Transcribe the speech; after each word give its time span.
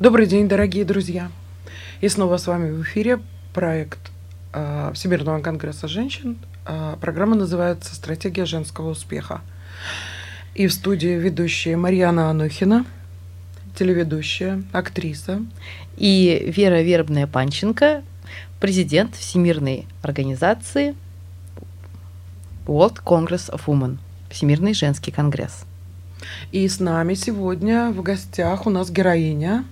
Добрый 0.00 0.28
день, 0.28 0.46
дорогие 0.46 0.84
друзья! 0.84 1.28
И 2.00 2.08
снова 2.08 2.36
с 2.36 2.46
вами 2.46 2.70
в 2.70 2.82
эфире 2.84 3.18
проект 3.52 3.98
э, 4.52 4.92
Всемирного 4.94 5.40
конгресса 5.40 5.88
женщин. 5.88 6.38
Э, 6.66 6.94
программа 7.00 7.34
называется 7.34 7.96
«Стратегия 7.96 8.44
женского 8.44 8.90
успеха». 8.90 9.40
И 10.54 10.68
в 10.68 10.72
студии 10.72 11.18
ведущая 11.18 11.76
Марьяна 11.76 12.30
Анухина, 12.30 12.86
телеведущая, 13.76 14.62
актриса. 14.70 15.42
И 15.96 16.44
Вера 16.56 16.80
Вербная 16.80 17.26
Панченко, 17.26 18.04
президент 18.60 19.16
Всемирной 19.16 19.88
организации 20.02 20.94
World 22.66 23.02
Congress 23.04 23.50
of 23.50 23.62
Women, 23.66 23.98
Всемирный 24.30 24.74
женский 24.74 25.10
конгресс. 25.10 25.64
И 26.52 26.68
с 26.68 26.78
нами 26.78 27.14
сегодня 27.14 27.90
в 27.90 28.00
гостях 28.02 28.64
у 28.64 28.70
нас 28.70 28.90
героиня 28.90 29.64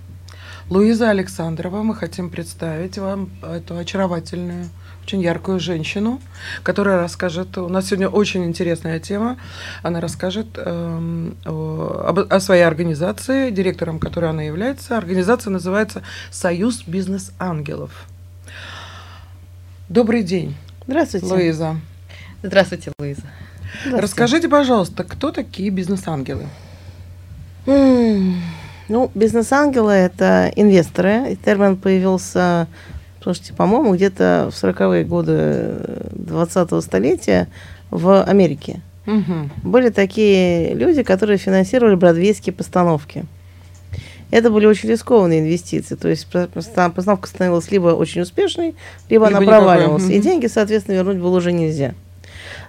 Луиза 0.69 1.09
Александрова. 1.11 1.81
Мы 1.81 1.95
хотим 1.95 2.29
представить 2.29 2.97
вам 2.97 3.29
эту 3.41 3.77
очаровательную, 3.77 4.67
очень 5.01 5.21
яркую 5.21 5.61
женщину, 5.61 6.19
которая 6.61 6.97
расскажет... 6.99 7.57
У 7.57 7.69
нас 7.69 7.87
сегодня 7.87 8.09
очень 8.09 8.43
интересная 8.43 8.99
тема. 8.99 9.37
Она 9.81 10.01
расскажет 10.01 10.47
э, 10.57 11.31
о, 11.45 12.25
о 12.29 12.39
своей 12.41 12.63
организации, 12.63 13.49
директором 13.49 13.97
которой 13.99 14.29
она 14.29 14.43
является. 14.43 14.97
Организация 14.97 15.51
называется 15.51 16.03
«Союз 16.31 16.83
бизнес-ангелов». 16.85 17.91
Добрый 19.87 20.23
день. 20.23 20.57
Здравствуйте. 20.85 21.27
Луиза. 21.27 21.77
Здравствуйте, 22.43 22.91
Луиза. 22.99 23.21
Здравствуйте. 23.21 24.01
Расскажите, 24.01 24.49
пожалуйста, 24.49 25.05
кто 25.05 25.31
такие 25.31 25.69
бизнес-ангелы? 25.69 26.47
Ну, 28.89 29.11
бизнес-ангелы– 29.13 29.91
это 29.93 30.51
инвесторы. 30.55 31.31
И 31.31 31.35
термин 31.35 31.75
появился, 31.77 32.67
слушайте, 33.21 33.53
по-моему, 33.53 33.93
где-то 33.95 34.49
в 34.51 34.63
40-е 34.63 35.03
годы 35.03 35.33
20-го 36.13 36.81
столетия 36.81 37.47
в 37.89 38.23
Америке. 38.23 38.81
Угу. 39.05 39.69
Были 39.69 39.89
такие 39.89 40.73
люди, 40.73 41.03
которые 41.03 41.37
финансировали 41.37 41.95
бродвейские 41.95 42.53
постановки. 42.53 43.25
Это 44.31 44.49
были 44.49 44.65
очень 44.65 44.89
рискованные 44.89 45.39
инвестиции. 45.39 45.95
То 45.95 46.09
есть 46.09 46.27
постановка 46.53 47.27
становилась 47.29 47.71
либо 47.71 47.89
очень 47.89 48.21
успешной, 48.21 48.75
либо, 49.09 49.27
либо 49.27 49.37
она 49.37 49.41
проваливалась. 49.41 50.03
Угу. 50.03 50.11
И 50.11 50.19
деньги, 50.19 50.47
соответственно, 50.47 50.95
вернуть 50.95 51.17
было 51.17 51.37
уже 51.37 51.51
нельзя. 51.51 51.93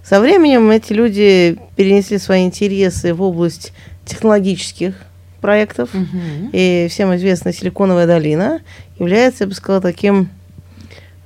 Со 0.05 0.20
временем 0.20 0.70
эти 0.70 0.92
люди 0.92 1.59
перенесли 1.77 2.19
свои 2.19 2.45
интересы 2.45 3.12
в 3.12 3.23
область 3.23 3.73
технологических 4.07 4.95
проектов. 5.41 5.91
Угу. 5.94 6.50
И 6.53 6.86
всем 6.91 7.14
известная 7.17 7.53
Силиконовая 7.53 8.06
долина 8.06 8.61
является, 8.98 9.45
я 9.45 9.48
бы 9.48 9.55
сказала, 9.55 9.80
таким 9.80 10.28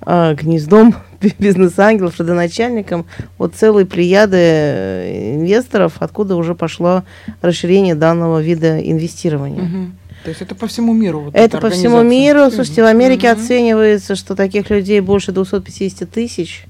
э, 0.07 0.35
гнездом 0.35 0.95
бизнес-ангелов, 1.39 2.19
родоначальником 2.19 3.07
вот 3.39 3.55
целой 3.55 3.87
плеяды 3.87 4.37
э, 4.39 5.35
инвесторов, 5.37 5.95
откуда 6.01 6.37
уже 6.37 6.55
пошло 6.55 7.05
расширение 7.41 7.95
данного 7.95 8.41
вида 8.41 8.79
инвестирования. 8.79 9.63
Угу. 9.63 9.93
То 10.25 10.29
есть 10.29 10.41
это 10.41 10.55
по 10.55 10.67
всему 10.69 10.93
миру? 10.93 11.21
Вот 11.21 11.35
это 11.35 11.59
по 11.59 11.71
всему 11.71 12.03
миру. 12.03 12.51
Слушайте, 12.51 12.83
в 12.83 12.87
Америке 12.87 13.33
угу. 13.33 13.41
оценивается, 13.41 14.15
что 14.15 14.37
таких 14.37 14.71
людей 14.71 15.01
больше 15.01 15.33
250 15.33 16.09
тысяч. 16.09 16.67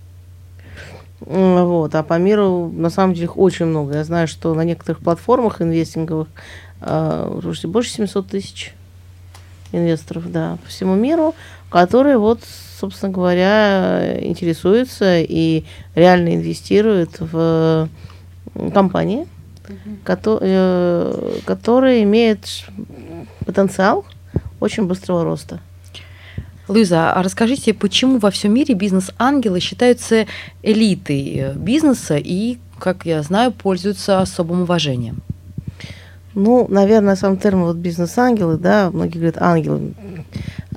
Вот, 1.24 1.94
а 1.94 2.02
по 2.02 2.18
миру 2.18 2.70
на 2.74 2.90
самом 2.90 3.14
деле 3.14 3.27
их 3.27 3.38
очень 3.38 3.66
много. 3.66 3.94
Я 3.94 4.04
знаю, 4.04 4.27
что 4.27 4.54
на 4.54 4.64
некоторых 4.64 5.00
платформах 5.00 5.62
инвестинговых 5.62 6.28
э, 6.83 7.41
больше 7.64 7.91
700 7.91 8.27
тысяч 8.28 8.75
инвесторов, 9.72 10.30
да, 10.30 10.58
по 10.62 10.69
всему 10.69 10.94
миру, 10.94 11.34
которые 11.70 12.19
вот, 12.19 12.41
собственно 12.78 13.12
говоря, 13.12 14.18
интересуются 14.20 15.20
и 15.20 15.64
реально 15.95 16.34
инвестируют 16.34 17.17
в 17.18 17.89
компании, 18.74 19.27
угу. 19.68 19.96
которые, 20.05 21.40
которые 21.45 22.02
имеют 22.02 22.64
потенциал 23.46 24.05
очень 24.61 24.86
быстрого 24.86 25.24
роста. 25.24 25.61
Луиза, 26.68 27.12
а 27.12 27.23
расскажите, 27.23 27.74
почему 27.74 28.18
во 28.18 28.30
всем 28.30 28.55
мире 28.55 28.74
бизнес-ангелы 28.74 29.58
считаются 29.58 30.27
элитой 30.62 31.35
э, 31.35 31.52
бизнеса 31.55 32.17
и, 32.17 32.58
как 32.79 33.05
я 33.05 33.23
знаю, 33.23 33.52
пользуются 33.52 34.20
особым 34.20 34.62
уважением? 34.62 35.23
Ну, 36.34 36.66
наверное, 36.68 37.16
сам 37.16 37.36
термин 37.36 37.64
вот 37.64 37.76
бизнес-ангелы, 37.76 38.56
да, 38.56 38.90
многие 38.90 39.18
говорят 39.18 39.36
ангелы. 39.38 39.94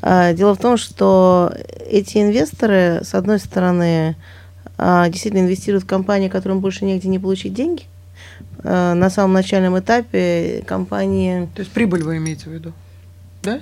А, 0.02 0.34
дело 0.34 0.54
в 0.56 0.60
том, 0.60 0.78
что 0.78 1.54
эти 1.90 2.18
инвесторы, 2.18 3.02
с 3.04 3.14
одной 3.14 3.40
стороны, 3.40 4.16
а, 4.78 5.08
действительно 5.10 5.42
инвестируют 5.42 5.86
в 5.86 5.88
компании, 5.88 6.28
которым 6.28 6.60
больше 6.60 6.86
негде 6.86 7.08
не 7.08 7.20
получить 7.20 7.54
деньги. 7.54 7.84
А, 8.64 8.94
на 8.94 9.10
самом 9.10 9.34
начальном 9.34 9.80
этапе 9.80 10.64
компании... 10.68 11.48
То 11.56 11.62
есть 11.62 11.72
прибыль 11.72 12.04
вы 12.04 12.18
имеете 12.18 12.50
в 12.50 12.54
виду, 12.54 12.74
да? 13.42 13.62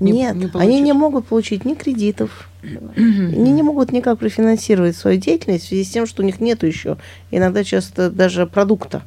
Не, 0.00 0.10
Нет, 0.10 0.34
не 0.34 0.50
они 0.54 0.80
не 0.80 0.92
могут 0.92 1.26
получить 1.26 1.64
ни 1.64 1.74
кредитов, 1.74 2.48
они 2.96 3.52
не 3.52 3.62
могут 3.62 3.92
никак 3.92 4.18
профинансировать 4.18 4.96
свою 4.96 5.20
деятельность 5.20 5.64
в 5.64 5.68
связи 5.68 5.84
с 5.84 5.90
тем, 5.90 6.06
что 6.06 6.22
у 6.22 6.26
них 6.26 6.40
нет 6.40 6.64
еще 6.64 6.96
иногда 7.30 7.62
часто 7.62 8.10
даже 8.10 8.46
продукта. 8.46 9.02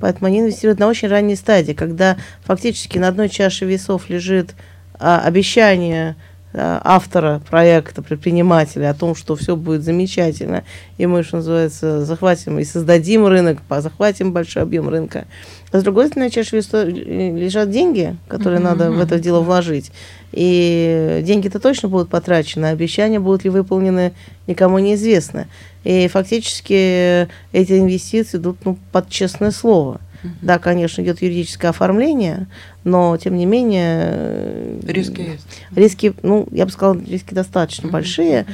Поэтому 0.00 0.26
они 0.26 0.40
инвестируют 0.40 0.78
на 0.78 0.88
очень 0.88 1.08
ранней 1.08 1.36
стадии, 1.36 1.72
когда 1.72 2.16
фактически 2.44 2.98
на 2.98 3.08
одной 3.08 3.28
чаше 3.28 3.64
весов 3.64 4.08
лежит 4.08 4.54
а, 4.98 5.20
обещание 5.20 6.16
автора 6.56 7.42
проекта, 7.48 8.02
предпринимателя 8.02 8.90
о 8.90 8.94
том, 8.94 9.14
что 9.14 9.36
все 9.36 9.56
будет 9.56 9.82
замечательно, 9.82 10.64
и 10.96 11.06
мы, 11.06 11.22
что 11.22 11.36
называется, 11.36 12.04
захватим 12.04 12.58
и 12.58 12.64
создадим 12.64 13.26
рынок, 13.26 13.58
захватим 13.68 14.32
большой 14.32 14.62
объем 14.62 14.88
рынка. 14.88 15.26
А 15.72 15.80
с 15.80 15.82
другой 15.82 16.06
стороны, 16.06 16.30
чаще 16.30 16.60
всего 16.60 16.82
лежат 16.82 17.70
деньги, 17.70 18.16
которые 18.28 18.60
mm-hmm. 18.60 18.64
надо 18.64 18.90
в 18.90 19.00
это 19.00 19.18
дело 19.18 19.40
вложить. 19.40 19.92
И 20.32 21.20
деньги-то 21.24 21.60
точно 21.60 21.88
будут 21.88 22.08
потрачены, 22.08 22.66
а 22.66 22.70
обещания 22.70 23.20
будут 23.20 23.44
ли 23.44 23.50
выполнены, 23.50 24.12
никому 24.46 24.78
неизвестно. 24.78 25.48
И 25.84 26.08
фактически 26.08 27.28
эти 27.52 27.78
инвестиции 27.78 28.38
идут 28.38 28.58
ну, 28.64 28.78
под 28.92 29.08
честное 29.08 29.50
слово. 29.50 30.00
Да, 30.42 30.58
конечно, 30.58 31.02
идет 31.02 31.22
юридическое 31.22 31.70
оформление, 31.70 32.46
но 32.84 33.16
тем 33.16 33.36
не 33.36 33.46
менее... 33.46 34.78
Риски 34.86 35.20
есть. 35.20 35.46
Риски, 35.74 36.14
ну, 36.22 36.46
я 36.50 36.66
бы 36.66 36.70
сказала, 36.70 37.00
риски 37.06 37.34
достаточно 37.34 37.88
большие. 37.88 38.46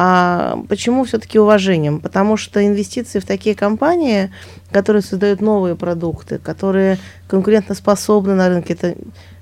А 0.00 0.62
почему 0.68 1.04
все-таки 1.04 1.38
уважением? 1.38 2.00
Потому 2.00 2.36
что 2.36 2.64
инвестиции 2.64 3.18
в 3.18 3.26
такие 3.26 3.56
компании, 3.56 4.30
которые 4.70 5.02
создают 5.02 5.40
новые 5.40 5.74
продукты, 5.74 6.38
которые 6.38 6.98
конкурентоспособны 7.26 8.34
на 8.34 8.48
рынке, 8.48 8.74
это, 8.74 8.94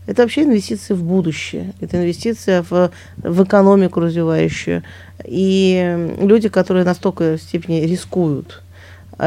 это 0.07 0.23
вообще 0.23 0.45
инвестиции 0.45 0.95
в 0.95 1.03
будущее, 1.03 1.75
это 1.81 1.99
инвестиция 1.99 2.65
в, 2.71 2.91
в 3.19 3.45
экономику 3.45 4.01
развивающую. 4.01 4.83
И 5.25 6.15
люди, 6.21 6.49
которые 6.49 6.85
настолько 6.85 7.37
степени 7.37 7.83
рискуют 7.83 8.63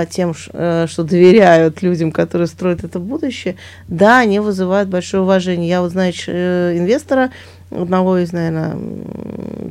тем, 0.09 0.33
э, 0.53 0.85
что 0.87 1.03
доверяют 1.03 1.81
людям, 1.81 2.11
которые 2.11 2.47
строят 2.47 2.83
это 2.83 2.99
будущее, 2.99 3.55
да, 3.87 4.19
они 4.19 4.39
вызывают 4.39 4.89
большое 4.89 5.23
уважение. 5.23 5.69
Я 5.69 5.81
вот, 5.81 5.91
знаю 5.91 6.13
э, 6.27 6.77
инвестора, 6.77 7.31
одного 7.71 8.17
из, 8.17 8.31
наверное, 8.31 8.77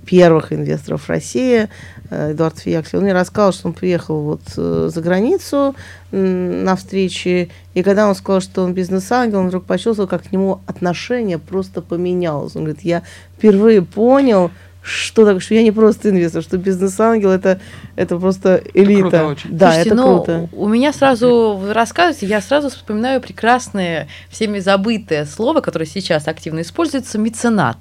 первых 0.07 0.53
инвесторов 0.53 1.09
России, 1.09 1.69
э, 2.11 2.33
Эдуард 2.33 2.59
Фиякси, 2.59 2.97
он 2.97 3.03
мне 3.03 3.13
рассказал, 3.13 3.53
что 3.53 3.69
он 3.69 3.75
приехал 3.75 4.23
вот 4.23 4.43
за 4.47 5.01
границу 5.01 5.75
на 6.11 6.75
встречи, 6.77 7.51
и 7.75 7.83
когда 7.83 8.09
он 8.09 8.15
сказал, 8.15 8.41
что 8.41 8.65
он 8.65 8.73
бизнес-ангел, 8.73 9.41
он 9.41 9.49
вдруг 9.49 9.67
почувствовал, 9.67 10.09
как 10.09 10.25
к 10.25 10.33
нему 10.33 10.61
отношение 10.67 11.39
просто 11.39 11.83
поменялось. 11.83 12.57
Он 12.57 12.65
говорит, 12.65 12.83
я 12.83 13.03
впервые 13.37 13.83
понял, 13.83 14.51
что 14.83 15.25
так, 15.25 15.43
что 15.43 15.55
я 15.55 15.63
не 15.63 15.73
просто 15.73 16.11
инвестор, 16.11 16.43
что 16.43 16.57
бизнес-ангел 16.57 17.31
это, 17.31 17.61
это 17.97 18.19
просто 18.19 18.63
элита. 18.75 19.11
Круто 19.11 19.27
очень. 19.27 19.57
Да, 19.57 19.67
Слушайте, 19.67 19.91
это 19.91 19.97
ну, 19.97 20.17
круто. 20.17 20.49
У 20.53 20.69
меня 20.69 20.93
сразу, 20.93 21.59
вы 21.61 21.73
рассказываете, 21.73 22.27
я 22.27 22.41
сразу 22.41 22.71
вспоминаю 22.71 23.21
прекрасное, 23.21 24.09
всеми 24.31 24.59
забытое 24.59 25.27
слово, 25.27 25.61
которое 25.61 25.87
сейчас 25.87 26.29
активно 26.29 26.63
используется, 26.63 27.19
меценат. 27.19 27.77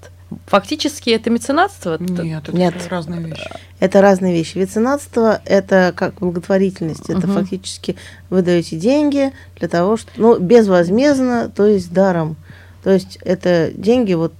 Фактически 0.47 1.11
это 1.11 1.29
меценатство? 1.29 1.97
Нет, 1.99 2.43
это 2.49 2.57
Нет. 2.57 2.73
разные 2.89 3.21
вещи. 3.21 3.49
Это 3.79 4.01
разные 4.01 4.33
вещи. 4.33 4.57
Меценатство– 4.57 5.41
это 5.45 5.93
как 5.95 6.15
благотворительность. 6.15 7.09
Это 7.09 7.27
угу. 7.27 7.33
фактически 7.33 7.95
вы 8.29 8.41
даете 8.41 8.75
деньги 8.75 9.31
для 9.57 9.69
того, 9.69 9.95
что… 9.95 10.11
Ну, 10.17 10.37
безвозмездно, 10.37 11.49
то 11.49 11.65
есть 11.65 11.93
даром. 11.93 12.35
То 12.83 12.91
есть 12.91 13.17
это 13.23 13.71
деньги 13.73 14.13
вот 14.13 14.33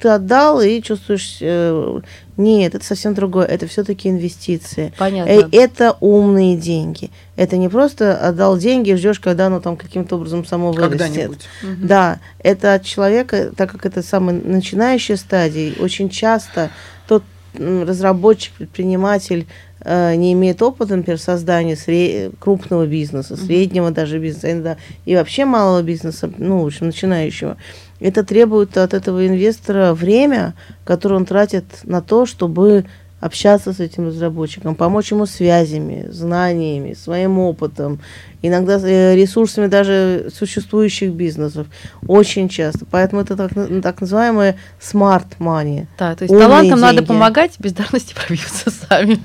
ты 0.00 0.08
отдал 0.08 0.60
и 0.60 0.82
чувствуешь, 0.82 1.38
э, 1.40 2.00
нет, 2.36 2.74
это 2.74 2.84
совсем 2.84 3.14
другое, 3.14 3.46
это 3.46 3.66
все-таки 3.66 4.08
инвестиции. 4.08 4.92
Понятно. 4.98 5.30
Э, 5.30 5.48
Это 5.50 5.96
умные 6.00 6.56
деньги. 6.56 7.10
Это 7.36 7.56
не 7.56 7.68
просто 7.68 8.16
отдал 8.16 8.58
деньги 8.58 8.90
и 8.90 8.96
ждешь, 8.96 9.18
когда 9.18 9.46
оно 9.46 9.60
там 9.60 9.76
каким-то 9.76 10.16
образом 10.16 10.44
само 10.44 10.72
вырастет. 10.72 10.98
Когда-нибудь. 11.00 11.48
Мгм. 11.62 11.86
Да, 11.86 12.20
это 12.40 12.74
от 12.74 12.84
человека, 12.84 13.50
так 13.56 13.72
как 13.72 13.86
это 13.86 14.02
самая 14.02 14.36
начинающая 14.36 15.16
стадия, 15.16 15.72
очень 15.78 16.10
часто 16.10 16.70
тот 17.06 17.22
разработчик, 17.54 18.52
предприниматель 18.52 19.46
не 19.88 20.32
имеет 20.34 20.60
опыта, 20.60 20.96
например, 20.96 21.18
создания 21.18 21.74
сре- 21.74 22.32
крупного 22.38 22.86
бизнеса, 22.86 23.36
среднего 23.36 23.90
даже 23.90 24.18
бизнеса, 24.18 24.52
иногда 24.52 24.76
и 25.06 25.14
вообще 25.16 25.44
малого 25.44 25.82
бизнеса, 25.82 26.30
ну, 26.36 26.62
в 26.62 26.66
общем, 26.66 26.86
начинающего. 26.86 27.56
Это 28.00 28.22
требует 28.22 28.76
от 28.76 28.94
этого 28.94 29.26
инвестора 29.26 29.94
время, 29.94 30.54
которое 30.84 31.16
он 31.16 31.24
тратит 31.24 31.64
на 31.84 32.02
то, 32.02 32.26
чтобы 32.26 32.84
общаться 33.20 33.72
с 33.72 33.80
этим 33.80 34.06
разработчиком, 34.06 34.74
помочь 34.74 35.10
ему 35.10 35.26
связями, 35.26 36.06
знаниями, 36.10 36.94
своим 36.94 37.38
опытом, 37.38 38.00
иногда 38.42 38.78
э, 38.78 39.16
ресурсами 39.16 39.66
даже 39.66 40.30
существующих 40.34 41.12
бизнесов, 41.12 41.66
очень 42.06 42.48
часто. 42.48 42.86
Поэтому 42.90 43.22
это 43.22 43.36
так, 43.36 43.52
так 43.82 44.00
называемое 44.00 44.56
smart 44.80 45.26
money. 45.38 45.86
Да, 45.98 46.14
то 46.14 46.24
есть 46.24 46.32
Умные 46.32 46.48
талантам 46.48 46.80
надо 46.80 46.98
деньги. 46.98 47.08
помогать, 47.08 47.52
бездарности 47.58 48.14
пробьются 48.26 48.70
сами. 48.70 49.18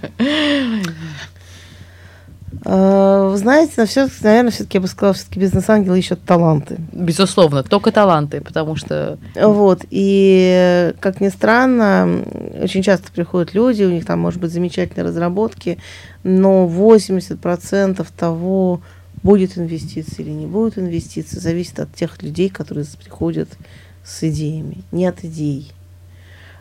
Э, 2.65 3.29
Вы 3.31 3.37
знаете, 3.37 3.73
на 3.77 3.85
все, 3.85 4.07
наверное, 4.21 4.51
все-таки 4.51 4.77
я 4.77 4.81
бы 4.81 4.87
сказала, 4.87 5.13
все-таки 5.13 5.39
бизнес-ангелы 5.39 5.99
ищут 5.99 6.23
таланты. 6.23 6.77
Безусловно, 6.91 7.63
только 7.63 7.91
таланты, 7.91 8.41
потому 8.41 8.75
что 8.75 9.17
Вот, 9.35 9.85
и 9.89 10.91
э, 10.91 10.93
как 10.99 11.21
ни 11.21 11.29
странно, 11.29 12.23
очень 12.61 12.83
часто 12.83 13.11
приходят 13.11 13.53
люди, 13.53 13.83
у 13.83 13.91
них 13.91 14.05
там, 14.05 14.19
может 14.19 14.39
быть, 14.39 14.51
замечательные 14.51 15.05
разработки, 15.05 15.79
но 16.23 16.65
80% 16.67 18.05
того, 18.17 18.81
будет 19.23 19.57
инвестиция 19.57 20.25
или 20.25 20.31
не 20.31 20.45
будет 20.45 20.77
инвестиции, 20.77 21.39
зависит 21.39 21.79
от 21.79 21.93
тех 21.93 22.21
людей, 22.21 22.49
которые 22.49 22.85
приходят 23.01 23.49
с 24.03 24.23
идеями, 24.23 24.83
не 24.91 25.05
от 25.05 25.23
идей. 25.23 25.71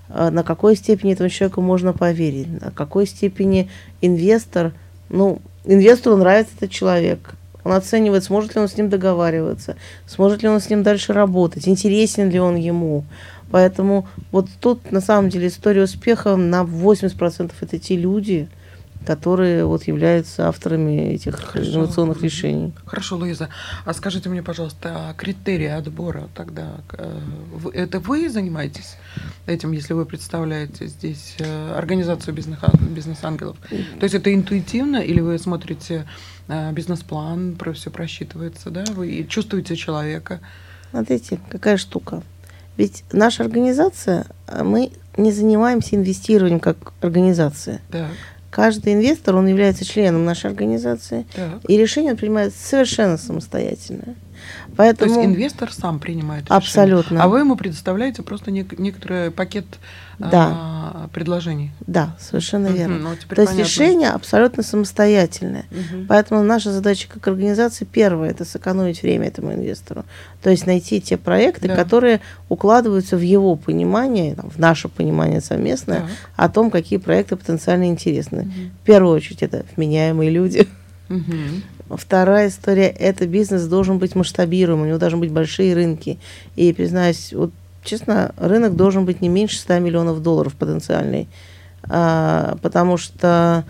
А 0.09 0.31
На 0.31 0.43
какой 0.43 0.77
степени 0.77 1.12
этому 1.12 1.29
человеку 1.29 1.61
можно 1.61 1.93
поверить, 1.93 2.62
на 2.62 2.71
какой 2.71 3.06
степени 3.06 3.69
инвестор, 4.00 4.73
ну, 5.09 5.41
инвестору 5.64 6.17
нравится 6.17 6.53
этот 6.56 6.70
человек, 6.70 7.35
он 7.64 7.73
оценивает, 7.73 8.25
сможет 8.25 8.55
ли 8.55 8.61
он 8.61 8.69
с 8.69 8.76
ним 8.76 8.88
договариваться, 8.88 9.76
сможет 10.06 10.43
ли 10.43 10.49
он 10.49 10.61
с 10.61 10.69
ним 10.69 10.82
дальше 10.82 11.12
работать, 11.12 11.69
интересен 11.69 12.29
ли 12.31 12.41
он 12.41 12.56
ему. 12.56 13.05
Поэтому 13.50 14.09
вот 14.31 14.49
тут 14.61 14.91
на 14.91 15.00
самом 15.00 15.29
деле 15.29 15.49
история 15.49 15.82
успеха 15.82 16.37
на 16.37 16.62
80% 16.62 17.53
это 17.61 17.79
те 17.79 17.97
люди, 17.97 18.49
которые 19.07 19.65
вот 19.65 19.85
являются 19.85 20.49
авторами 20.49 21.13
этих 21.15 21.37
Хорошо. 21.41 21.71
инновационных 21.71 22.17
Мгм. 22.19 22.25
решений. 22.25 22.73
Хорошо, 22.87 23.17
Луиза. 23.17 23.49
А 23.85 23.93
скажите 23.95 24.29
мне, 24.29 24.43
пожалуйста, 24.43 25.09
а 25.11 25.15
критерии 25.15 25.67
отбора 25.69 26.29
тогда? 26.35 26.77
э, 26.93 27.19
Это 27.75 28.01
вы 28.01 28.29
занимаетесь 28.29 28.97
этим, 29.47 29.73
если 29.73 29.95
вы 29.95 30.05
представляете 30.07 30.87
здесь 30.87 31.37
э, 31.39 31.75
организацию 31.77 32.35
бизнес- 32.35 32.59
бизнес-ангелов? 32.91 33.57
То 33.69 34.05
есть 34.05 34.15
это 34.15 34.33
интуитивно 34.35 34.97
или 34.97 35.21
вы 35.21 35.39
смотрите 35.39 36.07
э, 36.49 36.73
бизнес-план, 36.73 37.57
про 37.57 37.73
все 37.73 37.91
просчитывается, 37.91 38.71
да? 38.71 38.85
Вы 38.95 39.27
чувствуете 39.29 39.77
человека? 39.77 40.41
Смотрите, 40.91 41.39
какая 41.51 41.77
штука. 41.77 42.23
Ведь 42.77 43.05
наша 43.13 43.43
организация, 43.45 44.27
а, 44.47 44.65
мы 44.65 44.93
не 45.17 45.31
занимаемся 45.33 45.95
инвестированием 45.97 46.59
как 46.61 46.93
организация. 47.03 47.81
Так, 47.91 48.11
Каждый 48.53 48.93
инвестор, 48.93 49.35
он 49.37 49.47
является 49.47 49.83
членом 49.83 50.27
нашей 50.27 50.51
организации, 50.51 51.25
так. 51.35 51.61
и 51.67 51.79
решение 51.79 52.13
он 52.13 52.19
принимает 52.19 52.53
совершенно 52.55 53.17
самостоятельно. 53.17 54.15
То 54.69 54.77
Поэтому 54.77 55.15
есть 55.15 55.27
инвестор 55.27 55.73
сам 55.73 55.99
принимает 55.99 56.44
решение. 56.44 56.56
абсолютно. 56.59 57.23
А 57.23 57.29
вы 57.29 57.41
ему 57.41 57.56
предоставляете 57.56 58.23
просто 58.23 58.50
нек- 58.50 58.75
некоторый 58.81 59.31
пакет 59.31 59.67
Да. 60.19 60.49
а, 60.53 61.09
предложений. 61.12 61.73
Да, 61.87 62.17
совершенно 62.21 62.69
Мгм, 62.69 62.77
верно. 62.79 62.99
ну, 62.99 63.05
То 63.11 63.11
есть 63.12 63.27
понятно. 63.53 63.59
решение 63.59 64.11
абсолютно 64.11 64.62
самостоятельное. 64.62 65.65
Мгм. 65.71 66.06
Поэтому 66.06 66.43
наша 66.43 66.71
задача 66.73 67.09
как 67.12 67.27
организации 67.29 67.85
первая 67.85 68.31
это 68.31 68.44
сэкономить 68.44 69.03
время 69.03 69.27
этому 69.29 69.53
инвестору. 69.53 70.05
То 70.43 70.50
есть 70.50 70.67
найти 70.67 71.00
те 71.00 71.17
проекты, 71.17 71.69
Да. 71.69 71.77
которые 71.77 72.21
укладываются 72.49 73.17
в 73.17 73.21
его 73.21 73.56
понимание, 73.56 74.35
там, 74.35 74.50
в 74.50 74.59
наше 74.59 74.89
понимание 74.89 75.41
совместное 75.41 76.00
Так. 76.00 76.09
о 76.37 76.49
том, 76.49 76.71
какие 76.71 76.99
проекты 76.99 77.37
потенциально 77.37 77.85
интересны. 77.89 78.43
Мгм. 78.44 78.71
В 78.83 78.87
первую 78.87 79.15
очередь 79.17 79.43
это 79.43 79.65
вменяемые 79.77 80.31
люди. 80.31 80.69
Мгм. 81.12 81.62
Вторая 81.91 82.49
история– 82.49 82.88
это 82.99 83.26
бизнес 83.26 83.67
должен 83.67 83.99
быть 83.99 84.14
масштабируемым, 84.14 84.85
у 84.85 84.88
него 84.88 84.99
должны 84.99 85.19
быть 85.19 85.31
большие 85.31 85.75
рынки. 85.75 86.19
И, 86.56 86.73
признаюсь, 86.73 87.32
вот 87.35 87.50
честно, 87.85 88.32
рынок 88.38 88.76
должен 88.76 89.05
быть 89.05 89.20
не 89.20 89.29
меньше 89.29 89.59
100 89.59 89.79
миллионов 89.81 90.23
долларов 90.23 90.55
потенциальный. 90.55 91.29
А, 91.85 92.56
потому 92.62 92.97
что, 92.97 93.64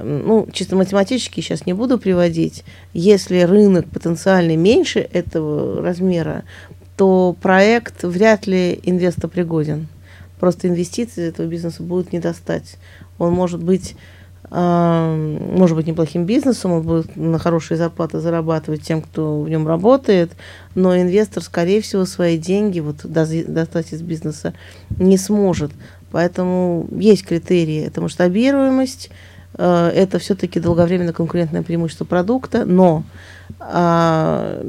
ну, 0.00 0.48
чисто 0.52 0.74
математически 0.74 1.40
сейчас 1.40 1.66
не 1.66 1.72
буду 1.72 1.98
приводить, 1.98 2.64
если 2.94 3.42
рынок 3.42 3.86
потенциальный 3.88 4.56
меньше 4.56 4.98
этого 4.98 5.82
размера, 5.82 6.42
то 6.96 7.36
проект 7.40 8.02
вряд 8.02 8.48
ли 8.48 8.80
инвестопригоден. 8.82 9.86
Просто 10.40 10.66
инвестиции 10.66 11.28
этого 11.28 11.46
бизнеса 11.46 11.84
будут 11.84 12.12
не 12.12 12.18
достать. 12.18 12.76
Он 13.18 13.32
может 13.32 13.62
быть 13.62 13.94
может 14.54 15.76
быть 15.76 15.86
неплохим 15.86 16.26
бизнесом, 16.26 16.72
он 16.72 16.82
будет 16.82 17.16
на 17.16 17.38
хорошие 17.38 17.78
зарплаты 17.78 18.20
зарабатывать 18.20 18.82
тем, 18.82 19.00
кто 19.00 19.40
в 19.40 19.48
нем 19.48 19.66
работает, 19.66 20.32
но 20.74 20.94
инвестор, 20.94 21.42
скорее 21.42 21.80
всего, 21.80 22.04
свои 22.04 22.36
деньги 22.36 22.80
вот 22.80 22.96
достать 23.06 23.92
из 23.94 24.02
бизнеса 24.02 24.52
не 24.98 25.16
сможет. 25.16 25.72
Поэтому 26.10 26.86
есть 26.90 27.24
критерии. 27.24 27.82
Это 27.82 28.02
масштабируемость, 28.02 29.10
э, 29.54 29.92
это 29.94 30.18
все-таки 30.18 30.60
долговременное 30.60 31.14
конкурентное 31.14 31.62
преимущество 31.62 32.04
продукта, 32.04 32.66
но 32.66 33.04
а, 33.58 34.62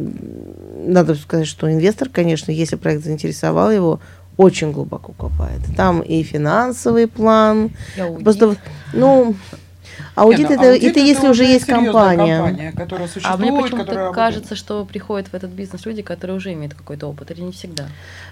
надо 0.86 1.16
сказать, 1.16 1.48
что 1.48 1.72
инвестор, 1.72 2.08
конечно, 2.10 2.52
если 2.52 2.78
проект 2.78 3.04
заинтересовал 3.04 3.72
его, 3.72 4.00
очень 4.38 4.72
глубоко 4.72 5.12
копает. 5.14 5.62
Там 5.76 6.02
и 6.02 6.24
финансовый 6.24 7.08
план, 7.08 7.72
я. 7.98 8.08
Просто, 8.08 8.56
ну, 8.94 9.36
аудит, 10.16 10.50
Не, 10.50 10.56
ну, 10.56 10.62
это, 10.62 10.70
аудит 10.72 10.84
это 10.92 11.00
если 11.00 11.28
уже 11.28 11.44
есть 11.46 11.66
компания. 11.66 12.38
компания, 12.38 12.72
которая 12.72 13.08
А 13.08 13.12
существует, 13.12 13.40
мне 13.40 13.62
почему-то 13.62 13.86
которая 13.86 14.12
кажется, 14.14 14.56
что 14.56 14.86
приходят 14.86 15.28
в 15.30 15.34
этот 15.34 15.52
бизнес 15.52 15.86
люди, 15.86 16.02
которые 16.02 16.38
уже 16.38 16.54
имеют 16.54 16.74
какой-то 16.74 17.08
опыт, 17.08 17.32
или 17.32 17.42
не 17.42 17.52
всегда. 17.52 17.86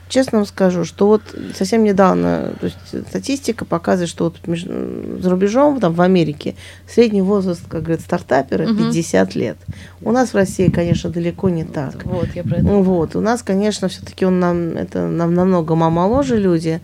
Честно 0.10 0.39
вам 0.39 0.46
скажу, 0.48 0.84
что 0.86 1.08
вот 1.08 1.22
совсем 1.56 1.84
недавно, 1.84 2.51
то 2.60 2.65
есть 2.65 3.08
статистика 3.10 3.63
показывает, 3.65 4.10
что 4.10 4.25
вот 4.25 4.36
меж- 4.46 5.22
за 5.22 5.30
рубежом, 5.30 5.80
там 5.80 5.94
в 5.94 6.01
Америке, 6.01 6.56
средний 6.88 7.22
возраст, 7.22 7.62
как 7.68 7.84
говорят 7.84 8.01
стартапера, 8.01 8.68
Мгм. 8.68 8.77
50 8.77 9.36
лет. 9.36 9.58
У 10.01 10.12
нас 10.12 10.30
в 10.34 10.36
России, 10.36 10.70
конечно, 10.70 11.10
далеко 11.10 11.50
не 11.50 11.63
так. 11.63 12.03
Вот, 12.03 12.27
я 12.36 12.44
про 12.44 12.58
это. 12.58 12.65
Вот, 12.65 13.15
у 13.15 13.22
нас, 13.22 13.41
конечно, 13.44 13.88
все-таки 13.88 14.25
он 14.25 14.39
нам, 14.39 14.72
это 14.75 15.08
нам 15.08 15.34
намного 15.34 15.75
моложе 15.75 16.38
люди, 16.38 16.82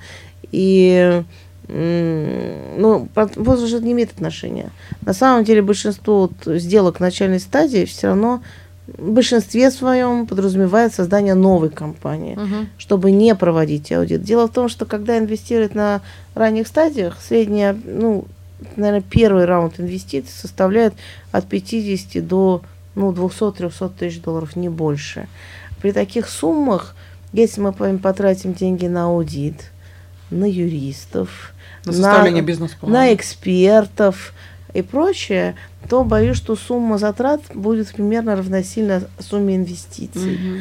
и 0.51 1.23
ну, 1.69 3.07
возраст 3.35 3.69
же 3.71 3.79
не 3.81 3.91
имеет 3.91 4.11
отношения. 4.11 4.71
На 5.05 5.13
самом 5.13 5.43
деле 5.43 5.61
большинство 5.61 6.21
вот 6.45 6.59
сделок 6.59 6.97
в 6.97 6.99
начальной 7.01 7.39
стадии 7.39 7.85
все 7.85 8.07
равно 8.07 8.41
в 8.87 9.11
большинстве 9.11 9.69
своем 9.69 10.25
подразумевает 10.27 10.93
создание 10.93 11.33
новой 11.33 11.69
компании, 11.69 12.35
Мгм. 12.35 12.69
чтобы 12.77 13.11
не 13.11 13.35
проводить 13.35 13.91
аудит. 13.91 14.23
Дело 14.23 14.47
в 14.47 14.53
том, 14.53 14.69
что 14.69 14.85
когда 14.85 15.17
инвестируют 15.17 15.75
на 15.75 16.01
ранних 16.35 16.67
стадиях, 16.67 17.17
средняя, 17.21 17.77
ну, 17.85 18.25
наверное, 18.77 19.01
первый 19.01 19.43
раунд 19.45 19.79
инвестиций 19.79 20.31
составляет 20.33 20.93
от 21.33 21.45
50 21.47 22.21
до 22.25 22.61
ну, 22.95 23.11
200-300 23.11 23.91
тысяч 23.99 24.21
долларов, 24.21 24.55
не 24.55 24.69
больше. 24.69 25.27
При 25.81 25.91
таких 25.91 26.27
суммах, 26.29 26.95
если 27.33 27.61
мы 27.61 27.73
потратим 27.99 28.53
деньги 28.53 28.87
на 28.87 29.05
аудит, 29.05 29.69
на 30.31 30.45
юристов, 30.49 31.53
На 31.85 31.93
составление 31.93 32.43
бизнес-плана. 32.43 32.93
на 32.93 33.13
экспертов 33.13 34.33
и 34.73 34.81
прочее, 34.81 35.55
то 35.89 36.03
боюсь, 36.03 36.37
что 36.37 36.55
сумма 36.55 36.97
затрат 36.97 37.41
будет 37.53 37.87
примерно 37.93 38.35
равносильна 38.35 39.03
сумме 39.19 39.55
инвестиций. 39.55 40.37
Мгм. 40.37 40.59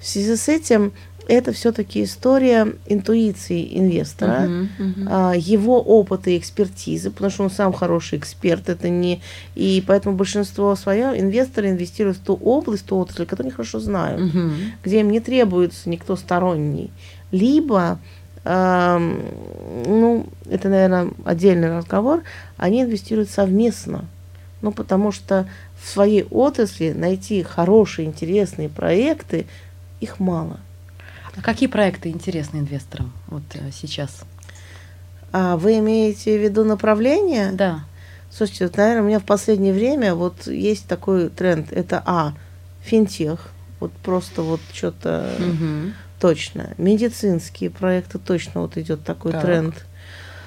В 0.00 0.06
связи 0.06 0.36
с 0.36 0.48
этим 0.48 0.92
это 1.26 1.52
все-таки 1.52 2.04
история 2.04 2.72
интуиции 2.86 3.76
инвестора, 3.78 4.48
а, 5.08 5.34
его 5.36 5.78
опыта 5.82 6.30
и 6.30 6.38
экспертизы, 6.38 7.10
потому 7.10 7.30
что 7.30 7.42
он 7.44 7.50
сам 7.50 7.72
хороший 7.74 8.18
эксперт, 8.18 8.68
это 8.70 8.88
не 8.88 9.20
и 9.54 9.82
поэтому 9.86 10.16
большинство 10.16 10.74
свое 10.76 11.20
инвесторы 11.20 11.68
инвестируют 11.68 12.16
в 12.18 12.20
ту 12.22 12.34
область, 12.34 12.86
ту 12.86 12.96
отрасль, 12.96 13.26
которую 13.26 13.48
они 13.48 13.54
хорошо 13.54 13.78
знают, 13.80 14.22
Мгм. 14.22 14.54
где 14.82 15.00
им 15.00 15.10
не 15.10 15.20
требуется 15.20 15.90
никто 15.90 16.16
сторонний, 16.16 16.90
либо 17.30 17.98
ну, 18.48 20.26
это, 20.48 20.68
наверное, 20.68 21.10
отдельный 21.24 21.76
разговор, 21.76 22.22
они 22.56 22.82
инвестируют 22.82 23.28
совместно. 23.28 24.06
Ну, 24.62 24.72
потому 24.72 25.12
что 25.12 25.46
в 25.80 25.86
своей 25.86 26.24
отрасли 26.24 26.92
найти 26.92 27.42
хорошие, 27.42 28.06
интересные 28.06 28.68
проекты, 28.68 29.46
их 30.00 30.18
мало. 30.18 30.58
А 31.36 31.42
какие 31.42 31.68
проекты 31.68 32.08
интересны 32.08 32.58
инвесторам 32.58 33.12
вот 33.26 33.42
э, 33.54 33.70
сейчас? 33.72 34.22
А 35.30 35.56
вы 35.56 35.78
имеете 35.78 36.38
в 36.38 36.42
виду 36.42 36.64
направление? 36.64 37.52
Да. 37.52 37.84
Слушайте, 38.30 38.66
вот, 38.66 38.76
наверное, 38.76 39.02
у 39.02 39.06
меня 39.06 39.20
в 39.20 39.24
последнее 39.24 39.72
время 39.72 40.14
вот 40.14 40.46
есть 40.46 40.86
такой 40.86 41.28
тренд. 41.28 41.70
Это 41.72 42.02
А, 42.06 42.32
финтех. 42.82 43.50
Вот 43.78 43.92
просто 43.92 44.42
вот 44.42 44.60
что-то 44.72 45.36
Мгм. 45.38 45.94
Точно. 46.20 46.70
Медицинские 46.78 47.70
проекты 47.70 48.18
точно 48.18 48.62
вот 48.62 48.76
идет 48.76 49.04
такой 49.04 49.32
Так. 49.32 49.42
тренд. 49.42 49.74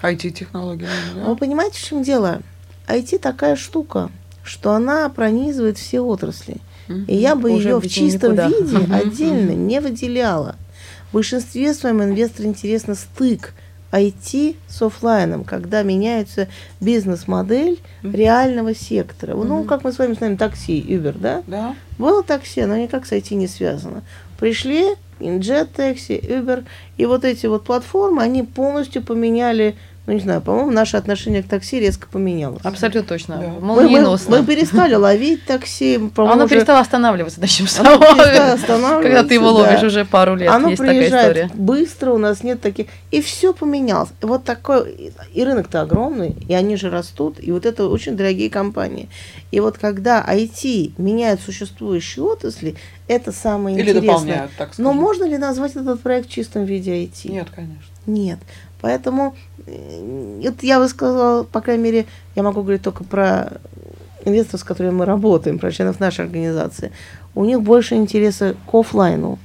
IT-технологии. 0.04 0.88
А 1.24 1.30
Вы 1.30 1.36
понимаете, 1.36 1.78
в 1.78 1.84
чем 1.84 2.04
дело? 2.04 2.42
IT 2.88 3.20
такая 3.20 3.56
штука, 3.56 4.10
что 4.44 4.72
она 4.72 5.08
пронизывает 5.10 5.78
все 5.78 6.01
отрасли. 6.01 6.58
И 7.08 7.16
я 7.16 7.36
бы 7.36 7.51
Уже 7.51 7.70
ее 7.70 7.80
в 7.80 7.88
чистом 7.88 8.32
никуда. 8.34 8.48
виде 8.50 8.78
Мгм, 8.80 8.94
отдельно 8.94 9.51
не 9.51 9.80
выделяла. 9.80 10.56
В 11.10 11.13
большинстве 11.13 11.74
своем 11.74 12.04
инвестору 12.04 12.50
интересно 12.50 12.96
стык 12.96 13.54
IT 13.94 14.56
с 14.68 14.82
оффлайном, 14.82 15.44
когда 15.44 15.84
меняется 15.84 16.48
бизнес-модель 16.82 17.80
Мгм. 18.04 18.13
реального 18.16 18.74
сектора. 18.75 19.36
Ну, 19.36 19.60
Мгм. 19.60 19.68
как 19.68 19.84
мы 19.84 19.92
с 19.94 20.00
вами 20.00 20.13
знаем, 20.16 20.38
такси, 20.38 20.82
Uber, 20.82 21.16
да? 21.18 21.44
Да? 21.48 21.75
Было 21.98 22.24
такси, 22.24 22.66
но 22.66 22.75
никак 22.75 23.06
с 23.06 23.12
IT 23.12 23.36
не 23.36 23.48
связано. 23.48 24.04
Пришли 24.40 24.96
Injet 25.22 25.70
Taxi, 25.75 26.20
Uber, 26.20 26.66
и 26.98 27.06
вот 27.06 27.24
эти 27.24 27.46
вот 27.46 27.63
платформы, 27.63 28.22
они 28.22 28.44
полностью 28.44 29.01
поменяли, 29.01 29.75
ну 30.08 30.13
не 30.13 30.20
знаю, 30.20 30.41
по-моему, 30.41 30.72
наше 30.72 30.98
отношение 30.98 31.43
к 31.43 31.48
такси 31.48 31.79
резко 31.79 32.08
поменялось. 32.12 32.62
Абсолютно 32.63 33.03
точно. 33.03 33.38
Да. 33.38 33.48
Мы, 33.62 33.88
мы- 33.88 34.17
мы 34.29 34.46
перестали 34.46 34.96
ловить 34.96 35.46
такси, 35.46 36.00
Оно 36.17 36.46
уже- 36.46 36.55
перестало 36.55 36.79
останавливаться, 36.79 37.39
начнем 37.39 37.67
с 37.67 37.79
оно 37.79 37.98
того. 38.00 38.15
перестало 38.15 38.53
останавливаться, 38.53 39.01
Когда 39.03 39.24
ты 39.24 39.34
его 39.36 39.51
ловишь 39.51 39.81
да. 39.81 39.88
уже 39.88 40.03
пару 40.05 40.36
лет, 40.36 40.50
Оно 40.50 40.70
есть 40.70 40.79
такая 40.81 40.98
приезжает 40.98 41.38
история. 41.38 41.51
быстро, 41.53 42.12
у 42.13 42.17
нас 42.17 42.43
нет 42.43 42.60
таких. 42.62 42.88
И 43.12 43.22
все 43.22 43.53
поменялось. 43.53 44.10
И 44.22 44.25
Вот 44.25 44.43
такой. 44.43 44.91
и- 45.36 45.43
рынок-то 45.43 45.81
огромный, 45.81 46.36
и 46.50 46.53
они 46.53 46.77
же 46.77 46.89
растут, 46.89 47.38
и 47.39 47.51
вот 47.51 47.65
это 47.67 47.88
очень 47.88 48.17
дорогие 48.17 48.50
компании. 48.50 49.08
И 49.51 49.60
вот 49.60 49.77
когда 49.77 50.25
IT 50.27 50.93
меняет 50.98 51.41
существующие 51.41 52.25
отрасли, 52.25 52.75
это 53.08 53.31
самое 53.31 53.75
Или 53.75 53.84
интересное. 53.84 54.08
дополняют, 54.13 54.51
так 54.58 54.72
Но 54.79 54.93
можно 54.93 55.25
ли 55.25 55.38
назвать 55.38 55.75
этот 55.75 56.01
проект 56.01 56.27
в 56.27 56.31
чистом 56.31 56.65
виде 56.65 56.91
IT? 57.03 57.29
Нет, 57.31 57.48
конечно. 57.53 57.75
Нет. 58.08 58.39
Поэтому 58.81 59.36
это 59.65 60.65
я 60.65 60.80
высказала, 60.80 61.44
по 61.44 61.62
крайней 61.62 61.84
мере, 61.84 62.06
я 62.36 62.44
могу 62.44 62.62
говорить 62.62 62.82
только 62.82 63.03
про 63.03 63.53
инвесторов, 64.25 64.62
с 64.62 64.63
которыми 64.63 64.94
мы 64.94 65.06
работаем, 65.06 65.60
про 65.60 65.72
членов 65.72 66.00
нашей 66.00 66.25
организации. 66.25 66.91
У 67.36 67.46
них 67.46 67.62
больше 67.62 67.96
интереса 67.96 68.56
к 68.70 68.74
оффлайну. 68.74 69.39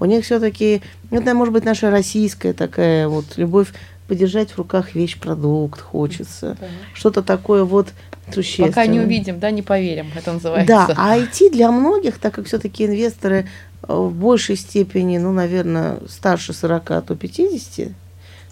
У 0.00 0.04
них 0.06 0.24
все-таки, 0.24 0.80
ну, 1.10 1.20
это 1.20 1.34
может 1.34 1.52
быть 1.52 1.64
наша 1.64 1.90
российская 1.90 2.54
такая 2.54 3.08
вот 3.08 3.36
любовь 3.36 3.72
подержать 4.08 4.50
в 4.50 4.58
руках 4.58 4.94
вещь, 4.94 5.18
продукт 5.18 5.80
хочется. 5.80 6.56
Так. 6.58 6.68
Что-то 6.94 7.22
такое 7.22 7.64
вот 7.64 7.88
существенное. 8.32 8.68
Пока 8.68 8.86
не 8.86 9.00
увидим, 9.00 9.38
да, 9.38 9.50
не 9.50 9.62
поверим, 9.62 10.06
это 10.14 10.32
называется. 10.32 10.66
Да, 10.66 10.94
а 10.96 11.18
IT 11.18 11.50
для 11.50 11.70
многих, 11.70 12.18
так 12.18 12.34
как 12.34 12.46
все-таки 12.46 12.86
инвесторы 12.86 13.46
э, 13.82 13.94
в 13.94 14.14
большей 14.14 14.56
степени, 14.56 15.18
ну, 15.18 15.32
наверное, 15.32 15.98
старше 16.08 16.52
40, 16.52 16.90
а 16.90 17.00
то 17.02 17.14
50, 17.16 17.88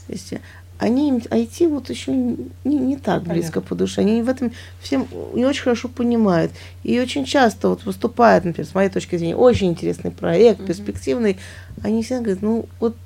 то 0.06 0.12
есть, 0.12 0.34
они 0.78 1.10
им 1.10 1.16
IT 1.18 1.68
вот 1.68 1.90
еще 1.90 2.10
не, 2.12 2.36
не 2.64 2.96
так 2.96 3.22
близко 3.22 3.60
Понятно. 3.60 3.68
по 3.68 3.74
душе. 3.76 4.00
Они 4.00 4.20
в 4.22 4.28
этом 4.28 4.50
всем 4.80 5.06
не 5.32 5.44
очень 5.46 5.62
хорошо 5.62 5.88
понимают. 5.88 6.50
И 6.82 6.98
очень 6.98 7.24
часто 7.24 7.68
вот 7.68 7.84
выступают, 7.84 8.44
например, 8.44 8.68
с 8.68 8.74
моей 8.74 8.88
точки 8.90 9.16
зрения, 9.16 9.36
очень 9.36 9.68
интересный 9.68 10.10
проект, 10.10 10.58
Мгм. 10.58 10.66
перспективный. 10.66 11.38
Они 11.84 12.02
всегда 12.02 12.20
говорят, 12.22 12.42
ну 12.42 12.66
вот 12.80 12.96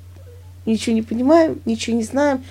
ничего 0.65 0.95
не 0.95 1.03
понимаем, 1.03 1.59
ничего 1.65 1.95
не 1.95 2.03
знаем. 2.03 2.43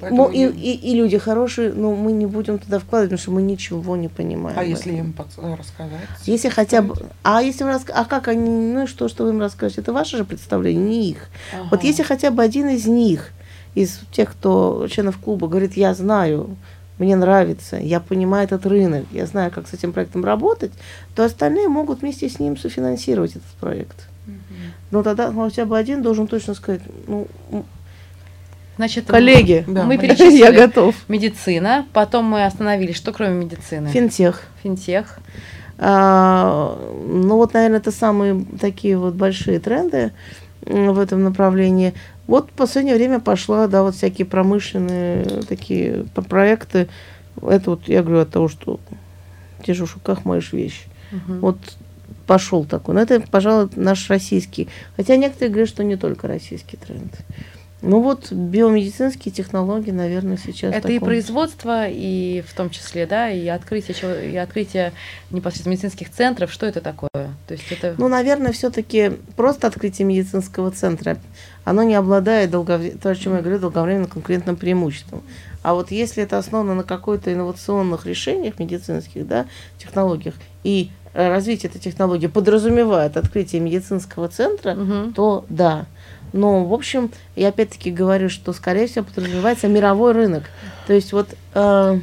Поэтому 0.00 0.28
и, 0.30 0.46
и, 0.46 0.74
и 0.74 0.94
люди 0.96 1.16
хорошие, 1.18 1.72
но 1.72 1.94
мы 1.94 2.10
не 2.12 2.26
будем 2.26 2.58
туда 2.58 2.78
вкладывать, 2.80 3.10
потому 3.10 3.22
что 3.22 3.30
мы 3.30 3.42
ничего 3.42 3.96
не 3.96 4.08
понимаем. 4.08 4.58
А 4.58 4.64
если 4.64 4.92
им 4.94 5.14
подс- 5.16 5.56
рассказать? 5.56 6.00
Если 6.24 6.48
хотя 6.48 6.82
бы... 6.82 6.96
А 7.22 7.40
если 7.40 7.62
рас- 7.64 7.84
А 7.92 8.04
как 8.04 8.26
они... 8.26 8.48
Ну 8.48 8.82
и 8.84 8.86
что, 8.88 9.08
что 9.08 9.22
вы 9.24 9.30
им 9.30 9.40
расскажете? 9.40 9.80
Это 9.80 9.92
ваше 9.92 10.16
же 10.16 10.24
представление, 10.24 10.84
не 10.84 11.10
их. 11.10 11.28
Вот 11.70 11.78
Ага. 11.80 11.86
если 11.86 12.02
хотя 12.02 12.32
бы 12.32 12.42
один 12.42 12.68
из 12.70 12.86
них, 12.86 13.30
из 13.74 14.00
тех, 14.10 14.30
кто 14.32 14.86
членов 14.90 15.18
клуба, 15.18 15.48
говорит, 15.48 15.76
я 15.76 15.94
знаю, 15.94 16.56
мне 16.98 17.16
нравится, 17.16 17.76
я 17.78 18.00
понимаю 18.00 18.44
этот 18.44 18.66
рынок, 18.66 19.06
я 19.12 19.26
знаю, 19.26 19.50
как 19.50 19.66
с 19.66 19.72
этим 19.72 19.92
проектом 19.92 20.24
работать, 20.24 20.72
то 21.14 21.24
остальные 21.24 21.68
могут 21.68 22.00
вместе 22.02 22.28
с 22.28 22.38
ним 22.38 22.56
софинансировать 22.56 23.32
этот 23.32 23.48
проект. 23.60 24.08
Но 24.90 25.02
тогда 25.02 25.32
хотя 25.32 25.64
бы 25.64 25.76
один 25.78 26.02
должен 26.02 26.26
точно 26.26 26.54
сказать, 26.54 26.82
ну, 27.06 27.26
Значит, 28.78 29.06
коллеги, 29.06 29.64
Да, 29.68 29.82
мы 29.82 29.96
мы- 29.96 29.98
перечислили 29.98 30.38
я 30.38 30.50
готов. 30.50 30.94
медицина, 31.06 31.86
потом 31.92 32.24
мы 32.24 32.44
остановились. 32.46 32.96
Что 32.96 33.12
кроме 33.12 33.34
медицины? 33.44 33.88
Финтех. 33.88 34.42
Финтех. 34.62 35.18
А, 35.78 36.78
ну 37.06 37.36
вот, 37.36 37.52
наверное, 37.52 37.78
это 37.80 37.90
самые 37.90 38.44
такие 38.60 38.96
вот 38.96 39.14
большие 39.14 39.58
тренды 39.60 40.12
в 40.62 40.98
этом 40.98 41.22
направлении. 41.22 41.92
Вот 42.26 42.50
в 42.50 42.52
последнее 42.52 42.94
время 42.96 43.20
пошла, 43.20 43.66
да, 43.66 43.82
вот 43.82 43.94
всякие 43.94 44.26
промышленные 44.26 45.24
такие 45.48 46.04
п- 46.14 46.22
проекты. 46.22 46.88
Это 47.42 47.70
вот 47.70 47.88
я 47.88 48.02
говорю 48.02 48.20
от 48.20 48.30
того, 48.30 48.48
что 48.48 48.78
держишь 49.66 49.90
в 49.90 49.94
руках, 49.96 50.24
моешь 50.24 50.52
вещь. 50.52 50.84
Мгм. 51.10 51.40
Вот 51.40 51.58
пошел 52.26 52.64
такой. 52.64 52.94
Но 52.94 53.00
это, 53.02 53.20
пожалуй, 53.20 53.68
наш 53.76 54.08
российский. 54.08 54.68
Хотя 54.96 55.16
некоторые 55.16 55.50
говорят, 55.50 55.68
что 55.68 55.82
не 55.84 55.96
только 55.96 56.28
российский 56.28 56.76
тренд. 56.76 57.12
Ну 57.82 58.00
вот 58.00 58.30
биомедицинские 58.30 59.32
технологии, 59.32 59.90
наверное, 59.90 60.36
сейчас. 60.36 60.72
Это 60.72 60.88
и 60.88 60.94
таком- 60.94 61.08
производство, 61.08 61.88
и 61.88 62.42
в 62.46 62.54
том 62.54 62.70
числе, 62.70 63.06
да, 63.06 63.28
и 63.28 63.46
открытие, 63.48 64.30
и 64.32 64.36
открытие 64.36 64.92
непосредственно 65.32 65.72
медицинских 65.72 66.10
центров. 66.10 66.52
Что 66.52 66.66
это 66.66 66.80
такое? 66.80 67.10
То 67.12 67.54
есть 67.54 67.64
это 67.70 67.94
Ну, 67.98 68.06
наверное, 68.08 68.52
все-таки 68.52 69.12
просто 69.36 69.66
открытие 69.66 70.06
медицинского 70.06 70.70
центра, 70.70 71.18
оно 71.64 71.82
не 71.82 71.94
обладает 71.96 72.50
долговре... 72.50 72.92
то, 72.92 73.10
о 73.10 73.14
чем 73.16 73.34
я 73.34 73.40
говорю, 73.40 73.58
долговременным 73.58 74.08
конкурентным 74.08 74.56
преимуществом. 74.56 75.22
А 75.62 75.74
вот 75.74 75.90
если 75.90 76.22
это 76.22 76.38
основано 76.38 76.74
на 76.74 76.84
какой-то 76.84 77.32
инновационных 77.32 78.06
решениях 78.06 78.58
медицинских, 78.60 79.26
да, 79.26 79.46
технологиях, 79.78 80.34
и 80.62 80.90
э, 81.14 81.28
развитие 81.28 81.68
этой 81.70 81.80
технологии 81.80 82.26
подразумевает 82.28 83.16
открытие 83.16 83.60
медицинского 83.60 84.28
центра, 84.28 84.74
Мгм. 84.74 85.12
то 85.14 85.44
да. 85.48 85.86
Но, 86.32 86.64
в 86.64 86.72
общем, 86.72 87.10
я 87.36 87.48
опять-таки 87.48 87.90
говорю, 87.90 88.28
что, 88.28 88.52
скорее 88.52 88.86
всего, 88.86 89.04
подразумевается 89.04 89.68
мировой 89.68 90.12
рынок. 90.12 90.44
То 90.86 90.92
есть 90.92 91.12
вот 91.12 91.28
э, 91.54 91.98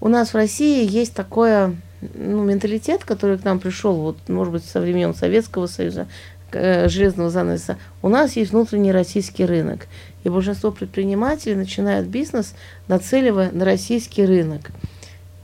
у 0.00 0.08
нас 0.08 0.30
в 0.30 0.34
России 0.34 0.86
есть 0.88 1.14
такой 1.14 1.76
ну, 2.14 2.44
менталитет, 2.44 3.04
который 3.04 3.38
к 3.38 3.44
нам 3.44 3.58
пришел, 3.60 3.94
вот, 3.94 4.28
может 4.28 4.52
быть, 4.52 4.64
со 4.64 4.80
времен 4.80 5.14
Советского 5.14 5.66
Союза, 5.66 6.06
э, 6.52 6.88
железного 6.88 7.30
занавеса. 7.30 7.78
У 8.02 8.08
нас 8.08 8.36
есть 8.36 8.52
внутренний 8.52 8.92
российский 8.92 9.44
рынок. 9.44 9.86
И 10.22 10.28
большинство 10.28 10.70
предпринимателей 10.70 11.54
начинают 11.54 12.08
бизнес, 12.08 12.54
нацеливая 12.88 13.50
на 13.52 13.64
российский 13.64 14.24
рынок. 14.24 14.70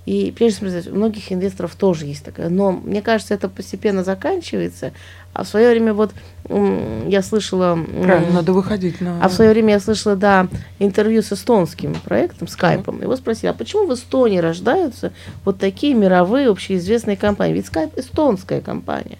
И 0.06 0.32
прежде 0.36 0.66
всего, 0.66 0.92
у 0.92 0.96
многих 0.96 1.30
инвесторов 1.30 1.74
тоже 1.76 2.06
есть 2.06 2.24
такая. 2.24 2.48
Но 2.48 2.72
мне 2.72 3.02
кажется, 3.02 3.34
это 3.34 3.48
постепенно 3.48 4.02
заканчивается. 4.02 4.92
А 5.32 5.44
в 5.44 5.48
свое 5.48 5.70
время 5.70 5.94
вот 5.94 6.12
я 6.48 7.22
слышала... 7.22 7.78
Правильно, 8.02 8.32
надо 8.32 8.52
выходить 8.52 9.00
на... 9.00 9.22
а 9.22 9.28
в 9.28 9.32
свое 9.32 9.50
время 9.50 9.74
я 9.74 9.80
слышала, 9.80 10.16
да, 10.16 10.48
интервью 10.78 11.22
с 11.22 11.32
эстонским 11.32 11.94
проектом, 11.94 12.48
скайпом. 12.48 13.00
Его 13.00 13.14
спросили, 13.16 13.46
а 13.46 13.54
почему 13.54 13.86
в 13.86 13.94
Эстонии 13.94 14.38
рождаются 14.38 15.12
вот 15.44 15.58
такие 15.58 15.94
мировые 15.94 16.48
общеизвестные 16.48 17.16
компании? 17.16 17.54
Ведь 17.54 17.66
скайп 17.66 17.96
эстонская 17.96 18.60
компания. 18.60 19.18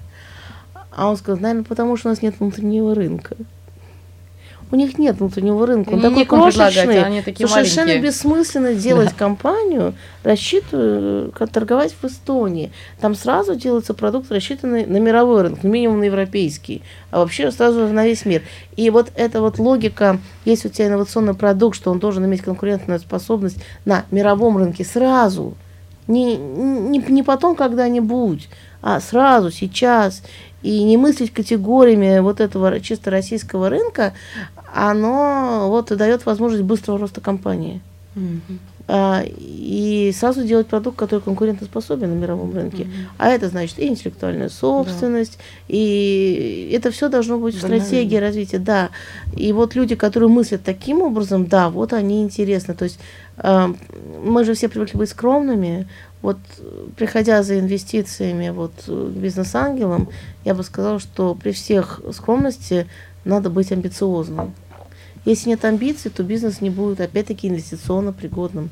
А 0.91 1.09
он 1.09 1.17
сказал, 1.17 1.41
наверное, 1.41 1.65
потому 1.65 1.97
что 1.97 2.09
у 2.09 2.11
нас 2.11 2.21
нет 2.21 2.35
внутреннего 2.41 2.95
рынка. 2.95 3.37
У 4.73 4.77
них 4.77 4.99
нет 4.99 5.19
внутреннего 5.19 5.67
рынка. 5.67 5.91
Он 5.91 6.01
такой 6.01 6.25
крошечный, 6.25 7.03
они 7.03 7.23
такие 7.23 7.47
что 7.47 7.57
совершенно 7.57 7.99
бессмысленно 7.99 8.75
делать 8.75 9.13
компанию, 9.13 9.95
рассчитываю, 10.23 11.33
как 11.33 11.51
торговать 11.51 11.95
в 12.01 12.05
Эстонии. 12.05 12.71
Там 13.01 13.15
сразу 13.15 13.57
делается 13.57 13.95
продукт, 13.95 14.31
рассчитанный 14.31 14.87
на 14.87 14.99
мировой 14.99 15.43
рынок, 15.43 15.61
ну, 15.63 15.71
минимум 15.71 16.01
на 16.01 16.05
европейский, 16.05 16.83
а 17.11 17.19
вообще 17.19 17.51
сразу 17.51 17.89
на 17.89 18.07
весь 18.07 18.25
мир. 18.25 18.43
И 18.77 18.91
вот 18.91 19.11
эта 19.17 19.41
вот 19.41 19.59
логика, 19.59 20.19
есть 20.45 20.65
у 20.65 20.69
тебя 20.69 20.87
инновационный 20.87 21.35
продукт, 21.35 21.77
что 21.77 21.91
он 21.91 21.99
должен 21.99 22.25
иметь 22.25 22.43
конкурентную 22.43 23.01
способность 23.01 23.59
на 23.85 24.05
мировом 24.11 24.57
рынке 24.57 24.85
сразу, 24.85 25.55
не, 26.07 26.37
не, 26.37 26.99
не 26.99 27.23
потом 27.23 27.57
когда-нибудь, 27.57 28.49
а 28.83 29.01
сразу, 29.01 29.51
сейчас, 29.51 30.23
и 30.63 30.83
не 30.83 30.97
мыслить 30.97 31.33
категориями 31.33 32.19
вот 32.21 32.41
этого 32.41 32.81
чисто 32.81 33.11
российского 33.11 33.69
рынка, 33.69 34.13
оно 34.75 35.67
вот 35.69 35.97
дает 35.97 36.27
возможность 36.27 36.65
быстрого 36.65 36.99
роста 36.99 37.21
компании. 37.21 37.81
А, 38.93 39.23
и 39.25 40.13
сразу 40.17 40.43
делать 40.43 40.67
продукт, 40.67 40.99
который 40.99 41.21
конкурентоспособен 41.21 42.11
на 42.11 42.15
мировом 42.15 42.53
рынке. 42.53 42.85
Mm-hmm. 42.85 43.07
А 43.19 43.29
это 43.29 43.49
значит 43.49 43.79
и 43.79 43.87
интеллектуальная 43.87 44.49
собственность, 44.49 45.37
да. 45.39 45.45
и 45.69 46.73
это 46.75 46.91
все 46.91 47.09
должно 47.09 47.39
быть 47.39 47.55
в 47.55 47.59
стратегии 47.59 48.17
развития, 48.17 48.59
да. 48.59 48.91
И 49.37 49.53
вот 49.53 49.77
люди, 49.77 49.95
которые 49.95 50.29
мыслят 50.29 50.65
таким 50.65 51.03
образом, 51.03 51.47
да, 51.47 51.71
вот 51.71 51.93
они 51.93 52.21
интересны. 52.21 52.75
То 52.75 52.83
есть 52.83 52.99
э, 53.37 53.73
мы 54.25 54.45
же 54.45 54.55
все 54.55 54.69
привыкли 54.69 54.99
быть 54.99 55.11
скромными. 55.11 55.87
Вот 56.21 56.39
приходя 56.97 57.45
за 57.45 57.61
инвестициями 57.61 58.51
вот 58.51 58.73
к 58.87 58.91
бизнес-ангелам, 58.91 60.09
я 60.45 60.55
бы 60.55 60.65
сказала, 60.65 60.99
что 60.99 61.37
при 61.37 61.53
всех 61.53 62.01
скромности 62.13 62.89
надо 63.25 63.51
быть 63.51 63.73
амбициозным. 63.73 64.55
Если 65.25 65.51
нет 65.51 65.65
амбиций, 65.65 66.11
то 66.11 66.23
бизнес 66.23 66.61
не 66.61 66.71
будет, 66.71 67.01
опять-таки, 67.01 67.49
инвестиционно 67.49 68.13
пригодным. 68.13 68.71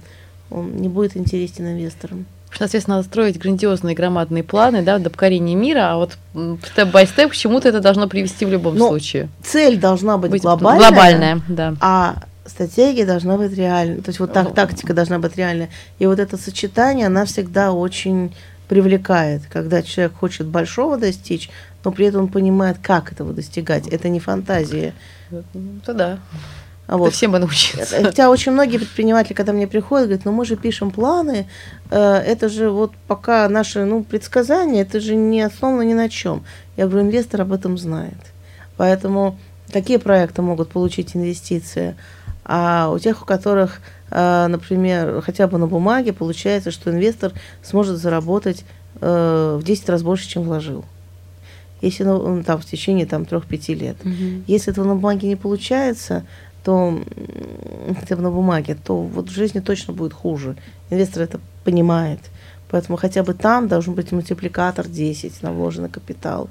Он 0.51 0.77
не 0.77 0.89
будет 0.89 1.17
интересен 1.17 1.67
инвесторам. 1.67 2.27
Соответственно, 2.57 2.97
надо 2.97 3.09
строить 3.09 3.39
грандиозные 3.39 3.95
громадные 3.95 4.43
планы 4.43 4.83
да, 4.83 4.99
до 4.99 5.11
покорения 5.11 5.55
мира, 5.55 5.93
а 5.93 5.97
вот 5.97 6.17
степ-бай-степ 6.73 7.33
к 7.33 7.35
чему-то 7.35 7.69
это 7.69 7.81
должно 7.81 8.09
привести 8.09 8.47
в 8.47 8.51
любом 8.51 8.77
Но 8.77 8.89
случае. 8.89 9.29
Цель 9.45 9.79
должна 9.79 10.17
быть, 10.17 10.31
быть 10.31 10.43
глобальная, 10.43 10.89
глобальная 10.89 11.43
да. 11.49 11.75
а 11.81 12.23
стратегия 12.47 13.05
должна 13.05 13.37
быть 13.37 13.53
реальной. 13.53 14.01
То 14.01 14.09
есть 14.09 14.19
вот 14.19 14.33
так, 14.33 14.55
тактика 14.55 14.95
должна 14.95 15.19
быть 15.19 15.37
реальная. 15.37 15.69
И 15.99 16.07
вот 16.07 16.19
это 16.19 16.39
сочетание, 16.39 17.07
она 17.07 17.27
всегда 17.27 17.73
очень 17.73 18.35
привлекает, 18.69 19.43
когда 19.51 19.83
человек 19.83 20.15
хочет 20.15 20.47
большого 20.47 20.97
достичь, 20.97 21.51
но 21.85 21.93
при 21.93 22.07
этом 22.07 22.23
он 22.23 22.29
понимает, 22.29 22.79
как 22.83 23.13
этого 23.13 23.33
достигать. 23.33 23.89
Это 23.89 24.09
не 24.09 24.21
фантазия. 24.21 24.95
Это 25.31 25.95
да. 25.95 26.19
А 26.87 26.97
вот. 26.97 27.09
Это 27.09 27.17
всем 27.17 27.33
бы 27.33 27.39
научиться. 27.39 28.03
Хотя 28.03 28.31
очень 28.31 28.53
многие 28.53 28.79
предприниматели, 28.79 29.35
когда 29.35 29.53
мне 29.53 29.67
приходят, 29.67 30.07
говорят, 30.07 30.25
ну 30.25 30.33
мы 30.33 30.47
же 30.47 30.57
пишем 30.57 30.91
планы, 30.91 31.47
э, 31.91 31.99
это 31.99 32.49
же 32.49 32.71
вот 32.71 32.93
пока 33.07 33.47
наши 33.51 33.85
ну, 33.85 34.03
предсказания, 34.03 34.83
это 34.83 34.99
же 34.99 35.15
не 35.15 35.43
основано 35.43 35.83
ни 35.83 35.93
на 35.93 36.09
чем. 36.09 36.45
Я 36.79 36.87
говорю, 36.87 37.07
инвестор 37.07 37.43
об 37.43 37.53
этом 37.53 37.77
знает. 37.77 38.17
Поэтому 38.79 39.39
какие 39.71 39.99
проекты 39.99 40.41
могут 40.41 40.71
получить 40.71 41.15
инвестиции? 41.15 41.95
А 42.43 42.91
у 42.91 42.99
тех, 42.99 43.21
у 43.21 43.27
которых, 43.27 43.83
э, 44.11 44.47
например, 44.47 45.21
хотя 45.21 45.47
бы 45.47 45.59
на 45.59 45.67
бумаге, 45.67 46.15
получается, 46.15 46.71
что 46.71 46.91
инвестор 46.91 47.33
сможет 47.63 47.99
заработать 47.99 48.65
э, 49.03 49.59
в 49.61 49.63
10 49.63 49.89
раз 49.91 50.03
больше, 50.03 50.27
чем 50.27 50.45
вложил 50.45 50.87
если 51.81 52.05
ну, 52.05 52.43
там, 52.43 52.61
в 52.61 52.65
течение 52.65 53.07
там, 53.07 53.23
3-5 53.23 53.75
лет. 53.75 53.97
Угу. 54.05 54.45
Если 54.47 54.73
этого 54.73 54.87
на 54.87 54.95
бумаге 54.95 55.29
не 55.29 55.37
получается, 55.37 56.25
то 56.65 57.01
бы 58.17 58.23
на 58.23 58.31
бумаге, 58.31 58.77
то 58.83 59.01
вот 59.01 59.31
в 59.31 59.33
жизни 59.33 59.61
точно 59.61 59.93
будет 59.93 60.13
хуже. 60.13 60.57
Инвестор 60.91 61.23
это 61.23 61.41
понимает. 61.65 62.21
Поэтому 62.71 62.99
хотя 62.99 63.23
бы 63.23 63.35
там 63.35 63.69
должен 63.69 63.95
быть 63.95 64.13
мультипликатор 64.13 64.87
10 64.87 65.43
на 65.43 65.53
вложенный 65.53 65.89
капитал. 65.89 66.51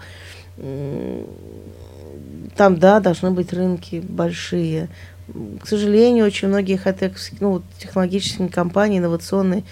Там, 2.55 2.79
да, 2.79 2.99
должны 2.99 3.31
быть 3.31 3.53
рынки 3.53 4.03
большие. 4.07 4.89
К 5.61 5.67
сожалению, 5.67 6.25
очень 6.25 6.47
многие 6.47 6.77
ну, 7.39 7.61
технологические 7.77 8.49
компании, 8.49 8.97
инновационные, 8.97 9.63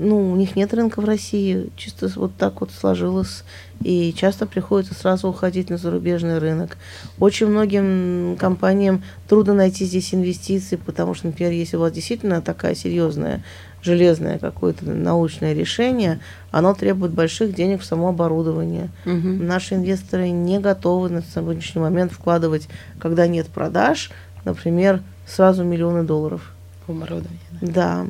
ну, 0.00 0.32
у 0.32 0.36
них 0.36 0.56
нет 0.56 0.72
рынка 0.74 1.00
в 1.00 1.04
России, 1.04 1.70
чисто 1.76 2.10
вот 2.16 2.32
так 2.36 2.60
вот 2.60 2.70
сложилось, 2.72 3.44
и 3.82 4.12
часто 4.16 4.46
приходится 4.46 4.94
сразу 4.94 5.28
уходить 5.28 5.70
на 5.70 5.76
зарубежный 5.76 6.38
рынок. 6.38 6.76
Очень 7.18 7.48
многим 7.48 8.36
компаниям 8.38 9.02
трудно 9.28 9.54
найти 9.54 9.84
здесь 9.84 10.14
инвестиции, 10.14 10.76
потому 10.76 11.14
что, 11.14 11.28
например, 11.28 11.52
если 11.52 11.76
у 11.76 11.80
вас 11.80 11.92
действительно 11.92 12.42
такая 12.42 12.74
серьезная 12.74 13.42
железное 13.82 14.38
какое-то 14.38 14.84
научное 14.84 15.54
решение, 15.54 16.20
оно 16.50 16.74
требует 16.74 17.12
больших 17.12 17.54
денег 17.54 17.80
в 17.80 17.84
само 17.84 18.08
оборудование. 18.08 18.90
Угу. 19.06 19.28
Наши 19.42 19.74
инвесторы 19.74 20.30
не 20.30 20.58
готовы 20.58 21.08
на 21.08 21.22
сегодняшний 21.22 21.80
момент 21.80 22.12
вкладывать, 22.12 22.68
когда 22.98 23.26
нет 23.26 23.46
продаж, 23.48 24.10
например, 24.44 25.02
сразу 25.26 25.64
миллионы 25.64 26.02
долларов. 26.02 26.52
Оборудование. 26.86 27.38
Да. 27.60 28.04
да. 28.04 28.06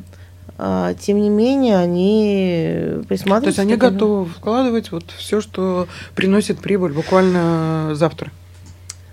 А, 0.63 0.93
тем 0.93 1.19
не 1.19 1.31
менее, 1.31 1.79
они 1.79 3.03
присматриваются. 3.09 3.41
То 3.41 3.49
есть 3.49 3.59
они 3.61 3.77
готовы 3.77 4.27
вкладывать 4.27 4.93
вот 4.93 5.05
все, 5.17 5.41
что 5.41 5.89
приносит 6.15 6.59
прибыль 6.59 6.93
буквально 6.93 7.93
завтра. 7.95 8.31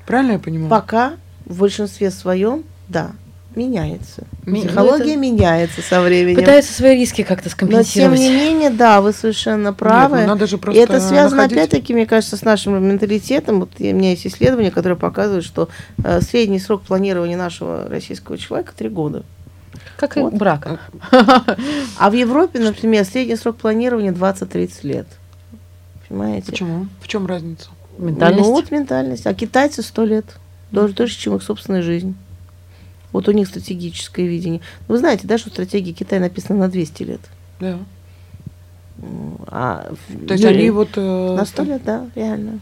Правильно 0.05 0.33
я 0.33 0.39
понимаю? 0.39 0.69
Пока 0.69 1.13
в 1.45 1.59
большинстве 1.59 2.11
своем, 2.11 2.65
да, 2.89 3.11
меняется. 3.55 4.23
Ми- 4.45 4.59
Психология 4.59 5.11
это... 5.11 5.19
меняется 5.21 5.81
со 5.81 6.01
временем. 6.01 6.35
Пытается 6.35 6.73
свои 6.73 6.99
риски 6.99 7.23
как-то 7.23 7.49
скомпенсировать. 7.49 8.19
Но 8.19 8.25
тем 8.25 8.35
не 8.35 8.37
менее, 8.37 8.69
да, 8.69 8.99
вы 8.99 9.13
совершенно 9.13 9.71
правы. 9.71 10.17
Нет, 10.17 10.27
ну 10.27 10.33
надо 10.33 10.47
же 10.47 10.57
просто 10.57 10.77
И 10.77 10.83
это 10.83 10.99
связано, 10.99 11.43
находить... 11.43 11.59
опять-таки, 11.59 11.93
мне 11.93 12.05
кажется, 12.05 12.35
с 12.35 12.41
нашим 12.41 12.85
менталитетом. 12.85 13.61
Вот 13.61 13.69
у 13.79 13.83
меня 13.83 14.09
есть 14.09 14.27
исследование, 14.27 14.71
которое 14.71 14.95
показывает, 14.95 15.45
что 15.45 15.69
э, 16.03 16.19
средний 16.19 16.59
срок 16.59 16.81
планирования 16.81 17.37
нашего 17.37 17.87
российского 17.87 18.37
человека 18.37 18.73
три 18.77 18.89
года. 18.89 19.23
Как 19.97 20.15
вот. 20.15 20.33
и 20.33 20.35
брак. 20.35 20.79
А 21.11 22.09
в 22.09 22.13
Европе, 22.13 22.59
например, 22.59 23.05
средний 23.05 23.35
срок 23.35 23.57
планирования 23.57 24.11
20-30 24.11 24.71
лет. 24.83 25.07
Понимаете? 26.07 26.51
Почему? 26.51 26.87
В 27.01 27.07
чем 27.07 27.25
разница? 27.25 27.69
Ментальность. 27.97 28.47
Ну, 28.47 28.53
вот 28.53 28.71
ментальность. 28.71 29.25
А 29.25 29.33
китайцы 29.33 29.81
100 29.81 30.05
лет. 30.05 30.25
Даже 30.71 30.93
дольше, 30.93 31.17
чем 31.19 31.35
их 31.35 31.43
собственная 31.43 31.81
жизнь. 31.81 32.15
Вот 33.11 33.27
у 33.27 33.31
них 33.31 33.47
стратегическое 33.47 34.27
видение. 34.27 34.61
Вы 34.87 34.97
знаете, 34.97 35.27
да, 35.27 35.37
что 35.37 35.49
стратегия 35.49 35.93
Китая 35.93 36.21
написана 36.21 36.59
на 36.59 36.67
200 36.69 37.03
лет? 37.03 37.21
Да. 37.59 37.79
А, 39.47 39.91
То 40.27 40.33
есть 40.33 40.45
они 40.45 40.69
вот... 40.69 40.89
Э, 40.95 41.35
на 41.35 41.45
100 41.45 41.63
лет, 41.63 41.83
да, 41.83 42.09
реально. 42.15 42.59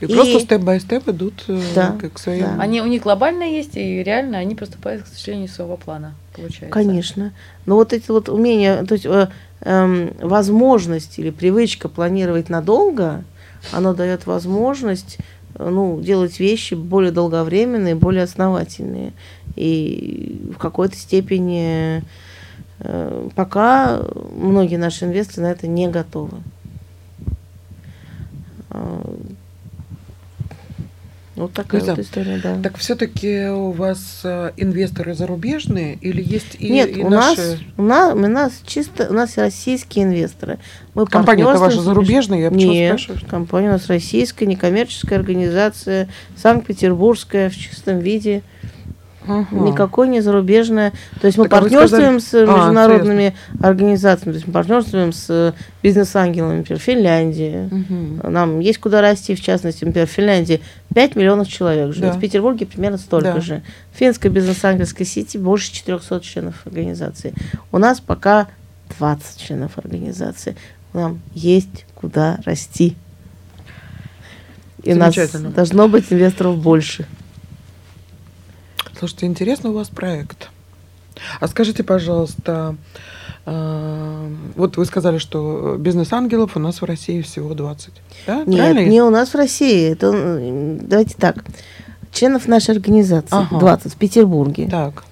И, 0.00 0.06
и 0.06 0.14
просто 0.14 0.40
степ-бай-степ 0.40 1.08
идут 1.08 1.44
э, 1.48 1.60
да, 1.74 1.96
как 2.00 2.18
своим. 2.18 2.44
Да. 2.44 2.56
Они, 2.58 2.80
у 2.80 2.86
них 2.86 3.02
глобально 3.02 3.44
есть, 3.44 3.76
и 3.76 4.02
реально 4.02 4.38
они 4.38 4.54
поступают 4.54 5.02
к 5.02 5.06
сожалению 5.06 5.48
своего 5.48 5.76
плана, 5.76 6.14
получается. 6.34 6.72
Конечно. 6.72 7.32
Но 7.66 7.76
вот 7.76 7.92
эти 7.92 8.10
вот 8.10 8.28
умения, 8.30 8.82
то 8.84 8.94
есть 8.94 9.04
э, 9.04 9.28
э, 9.60 10.12
возможность 10.22 11.18
или 11.18 11.30
привычка 11.30 11.88
планировать 11.88 12.48
надолго, 12.48 13.24
оно 13.72 13.92
дает 13.92 14.26
возможность 14.26 15.18
ну, 15.58 16.00
делать 16.00 16.40
вещи 16.40 16.74
более 16.74 17.12
долговременные, 17.12 17.94
более 17.94 18.22
основательные. 18.22 19.12
И 19.56 20.40
в 20.54 20.58
какой-то 20.58 20.96
степени 20.96 22.02
э, 22.78 23.28
пока 23.34 24.00
многие 24.34 24.76
наши 24.76 25.04
инвесторы 25.04 25.48
на 25.48 25.50
это 25.50 25.66
не 25.66 25.88
готовы. 25.88 26.38
Вот 31.40 31.54
такая 31.54 31.80
Лиза, 31.80 31.94
вот 31.94 32.04
история, 32.04 32.38
да. 32.42 32.58
Так 32.62 32.76
все-таки 32.76 33.48
у 33.48 33.70
вас 33.70 34.20
э, 34.24 34.50
инвесторы 34.58 35.14
зарубежные 35.14 35.94
или 35.94 36.22
есть 36.22 36.56
и, 36.58 36.70
Нет, 36.70 36.94
и 36.94 37.02
у 37.02 37.08
наши? 37.08 37.40
Нас, 37.40 37.58
у, 37.78 37.82
нас, 37.82 38.14
у 38.14 38.18
нас 38.18 38.62
чисто 38.66 39.08
у 39.08 39.14
нас 39.14 39.38
российские 39.38 40.04
инвесторы. 40.04 40.58
Мы 40.92 41.06
Компания-то 41.06 41.58
ваша 41.58 41.80
зарубежная, 41.80 42.40
я 42.40 42.50
почему 42.50 42.72
Нет, 42.72 43.00
спрашиваю? 43.00 43.30
компания 43.30 43.68
у 43.68 43.72
нас 43.72 43.86
российская, 43.86 44.44
некоммерческая 44.44 45.18
организация, 45.18 46.08
Санкт-Петербургская 46.36 47.48
в 47.48 47.56
чистом 47.56 48.00
виде. 48.00 48.42
Ага. 49.26 49.46
Никакой 49.52 50.08
не 50.08 50.20
зарубежное. 50.20 50.92
То 51.20 51.26
есть 51.26 51.36
мы 51.36 51.44
так, 51.44 51.52
а 51.52 51.60
партнерствуем 51.62 52.20
сказали... 52.20 52.46
с 52.46 52.48
а, 52.48 52.56
международными 52.56 53.34
а, 53.60 53.66
организациями, 53.68 54.32
то 54.32 54.36
есть 54.36 54.46
мы 54.46 54.52
партнерствуем 54.52 55.12
с 55.12 55.54
бизнес-ангелами, 55.82 56.58
например, 56.58 56.80
Финляндии. 56.80 57.68
Угу. 57.70 58.30
Нам 58.30 58.60
есть 58.60 58.78
куда 58.78 59.00
расти, 59.00 59.34
в 59.34 59.40
частности, 59.40 59.84
например, 59.84 60.08
в 60.08 60.10
Финляндии 60.10 60.60
5 60.94 61.16
миллионов 61.16 61.48
человек 61.48 61.92
живет, 61.94 62.12
да. 62.12 62.18
в 62.18 62.20
Петербурге 62.20 62.66
примерно 62.66 62.98
столько 62.98 63.34
да. 63.34 63.40
же. 63.40 63.62
Финской 63.92 64.30
бизнес-ангельской 64.30 65.04
сети 65.04 65.36
больше 65.36 65.72
400 65.72 66.20
членов 66.20 66.54
организации. 66.66 67.34
У 67.72 67.78
нас 67.78 68.00
пока 68.00 68.48
20 68.98 69.40
членов 69.40 69.78
организации. 69.78 70.56
Нам 70.92 71.20
есть 71.34 71.86
куда 71.94 72.40
расти. 72.44 72.96
И 74.82 74.94
нас 74.94 75.14
должно 75.14 75.88
быть 75.88 76.06
инвесторов 76.10 76.56
больше. 76.56 77.06
Слушайте, 79.00 79.24
интересно 79.24 79.70
у 79.70 79.72
вас 79.72 79.88
проект. 79.88 80.50
А 81.40 81.48
скажите, 81.48 81.82
пожалуйста, 81.82 82.76
э, 83.46 84.28
вот 84.56 84.76
вы 84.76 84.84
сказали, 84.84 85.16
что 85.16 85.76
бизнес-ангелов 85.78 86.54
у 86.54 86.60
нас 86.60 86.82
в 86.82 86.84
России 86.84 87.22
всего 87.22 87.54
20. 87.54 87.94
Да? 88.26 88.44
Нет, 88.44 88.60
Правильно? 88.60 88.90
не 88.90 89.00
у 89.00 89.08
нас 89.08 89.30
в 89.30 89.36
России. 89.36 89.90
Это, 89.90 90.12
давайте 90.82 91.14
так. 91.16 91.46
Членов 92.12 92.46
нашей 92.46 92.74
организации 92.74 93.28
ага. 93.30 93.58
20 93.58 93.94
в 93.94 93.96
Петербурге. 93.96 94.68
Так. 94.70 95.02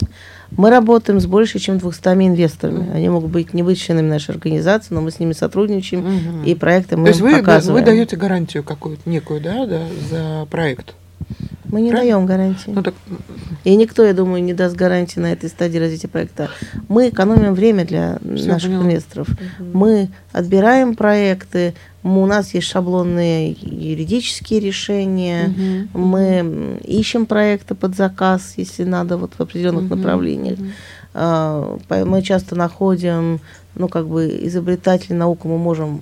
Мы 0.50 0.68
работаем 0.68 1.18
с 1.18 1.24
больше, 1.24 1.58
чем 1.58 1.78
200 1.78 2.08
инвесторами. 2.26 2.92
Они 2.92 3.08
могут 3.08 3.30
быть 3.30 3.54
не 3.54 3.62
быть 3.62 3.80
членами 3.80 4.10
нашей 4.10 4.32
организации, 4.32 4.92
но 4.92 5.00
мы 5.00 5.10
с 5.10 5.18
ними 5.18 5.32
сотрудничаем, 5.32 6.00
угу. 6.00 6.44
и 6.44 6.54
проекты 6.54 6.98
мы 6.98 7.04
То 7.04 7.08
есть 7.08 7.22
вы, 7.22 7.38
показываем. 7.38 7.82
вы 7.82 7.90
даете 7.90 8.16
гарантию 8.16 8.62
какую-то 8.64 9.08
некую, 9.08 9.40
да, 9.40 9.64
да, 9.64 9.86
за 10.10 10.46
проект? 10.50 10.94
Мы 11.70 11.80
не 11.82 11.90
Правильно? 11.90 12.12
даем 12.14 12.26
гарантии. 12.26 12.70
Ну 12.74 12.82
так, 12.82 12.94
И 13.64 13.76
никто, 13.76 14.04
я 14.04 14.14
думаю, 14.14 14.42
не 14.42 14.54
даст 14.54 14.74
гарантии 14.76 15.20
на 15.20 15.32
этой 15.32 15.50
стадии 15.50 15.78
развития 15.78 16.08
проекта. 16.08 16.48
Мы 16.88 17.08
экономим 17.10 17.54
время 17.54 17.84
для 17.84 18.18
Всё, 18.36 18.48
наших 18.48 18.70
поняла. 18.70 18.84
инвесторов. 18.84 19.28
Мы 19.58 20.08
отбираем 20.32 20.94
проекты, 20.94 21.74
у 22.02 22.24
нас 22.26 22.54
есть 22.54 22.68
шаблонные 22.68 23.54
юридические 23.60 24.60
решения, 24.60 25.48
Мгм. 25.48 25.88
мы 26.08 26.78
ищем 26.84 27.26
проекты 27.26 27.74
под 27.74 27.94
заказ, 27.96 28.54
если 28.56 28.84
надо, 28.84 29.16
вот 29.18 29.32
в 29.36 29.40
определенных 29.42 29.84
Мгм. 29.84 29.96
направлениях. 29.98 30.58
По- 31.12 32.04
Мы 32.04 32.22
часто 32.22 32.54
находим, 32.54 33.40
ну, 33.78 33.88
как 33.88 34.06
бы, 34.08 34.38
изобретателей 34.42 35.16
науку 35.16 35.48
мы 35.48 35.58
можем 35.58 36.00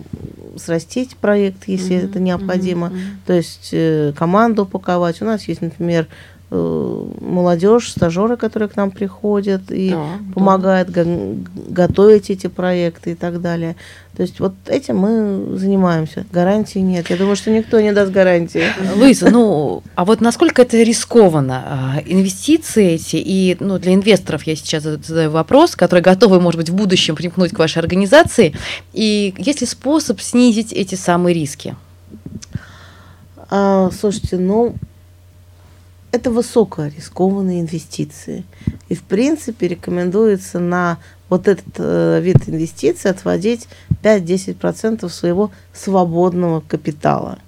срастить 0.56 1.16
проект, 1.16 1.68
если 1.68 1.96
Мгм. 1.96 2.06
это 2.06 2.20
необходимо. 2.20 2.88
Мгм. 2.88 2.98
То 3.26 3.32
есть 3.34 3.70
э, 3.72 4.12
команду 4.16 4.62
упаковать. 4.62 5.20
У 5.22 5.24
нас 5.24 5.46
есть, 5.48 5.60
например, 5.60 6.06
молодежь, 6.48 7.90
стажеры, 7.90 8.36
которые 8.36 8.68
к 8.68 8.76
нам 8.76 8.90
приходят 8.92 9.62
и 9.70 9.90
Да, 9.90 9.96
да. 9.96 10.32
помогают 10.34 10.90
го- 10.90 11.38
готовить 11.68 12.30
эти 12.30 12.46
проекты 12.46 13.12
и 13.12 13.14
так 13.16 13.40
далее. 13.40 13.74
То 14.16 14.22
есть 14.22 14.38
вот 14.40 14.54
этим 14.66 14.96
мы 14.96 15.58
занимаемся. 15.58 16.24
Гарантии 16.32 16.78
нет. 16.78 17.10
Я 17.10 17.16
думаю, 17.16 17.34
что 17.36 17.50
никто 17.50 17.80
не 17.80 17.92
даст 17.92 18.12
гарантии. 18.12 18.62
Луиза, 18.94 19.28
ну, 19.30 19.82
а 19.96 20.04
вот 20.04 20.20
насколько 20.20 20.62
это 20.62 20.76
рискованно? 20.78 21.62
А, 21.66 21.94
Инвестиции 22.06 22.92
эти, 22.92 23.16
и 23.16 23.56
ну, 23.60 23.78
для 23.78 23.92
инвесторов 23.94 24.44
я 24.44 24.54
сейчас 24.56 24.84
задаю 24.84 25.30
вопрос, 25.32 25.74
которые 25.76 26.02
готовы, 26.04 26.40
может 26.40 26.58
быть, 26.60 26.70
в 26.70 26.74
будущем 26.74 27.16
примкнуть 27.16 27.52
к 27.52 27.58
вашей 27.58 27.78
организации, 27.78 28.54
и 28.94 29.34
есть 29.36 29.60
ли 29.60 29.66
способ 29.66 30.20
снизить 30.20 30.72
эти 30.72 30.94
самые 30.94 31.34
риски? 31.34 31.74
А, 33.50 33.90
слушайте, 33.98 34.38
ну, 34.38 34.74
это 36.16 36.30
высокорискованные 36.30 37.60
инвестиции. 37.60 38.44
И, 38.88 38.94
в 38.94 39.02
принципе, 39.02 39.68
рекомендуется 39.68 40.58
на 40.58 40.98
вот 41.28 41.46
этот 41.48 41.66
э, 41.78 42.20
вид 42.22 42.48
инвестиций 42.48 43.10
отводить 43.10 43.68
5-10% 44.02 45.08
своего 45.08 45.50
свободного 45.72 46.60
капитала. 46.60 47.38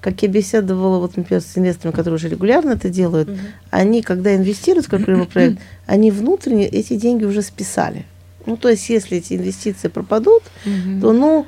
Как 0.00 0.22
я 0.22 0.28
беседовала, 0.28 0.98
вот, 0.98 1.16
например, 1.16 1.42
с 1.42 1.58
инвесторами, 1.58 1.94
которые 1.94 2.14
уже 2.14 2.28
регулярно 2.28 2.70
это 2.70 2.88
делают, 2.88 3.28
они, 3.70 4.02
когда 4.02 4.34
инвестируют 4.34 4.86
в 4.86 4.90
какой-либо 4.90 5.24
проект, 5.32 5.60
они 5.86 6.10
внутренне 6.10 6.66
эти 6.66 6.96
деньги 6.96 7.24
уже 7.24 7.42
списали. 7.42 8.06
Ну, 8.46 8.56
то 8.56 8.70
есть, 8.70 8.88
если 8.88 9.18
эти 9.18 9.34
инвестиции 9.34 9.88
пропадут, 9.88 10.42
Мгм. 10.64 11.00
то, 11.00 11.12
ну, 11.12 11.46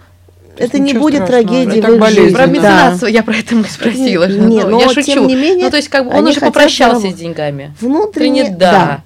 это 0.57 0.79
не 0.79 0.95
будет 0.95 1.25
страшного, 1.25 1.45
трагедией 1.45 1.79
это 1.79 1.93
в 1.93 1.97
их 1.97 2.07
жизни. 2.11 2.35
Про 2.35 2.47
Да. 2.47 2.53
меценатство 2.53 3.07
я 3.07 3.23
про 3.23 3.35
это 3.35 3.55
и 3.55 3.65
спросила. 3.65 4.29
Не, 4.29 4.62
Ну, 4.62 4.69
но 4.69 4.81
я 4.81 4.88
тем 4.88 5.03
шучу. 5.03 5.25
не 5.27 5.37
менее, 5.37 5.65
ну, 5.65 5.71
то 5.71 5.77
есть, 5.77 5.88
как 5.88 6.05
бы 6.05 6.17
он 6.17 6.27
уже 6.27 6.41
попрощался 6.41 7.11
с 7.11 7.15
деньгами. 7.15 7.75
Внутренне, 7.81 8.51
да. 8.51 8.73
да. 8.73 9.03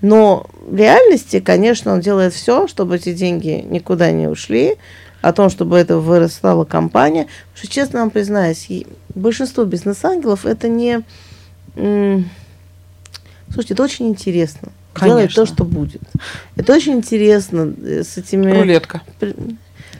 Но 0.00 0.46
в 0.66 0.76
реальности, 0.76 1.40
конечно, 1.40 1.92
он 1.92 2.00
делает 2.00 2.34
все, 2.34 2.66
чтобы 2.66 2.96
эти 2.96 3.12
деньги 3.12 3.64
никуда 3.68 4.10
не 4.10 4.26
ушли, 4.26 4.76
о 5.20 5.32
том, 5.32 5.48
чтобы 5.48 5.78
это 5.78 5.98
вырастала 5.98 6.64
компания. 6.64 7.28
Потому 7.52 7.56
что, 7.56 7.68
честно 7.68 8.00
вам 8.00 8.10
признаюсь, 8.10 8.68
большинство 9.14 9.64
бизнес-ангелов 9.64 10.44
это 10.44 10.68
не... 10.68 11.02
Слушайте, 11.76 13.74
это 13.74 13.82
очень 13.84 14.08
интересно. 14.08 14.72
Делать 15.00 15.34
Конечно. 15.34 15.46
то, 15.46 15.46
что 15.46 15.64
будет. 15.64 16.02
Это 16.56 16.74
очень 16.74 16.94
интересно 16.94 17.72
э, 17.82 18.02
с 18.02 18.18
этими... 18.18 18.50
Рулетка. 18.50 19.00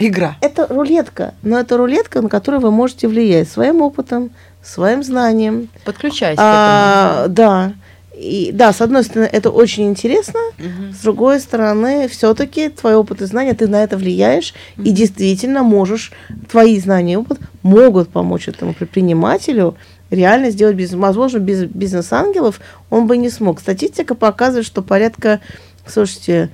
Игра. 0.06 0.36
Это 0.40 0.66
рулетка, 0.68 1.34
но 1.42 1.58
это 1.58 1.76
рулетка, 1.76 2.22
на 2.22 2.28
которую 2.28 2.60
вы 2.60 2.70
можете 2.70 3.08
влиять 3.08 3.48
своим 3.48 3.82
опытом, 3.82 4.30
своим 4.62 5.02
знанием. 5.02 5.68
Подключайся 5.84 6.40
А, 6.42 7.26
да. 7.28 7.72
И, 8.14 8.50
да, 8.52 8.72
с 8.72 8.80
одной 8.80 9.04
стороны, 9.04 9.28
это 9.32 9.50
очень 9.50 9.88
интересно, 9.88 10.38
к 10.56 10.60
этому. 10.60 10.92
с 10.92 11.02
другой 11.02 11.40
стороны, 11.40 12.08
все-таки 12.08 12.68
твой 12.68 12.94
опыт 12.94 13.22
и 13.22 13.24
знания, 13.24 13.54
ты 13.54 13.66
на 13.66 13.82
это 13.82 13.96
влияешь, 13.96 14.54
и 14.76 14.90
действительно 14.90 15.62
можешь, 15.62 16.12
твои 16.50 16.78
знания 16.78 17.14
и 17.14 17.16
опыт 17.16 17.38
могут 17.62 18.10
помочь 18.10 18.48
этому 18.48 18.74
предпринимателю 18.74 19.76
реально 20.10 20.50
сделать 20.50 20.76
бизнес. 20.76 21.00
Возможно, 21.00 21.38
без 21.38 21.64
бизнес-ангелов 21.64 22.60
он 22.90 23.06
бы 23.06 23.16
не 23.16 23.30
смог. 23.30 23.60
Статистика 23.60 24.14
показывает, 24.14 24.66
что 24.66 24.82
порядка, 24.82 25.40
слушайте, 25.86 26.50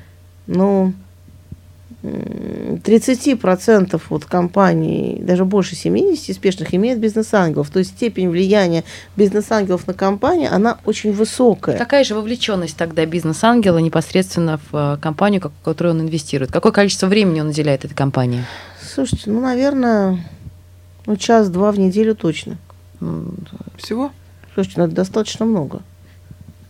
ну, 0.46 0.92
30% 2.02 4.00
вот 4.08 4.24
компаний, 4.24 5.18
даже 5.20 5.44
больше 5.44 5.74
70 5.74 6.30
успешных, 6.30 6.72
имеют 6.74 7.00
бизнес-ангелов. 7.00 7.70
То 7.70 7.80
есть 7.80 7.90
степень 7.90 8.28
влияния 8.30 8.84
бизнес-ангелов 9.16 9.86
на 9.86 9.94
компанию, 9.94 10.54
она 10.54 10.78
очень 10.84 11.12
высокая. 11.12 11.76
Какая 11.76 12.04
же 12.04 12.14
вовлеченность 12.14 12.76
тогда 12.76 13.04
бизнес-ангела 13.04 13.78
непосредственно 13.78 14.60
в 14.70 14.76
э, 14.76 14.96
компанию, 15.00 15.40
в 15.42 15.64
которую 15.64 15.94
он 15.96 16.02
инвестирует? 16.02 16.52
Какое 16.52 16.70
количество 16.70 17.08
времени 17.08 17.40
он 17.40 17.48
уделяет 17.48 17.84
этой 17.84 17.94
компании? 17.94 18.44
Слушайте, 18.80 19.30
ну, 19.30 19.40
наверное, 19.40 20.24
ну, 21.06 21.16
час-два 21.16 21.72
в 21.72 21.78
неделю 21.78 22.14
точно. 22.14 22.58
Всего? 23.76 24.12
Слушайте, 24.54 24.80
ну, 24.80 24.86
это 24.86 24.94
достаточно 24.94 25.46
много. 25.46 25.82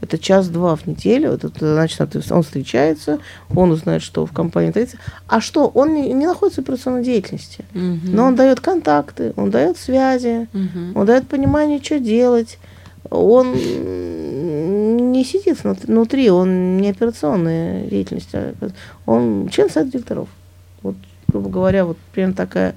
Это 0.00 0.16
час-два 0.18 0.76
в 0.76 0.86
неделю. 0.86 1.32
Это, 1.32 1.48
это 1.48 1.74
значит, 1.74 2.00
он 2.30 2.42
встречается, 2.42 3.18
он 3.54 3.72
узнает, 3.72 4.00
что 4.02 4.24
в 4.26 4.32
компании 4.32 4.70
творится. 4.70 4.96
А 5.26 5.40
что? 5.40 5.66
Он 5.68 5.92
не, 5.94 6.12
не 6.12 6.26
находится 6.26 6.60
в 6.60 6.64
операционной 6.64 7.02
деятельности. 7.02 7.64
Но 7.74 8.24
он 8.26 8.36
дает 8.36 8.60
контакты, 8.60 9.32
он 9.36 9.50
дает 9.50 9.76
связи, 9.76 10.48
Мгм. 10.52 10.92
он 10.96 11.06
дает 11.06 11.26
понимание, 11.26 11.80
что 11.82 11.98
делать. 11.98 12.58
Он 13.10 13.52
не 15.12 15.24
сидит 15.24 15.64
внут- 15.64 15.84
внутри, 15.86 16.30
он 16.30 16.76
не 16.76 16.90
операционная 16.90 17.84
деятельность, 17.86 18.28
а 18.34 18.52
он 19.06 19.48
член 19.50 19.70
совета 19.70 19.92
директоров. 19.92 20.28
Вот, 20.82 20.94
грубо 21.26 21.48
говоря, 21.48 21.84
вот 21.84 21.96
примерно 22.12 22.34
такая. 22.36 22.74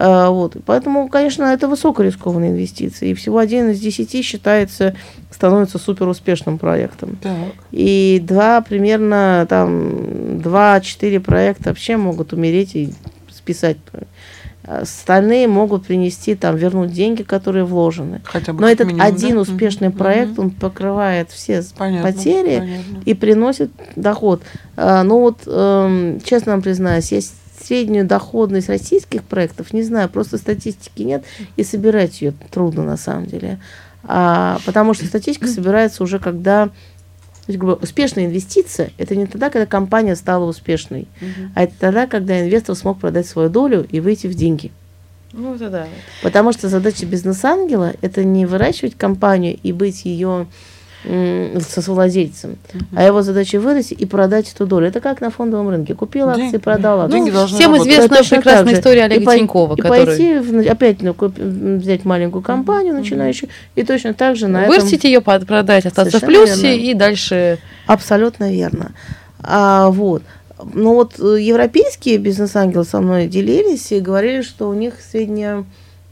А, 0.00 0.30
вот. 0.30 0.56
Поэтому, 0.64 1.08
конечно, 1.08 1.44
это 1.44 1.66
высокорискованные 1.68 2.50
инвестиции. 2.52 3.10
И 3.10 3.14
всего 3.14 3.38
один 3.38 3.70
из 3.70 3.80
десяти 3.80 4.22
считается, 4.22 4.94
становится 5.30 5.78
супер 5.78 6.06
успешным 6.08 6.58
проектом. 6.58 7.16
Так. 7.22 7.34
И 7.72 8.22
два 8.24 8.60
примерно 8.60 9.46
там 9.48 10.40
два-четыре 10.40 11.20
проекта 11.20 11.70
вообще 11.70 11.96
могут 11.96 12.32
умереть 12.32 12.74
и 12.76 12.92
списать. 13.30 13.78
Остальные 14.64 15.48
могут 15.48 15.86
принести, 15.86 16.34
там, 16.34 16.56
вернуть 16.56 16.92
деньги, 16.92 17.22
которые 17.22 17.64
вложены. 17.64 18.20
Хотя 18.24 18.52
бы 18.52 18.60
Но 18.60 18.68
этот 18.68 18.86
минимум, 18.88 19.06
один 19.06 19.36
да? 19.36 19.40
успешный 19.40 19.88
проект, 19.90 20.32
Мгм. 20.32 20.40
он 20.44 20.50
покрывает 20.50 21.30
все 21.30 21.62
Понятно, 21.78 22.12
потери 22.12 22.58
понятно. 22.58 23.02
и 23.06 23.14
приносит 23.14 23.70
доход. 23.96 24.42
А, 24.76 25.02
ну 25.04 25.20
вот, 25.20 25.38
эм, 25.46 26.20
честно 26.22 26.52
вам 26.52 26.60
признаюсь, 26.62 27.10
с- 27.12 27.32
среднюю 27.62 28.06
доходность 28.06 28.68
российских 28.68 29.22
проектов 29.22 29.72
не 29.72 29.82
знаю, 29.82 30.08
просто 30.08 30.38
статистики 30.38 31.02
нет, 31.02 31.24
и 31.56 31.64
собирать 31.64 32.20
ее 32.22 32.34
трудно 32.50 32.84
на 32.84 32.96
самом 32.96 33.26
деле. 33.26 33.58
А, 34.04 34.58
потому 34.64 34.94
что 34.94 35.06
статистика 35.06 35.48
собирается 35.48 36.02
уже 36.02 36.18
когда 36.18 36.66
то 36.68 37.52
есть, 37.52 37.58
грубо 37.60 37.78
успешная 37.80 38.26
инвестиция 38.26 38.90
это 38.98 39.16
не 39.16 39.24
тогда, 39.24 39.48
когда 39.48 39.64
компания 39.64 40.14
стала 40.16 40.44
успешной, 40.44 41.08
Мгм. 41.20 41.52
а 41.54 41.62
это 41.62 41.72
тогда, 41.78 42.06
когда 42.06 42.40
инвестор 42.42 42.74
смог 42.74 43.00
продать 43.00 43.26
свою 43.26 43.48
долю 43.48 43.86
и 43.90 44.00
выйти 44.00 44.26
в 44.26 44.34
деньги. 44.34 44.70
Ну, 45.32 45.54
это 45.54 45.70
да. 45.70 45.88
Потому 46.22 46.52
что 46.52 46.68
задача 46.68 47.06
бизнес-ангела– 47.06 47.94
это 48.02 48.22
не 48.24 48.44
выращивать 48.44 48.96
компанию 48.96 49.58
и 49.62 49.72
быть 49.72 50.04
ее 50.04 50.46
м, 51.04 51.60
совладельцем, 51.60 52.56
а 52.94 53.04
его 53.04 53.22
задача 53.22 53.60
вырасти 53.60 53.94
и 53.94 54.04
продать 54.06 54.52
эту 54.52 54.66
долю. 54.66 54.88
Это 54.88 55.00
как 55.00 55.20
на 55.20 55.30
фондовом 55.30 55.68
рынке. 55.70 55.94
Купил 55.94 56.26
Деньги, 56.32 56.46
акции, 56.46 56.58
продал 56.58 56.98
да. 56.98 57.04
акции. 57.04 57.16
Деньги 57.16 57.30
Ну, 57.30 57.46
всем 57.46 57.72
работать. 57.72 57.92
известная 57.92 58.18
Точно 58.18 58.36
прекрасная 58.36 58.74
история 58.74 59.00
И 59.00 59.02
Олега 59.04 59.24
пой- 59.24 59.38
Тинькова, 59.38 59.74
и 59.74 59.80
который 59.80 60.06
пойти 60.06 60.38
в- 60.38 60.70
опять 60.70 61.02
ну, 61.02 61.14
куп- 61.14 61.38
взять 61.38 62.04
маленькую 62.04 62.42
компанию 62.42 62.94
начинающую 62.94 63.48
и 63.76 63.84
точно 63.84 64.14
так 64.14 64.36
же 64.36 64.48
на 64.48 64.62
этом... 64.64 64.74
вырастить 64.74 65.04
ее, 65.04 65.20
под- 65.20 65.46
продать, 65.46 65.86
остаться 65.86 66.18
в 66.18 66.22
плюсе 66.22 66.60
верно. 66.62 66.82
и 66.82 66.94
дальше. 66.94 67.58
Абсолютно 67.86 68.52
верно. 68.52 68.92
А, 69.40 69.90
вот. 69.90 70.22
Ну 70.74 70.94
вот 70.94 71.20
э, 71.20 71.40
европейские 71.40 72.18
бизнес-ангелы 72.18 72.84
со 72.84 73.00
мной 73.00 73.28
делились 73.28 73.92
и 73.92 74.00
говорили, 74.00 74.42
что 74.42 74.68
у 74.68 74.74
них 74.74 74.94
средняя 75.00 75.64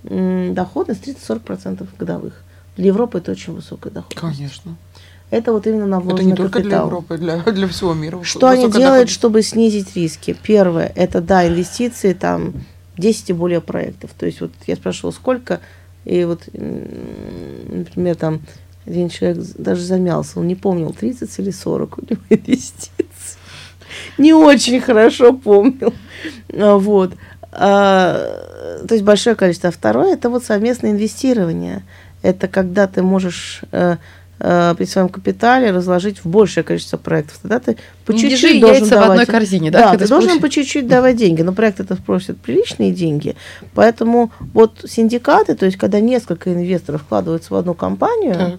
м, 0.09 0.55
доходность 0.55 1.03
30-40% 1.05 1.85
годовых. 1.99 2.45
Для 2.77 2.87
Европы 2.87 3.19
это 3.19 3.33
очень 3.33 3.55
высокая 3.55 3.93
доходность. 3.93 4.21
Конечно. 4.21 4.77
Это 5.31 5.53
вот 5.53 5.67
именно 5.67 5.87
на 5.87 6.01
Это 6.01 6.23
не 6.23 6.35
только 6.35 6.61
для 6.61 6.71
капитал. 6.71 6.87
Европы, 6.87 7.19
для, 7.19 7.39
для 7.39 7.69
всего 7.69 7.95
мира. 7.95 8.23
Что 8.23 8.49
они 8.49 8.71
делают, 8.71 9.11
чтобы 9.11 9.43
снизить 9.43 9.97
риски? 9.97 10.37
Первое, 10.41 10.93
это, 10.95 11.21
да, 11.21 11.47
инвестиции, 11.49 12.13
там, 12.13 12.55
10 12.97 13.31
и 13.31 13.33
более 13.33 13.61
проектов. 13.61 14.11
То 14.17 14.27
есть 14.27 14.41
вот 14.41 14.53
я 14.67 14.77
спрашивала, 14.77 15.11
сколько, 15.11 15.61
и 16.05 16.25
вот, 16.25 16.43
например, 16.53 18.15
там, 18.15 18.41
один 18.87 19.09
человек 19.09 19.39
даже 19.59 19.83
замялся, 19.83 20.39
он 20.39 20.47
не 20.47 20.55
помнил, 20.55 20.93
30 20.93 21.39
или 21.41 21.51
40 21.51 21.99
у 21.99 22.03
него 22.03 22.23
инвестиций. 22.31 23.07
Не 24.19 24.33
очень 24.33 24.81
хорошо 24.81 25.33
помнил. 25.33 25.93
А, 26.53 26.77
Вот. 26.77 27.15
А, 27.53 28.85
То 28.87 28.95
есть 28.95 29.05
большое 29.05 29.35
количество. 29.35 29.71
А 29.71 29.73
второе, 29.73 30.13
это 30.13 30.31
вот 30.31 30.45
совместное 30.45 30.91
инвестирование. 30.91 31.85
Это 32.23 32.49
когда 32.49 32.87
ты 32.87 33.03
можешь 33.03 33.61
э, 33.73 33.97
э, 34.39 34.75
при 34.77 34.85
своем 34.85 35.09
капитале 35.09 35.71
разложить 35.71 36.19
в 36.19 36.27
большее 36.27 36.65
количество 36.65 36.97
проектов. 36.97 37.39
Тогда 37.43 37.61
ты 37.61 37.77
по 38.05 38.13
Не 38.13 38.23
держи 38.23 38.37
чуть-чуть 38.37 38.61
должен 38.61 38.83
яйца 38.83 38.97
в 38.97 39.01
давать. 39.01 39.11
одной 39.11 39.27
корзине, 39.27 39.71
да, 39.71 39.93
Да, 39.93 39.99
ты 39.99 40.09
должен 40.09 40.41
по 40.41 40.49
чуть-чуть 40.51 40.87
давать 40.89 41.17
деньги, 41.17 41.43
но 41.43 41.53
проект 41.53 41.81
это 41.81 41.97
просит 41.97 42.39
приличные 42.39 42.93
деньги. 42.93 43.37
Поэтому 43.75 44.31
вот 44.53 44.85
синдикаты, 44.87 45.55
то 45.55 45.67
есть 45.67 45.79
когда 45.79 46.01
несколько 46.01 46.53
инвесторов 46.53 47.03
вкладываются 47.03 47.55
в 47.55 47.57
одну 47.57 47.75
компанию, 47.75 48.35
Так. 48.35 48.55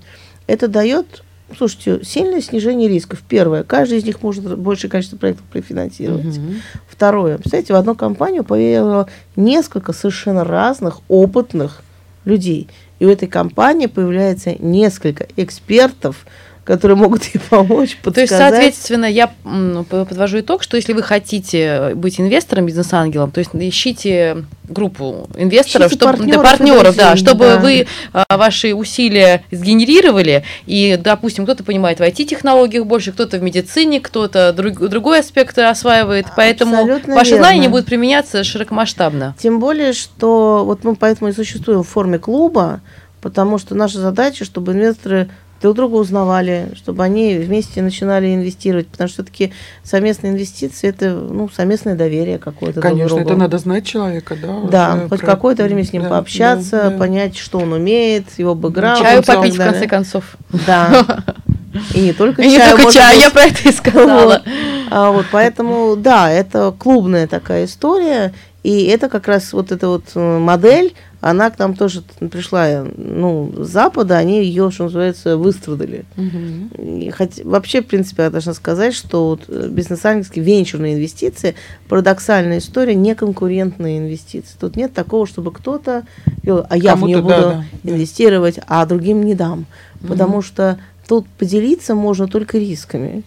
это 0.47 0.67
дает, 0.67 1.23
слушайте, 1.57 2.03
сильное 2.03 2.41
снижение 2.41 2.87
рисков. 2.89 3.21
Первое, 3.27 3.63
каждый 3.63 3.99
из 3.99 4.05
них 4.05 4.23
может 4.23 4.57
большее 4.57 4.89
количество 4.89 5.17
проектов 5.17 5.45
профинансировать. 5.51 6.37
Мгм. 6.37 6.61
Второе, 6.89 7.37
представляете, 7.37 7.73
в 7.73 7.77
одну 7.77 7.93
компанию 7.95 8.43
поверило 8.43 9.07
несколько 9.35 9.93
совершенно 9.93 10.43
разных 10.43 11.01
опытных 11.07 11.83
людей. 12.25 12.67
И 12.99 13.05
у 13.05 13.09
этой 13.09 13.27
компании 13.27 13.85
появляется 13.85 14.55
несколько 14.59 15.27
экспертов, 15.35 16.25
которые 16.67 16.97
могут 16.97 17.23
ей 17.23 17.39
помочь, 17.49 17.95
подсказать. 18.03 18.13
То 18.13 18.21
есть, 18.21 18.35
соответственно, 18.37 19.05
я 19.05 19.27
п- 19.27 20.05
подвожу 20.05 20.41
итог, 20.41 20.61
что 20.63 20.75
если 20.75 20.91
вы 20.91 21.01
хотите 21.01 21.93
быть 21.95 22.19
инвестором, 22.19 22.65
бизнес-ангелом, 22.65 23.31
то 23.31 23.39
есть 23.39 23.51
ищите 23.53 24.43
группу 24.67 25.29
инвесторов, 25.37 25.87
Ищите 25.87 26.03
чтобы, 26.05 26.17
партнеров 26.17 26.43
да, 26.43 26.49
партнеров, 26.49 26.95
да, 26.97 27.15
чтобы 27.15 27.45
да. 27.45 27.57
вы 27.59 27.87
а, 28.11 28.37
ваши 28.37 28.73
усилия 28.73 29.45
сгенерировали, 29.49 30.43
и, 30.65 30.99
допустим, 31.01 31.45
кто-то 31.45 31.63
понимает 31.63 31.99
в 31.99 32.03
IT-технологиях 32.03 32.85
больше, 32.85 33.13
кто-то 33.13 33.37
в 33.37 33.41
медицине, 33.43 34.01
кто-то 34.01 34.51
друг- 34.51 34.89
другой 34.89 35.19
аспект 35.21 35.57
осваивает, 35.57 36.27
поэтому 36.35 36.75
Абсолютно 36.81 37.15
ваши 37.15 37.31
верно. 37.31 37.45
знания 37.45 37.69
будут 37.69 37.85
применяться 37.85 38.43
широкомасштабно. 38.43 39.35
Тем 39.39 39.61
более, 39.61 39.93
что 39.93 40.63
вот 40.65 40.83
мы 40.83 40.95
поэтому 40.97 41.29
и 41.29 41.33
существуем 41.33 41.83
в 41.83 41.87
форме 41.87 42.19
клуба, 42.19 42.81
потому 43.21 43.57
что 43.57 43.73
наша 43.73 43.99
задача, 43.99 44.43
чтобы 44.43 44.73
инвесторы 44.73 45.29
друг 45.61 45.75
друга 45.75 45.95
узнавали, 45.95 46.69
чтобы 46.75 47.03
они 47.03 47.35
вместе 47.35 47.81
начинали 47.81 48.33
инвестировать, 48.33 48.87
потому 48.87 49.07
что 49.07 49.23
все-таки 49.23 49.53
совместные 49.83 50.33
инвестиции 50.33 50.89
это 50.89 51.11
ну, 51.11 51.49
совместное 51.49 51.95
доверие 51.95 52.37
какое-то. 52.37 52.81
друг 52.81 52.91
Конечно, 52.91 53.17
другу. 53.17 53.29
это 53.31 53.35
надо 53.35 53.57
знать 53.57 53.85
человека, 53.85 54.35
да. 54.41 54.59
Да, 54.69 54.95
уже 54.95 55.09
хоть 55.09 55.19
про- 55.21 55.27
какое-то 55.27 55.63
время 55.63 55.83
с 55.83 55.93
ним 55.93 56.03
да, 56.03 56.09
пообщаться, 56.09 56.71
да, 56.83 56.89
да. 56.89 56.97
понять, 56.97 57.37
что 57.37 57.59
он 57.59 57.73
умеет, 57.73 58.25
его 58.37 58.55
бэкграунд. 58.55 58.99
Чаю 58.99 59.23
попить, 59.23 59.55
в 59.55 59.57
конце 59.57 59.87
концов. 59.87 60.37
Да. 60.65 61.05
И 61.93 62.01
не 62.01 62.13
только 62.13 62.41
И 62.41 62.47
не 62.47 62.57
чаю, 62.57 62.77
только 62.77 62.91
чай, 62.93 63.15
быть. 63.15 63.23
я 63.23 63.29
про 63.29 63.41
это 63.43 63.69
и 63.69 63.71
сказала. 63.71 64.23
Вот. 64.23 64.41
А, 64.89 65.11
вот, 65.11 65.25
поэтому, 65.31 65.95
да, 65.95 66.31
это 66.31 66.73
клубная 66.77 67.27
такая 67.27 67.65
история, 67.65 68.33
и 68.63 68.85
это 68.85 69.07
как 69.07 69.27
раз 69.27 69.53
вот 69.53 69.71
эта 69.71 69.87
вот 69.87 70.03
э, 70.15 70.39
модель, 70.39 70.93
она 71.21 71.49
к 71.49 71.57
нам 71.57 71.73
тоже 71.73 72.03
пришла, 72.31 72.85
ну, 72.95 73.51
с 73.57 73.69
Запада, 73.69 74.17
они 74.17 74.43
ее, 74.43 74.69
что 74.71 74.85
называется, 74.85 75.37
выстрадали. 75.37 76.05
Мгм. 76.15 76.69
И 76.77 77.09
хоть, 77.11 77.43
вообще, 77.43 77.81
в 77.81 77.87
принципе, 77.87 78.23
я 78.23 78.29
должна 78.29 78.53
сказать, 78.53 78.93
что 78.93 79.29
вот 79.29 79.45
э, 79.47 79.67
бизнес-ангельские 79.69 80.43
венчурные 80.43 80.95
инвестиции, 80.95 81.55
парадоксальная 81.87 82.59
история, 82.59 82.95
не 82.95 83.15
конкурентные 83.15 83.99
инвестиции. 83.99 84.55
Тут 84.59 84.75
нет 84.75 84.93
такого, 84.93 85.25
чтобы 85.25 85.51
кто-то, 85.51 86.03
а 86.45 86.77
я 86.77 86.95
в 86.95 87.03
нее 87.03 87.21
буду 87.21 87.29
да, 87.29 87.65
да, 87.83 87.91
инвестировать, 87.91 88.59
а 88.67 88.85
другим 88.85 89.23
не 89.23 89.33
дам. 89.33 89.65
Потому 90.07 90.41
что 90.41 90.77
тут 91.07 91.27
поделиться 91.37 91.95
можно 91.95 92.27
только 92.27 92.57
рисками. 92.57 93.23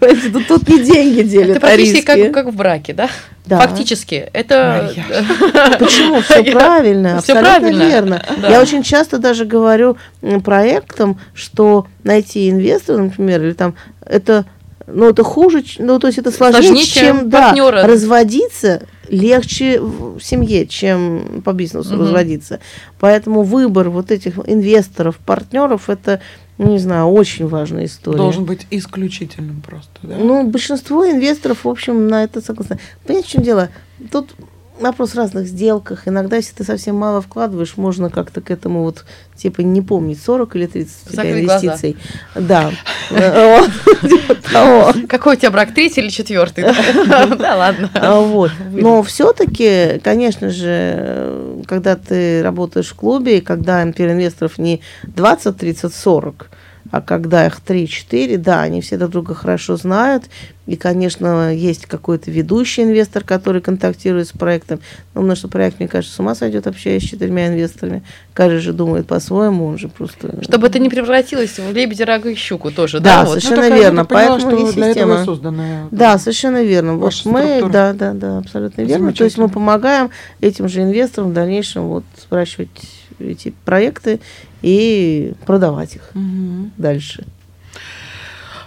Понимаете, 0.00 0.30
тут, 0.30 0.46
тут 0.48 0.68
не 0.68 0.82
деньги 0.82 1.22
делят, 1.22 1.56
Это 1.58 1.66
а 1.66 1.70
практически 1.70 2.10
риски. 2.10 2.22
как, 2.30 2.32
как 2.46 2.52
в 2.54 2.56
браке, 2.56 2.94
да? 2.94 3.08
Да. 3.46 3.60
Фактически. 3.60 4.28
Это... 4.32 4.90
Почему? 5.78 6.20
Все 6.22 6.42
правильно, 6.44 7.18
абсолютно 7.18 7.48
правильно. 7.48 7.82
верно. 7.82 8.22
Да. 8.40 8.48
Я 8.48 8.60
очень 8.62 8.82
часто 8.82 9.18
даже 9.18 9.44
говорю 9.44 9.96
проектам, 10.44 11.18
что 11.34 11.86
найти 12.04 12.50
инвестора, 12.50 13.02
например, 13.02 13.42
или 13.42 13.52
там, 13.52 13.74
это, 14.04 14.44
ну, 14.86 15.08
это 15.08 15.22
хуже, 15.22 15.62
ну, 15.78 15.98
то 15.98 16.06
есть 16.06 16.18
это 16.18 16.30
сложнее, 16.30 16.62
Сложнее, 16.62 16.84
чем 16.86 17.18
чем, 17.20 17.30
да, 17.30 17.54
разводиться 17.86 18.82
легче 19.08 19.80
в 19.80 20.20
семье, 20.20 20.66
чем 20.66 21.42
по 21.44 21.52
бизнесу 21.52 21.94
Мгм. 21.94 22.02
разводиться. 22.02 22.60
Поэтому 23.00 23.42
выбор 23.42 23.88
вот 23.88 24.10
этих 24.10 24.38
инвесторов, 24.46 25.16
партнеров, 25.18 25.88
это, 25.88 26.20
ну, 26.58 26.72
не 26.72 26.78
знаю, 26.78 27.06
очень 27.06 27.46
важная 27.46 27.84
история. 27.84 28.18
Должен 28.18 28.44
быть 28.44 28.66
исключительным 28.70 29.60
просто, 29.60 29.98
да? 30.02 30.16
Ну, 30.16 30.44
большинство 30.44 31.08
инвесторов, 31.08 31.64
в 31.64 31.68
общем, 31.68 32.08
на 32.08 32.24
это 32.24 32.40
согласны. 32.40 32.78
Понимаете, 33.06 33.28
в 33.28 33.32
чем 33.32 33.42
дело? 33.42 33.68
Тут 34.10 34.34
вопрос 34.80 35.10
в 35.10 35.16
разных 35.16 35.46
сделках. 35.46 36.06
Иногда, 36.08 36.36
если 36.36 36.54
ты 36.54 36.64
совсем 36.64 36.96
мало 36.96 37.20
вкладываешь, 37.20 37.76
можно 37.76 38.10
как-то 38.10 38.40
к 38.40 38.50
этому 38.50 38.82
вот, 38.82 39.04
типа, 39.36 39.60
не 39.60 39.82
помнить, 39.82 40.20
40 40.22 40.56
или 40.56 40.66
30 40.66 40.94
у 41.06 41.12
тебя 41.12 41.22
Закрыть 41.22 41.44
глаза. 41.44 41.66
инвестиций. 41.66 41.96
Да. 42.34 42.70
Э, 43.10 43.60
вот, 43.60 43.70
типа. 44.02 44.94
Какой 45.08 45.36
у 45.36 45.38
тебя 45.38 45.50
брак, 45.50 45.72
третий 45.72 46.02
или 46.02 46.10
четвертый? 46.10 46.64
Да 47.38 47.56
ладно. 47.56 47.90
А, 47.94 48.20
Вот. 48.20 48.50
Но 48.70 49.02
все-таки, 49.02 49.98
конечно 50.04 50.50
же, 50.50 51.62
когда 51.66 51.96
ты 51.96 52.42
работаешь 52.42 52.88
в 52.88 52.94
клубе, 52.94 53.38
и 53.38 53.40
когда, 53.40 53.82
например, 53.84 54.12
инвесторов 54.12 54.58
не 54.58 54.82
20, 55.04 55.56
30, 55.56 55.94
40, 55.94 56.50
а 56.90 57.00
когда 57.00 57.46
их 57.46 57.60
3-4, 57.66 58.36
да, 58.38 58.62
они 58.62 58.80
все 58.80 58.96
друг 58.96 59.10
друга 59.10 59.34
хорошо 59.34 59.76
знают. 59.76 60.24
И, 60.66 60.76
конечно, 60.76 61.54
есть 61.54 61.86
какой-то 61.86 62.30
ведущий 62.30 62.82
инвестор, 62.82 63.24
который 63.24 63.62
контактирует 63.62 64.28
с 64.28 64.32
проектом. 64.32 64.80
Ну, 65.14 65.22
потому 65.22 65.34
что 65.34 65.48
проект, 65.48 65.78
мне 65.78 65.88
кажется, 65.88 66.14
с 66.14 66.20
ума 66.20 66.34
сойдет, 66.34 66.66
общаясь 66.66 67.02
с 67.02 67.06
четырьмя 67.06 67.46
инвесторами. 67.48 68.02
Каждый 68.34 68.58
же 68.58 68.74
думает 68.74 69.06
по-своему, 69.06 69.64
он 69.66 69.78
же 69.78 69.88
просто... 69.88 70.42
Чтобы 70.42 70.66
это 70.66 70.78
не 70.78 70.90
превратилось 70.90 71.58
в 71.58 71.72
лебедя, 71.72 72.04
рога 72.04 72.28
и 72.28 72.34
щуку 72.34 72.70
тоже, 72.70 73.00
Да, 73.00 73.22
да? 73.22 73.24
вот? 73.24 73.42
совершенно 73.42 73.68
Ну, 73.70 73.76
верно, 73.80 74.04
поняла, 74.04 74.28
поэтому 74.36 74.52
что 74.52 74.60
есть 74.62 74.74
для 74.74 74.88
этого 74.90 75.04
система. 75.06 75.22
и 75.22 75.24
созданная. 75.24 75.88
Да, 75.90 76.18
совершенно 76.18 76.62
верно. 76.62 76.94
Вот 76.96 77.14
мы, 77.24 77.40
структура. 77.40 77.72
да, 77.72 77.92
да, 77.94 78.12
да, 78.12 78.38
абсолютно 78.38 78.82
верно. 78.82 79.12
То 79.14 79.24
есть 79.24 79.38
мы 79.38 79.48
помогаем 79.48 80.10
этим 80.42 80.68
же 80.68 80.82
инвесторам 80.82 81.30
в 81.30 81.32
дальнейшем 81.32 81.88
вот 81.88 82.04
выращивать 82.28 82.68
эти 83.18 83.52
проекты 83.64 84.20
и 84.62 85.32
продавать 85.46 85.96
их 85.96 86.10
Мгм. 86.14 86.72
дальше. 86.76 87.26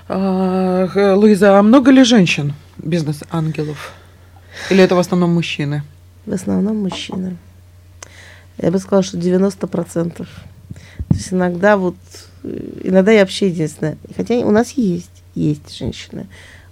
А, 0.08 1.16
Луиза, 1.16 1.58
а 1.58 1.62
много 1.64 1.92
ли 1.92 2.04
женщин 2.04 2.54
бизнес-ангелов? 2.78 3.94
Или 4.70 4.84
это 4.84 4.96
в 4.96 5.00
основном 5.00 5.34
мужчины? 5.34 5.84
В 6.26 6.34
основном 6.34 6.78
мужчины. 6.78 7.38
Я 8.58 8.72
бы 8.72 8.80
сказала, 8.80 9.04
что 9.04 9.18
90%. 9.18 10.28
То 11.10 11.16
есть 11.16 11.34
иногда 11.34 11.78
вот, 11.78 11.96
э, 12.44 12.82
иногда 12.84 13.12
я 13.12 13.22
вообще 13.22 13.48
единственная. 13.48 13.98
Хотя 14.16 14.36
у 14.36 14.52
нас 14.52 14.72
есть, 14.72 15.24
есть 15.36 15.76
женщины. 15.78 16.28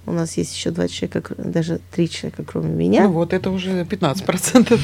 У 0.10 0.14
нас 0.14 0.38
есть 0.38 0.56
еще 0.56 0.72
два 0.72 0.88
человека, 0.88 1.36
даже 1.38 1.80
три 1.92 2.10
человека, 2.10 2.44
кроме 2.44 2.70
меня. 2.70 3.04
Ну 3.04 3.12
вот, 3.12 3.34
это 3.34 3.52
уже 3.52 3.84
15%. 3.84 4.80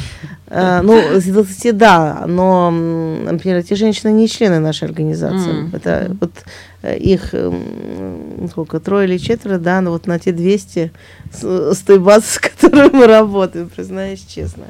Э, 0.47 0.81
Ну, 0.83 1.17
из 1.17 1.25
20, 1.25 1.77
да, 1.77 2.23
но, 2.27 2.69
например, 2.71 3.57
эти 3.57 3.73
женщины 3.73 4.11
не 4.11 4.27
члены 4.27 4.59
нашей 4.59 4.87
организации. 4.87 5.75
Это 5.75 6.15
вот 6.21 6.31
их, 6.93 7.33
м, 7.33 8.47
сколько, 8.49 8.79
трое 8.79 9.07
или 9.07 9.17
четверо, 9.17 9.57
да, 9.57 9.81
но 9.81 9.91
вот 9.91 10.07
на 10.07 10.19
те 10.19 10.31
200 10.31 10.91
с, 11.31 11.73
с 11.73 12.39
которой 12.39 12.89
мы 12.91 13.07
работаем, 13.07 13.69
признаюсь 13.69 14.25
честно. 14.27 14.65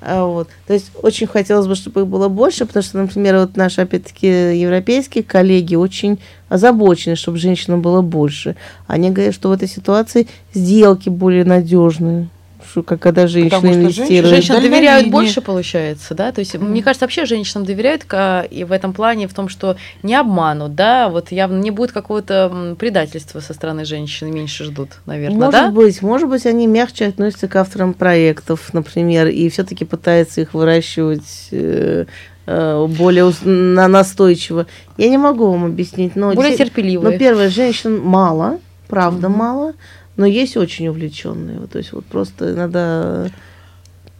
А 0.00 0.24
вот. 0.24 0.48
То 0.66 0.74
есть 0.74 0.90
очень 1.02 1.26
хотелось 1.26 1.66
бы, 1.66 1.74
чтобы 1.74 2.00
их 2.00 2.06
было 2.06 2.28
больше, 2.28 2.66
потому 2.66 2.82
что, 2.82 2.98
например, 2.98 3.36
вот 3.36 3.56
наши, 3.56 3.80
опять-таки, 3.80 4.26
европейские 4.26 5.24
коллеги 5.24 5.74
очень 5.76 6.18
озабочены, 6.48 7.16
чтобы 7.16 7.38
женщинам 7.38 7.82
было 7.82 8.02
больше. 8.02 8.56
Они 8.86 9.10
говорят, 9.10 9.34
что 9.34 9.48
в 9.48 9.52
этой 9.52 9.68
ситуации 9.68 10.26
сделки 10.54 11.08
более 11.08 11.44
надежные. 11.44 12.28
Что 12.72 12.82
как 12.82 13.00
когда 13.00 13.26
женщины 13.26 13.50
Потому 13.50 13.72
что 13.74 13.82
женщины- 13.82 14.02
инвестируют. 14.02 14.34
Женщинам 14.34 14.56
Дальновиднее. 14.62 14.80
доверяют 14.92 15.10
больше, 15.10 15.40
получается, 15.42 16.14
да? 16.14 16.32
То 16.32 16.38
есть, 16.38 16.54
мне 16.58 16.82
кажется, 16.82 17.04
вообще 17.04 17.26
женщинам 17.26 17.66
доверяют 17.66 18.04
ка- 18.04 18.46
и 18.50 18.64
в 18.64 18.72
этом 18.72 18.94
плане, 18.94 19.28
в 19.28 19.34
том, 19.34 19.50
что 19.50 19.76
не 20.02 20.14
обманут, 20.14 20.74
да, 20.74 21.10
вот 21.10 21.32
явно 21.32 21.58
не 21.60 21.70
будет 21.70 21.92
какого-то 21.92 22.74
предательства 22.78 23.40
со 23.40 23.52
стороны 23.52 23.84
женщины, 23.84 24.30
меньше 24.30 24.64
ждут, 24.64 24.88
наверное, 25.04 25.36
Может 25.36 25.52
да? 25.52 25.70
быть, 25.70 26.00
может 26.00 26.30
быть, 26.30 26.46
они 26.46 26.66
мягче 26.66 27.08
относятся 27.08 27.46
к 27.46 27.56
авторам 27.56 27.92
проектов, 27.92 28.72
например, 28.72 29.26
и 29.28 29.50
все-таки 29.50 29.84
пытаются 29.84 30.40
их 30.40 30.54
выращивать 30.54 31.48
э, 31.50 32.06
э, 32.46 32.86
более 32.88 33.30
на- 33.44 33.86
настойчиво. 33.88 34.66
Я 34.96 35.10
не 35.10 35.18
могу 35.18 35.50
вам 35.50 35.66
объяснить, 35.66 36.16
но, 36.16 36.32
Более 36.32 36.56
терпеливые. 36.56 37.12
но 37.12 37.18
первое, 37.18 37.50
женщин 37.50 38.00
мало, 38.02 38.60
правда 38.88 39.28
Мгм. 39.28 39.38
мало, 39.38 39.72
но 40.22 40.26
есть 40.26 40.56
очень 40.56 40.86
увлеченные. 40.86 41.58
Вот, 41.58 41.72
то 41.72 41.78
есть 41.78 41.92
вот 41.92 42.04
просто 42.04 42.54
надо 42.54 43.32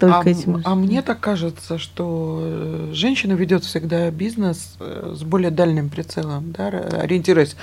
только 0.00 0.18
а, 0.18 0.28
этим. 0.28 0.60
а 0.64 0.74
мне 0.74 1.00
так 1.00 1.20
кажется, 1.20 1.78
что 1.78 2.40
э, 2.42 2.90
женщина 2.92 3.34
ведет 3.34 3.62
всегда 3.62 4.10
бизнес 4.10 4.74
э, 4.80 5.14
с 5.16 5.22
более 5.22 5.52
дальним 5.52 5.90
прицелом, 5.90 6.50
да, 6.50 6.70
ориентируясь. 6.70 7.54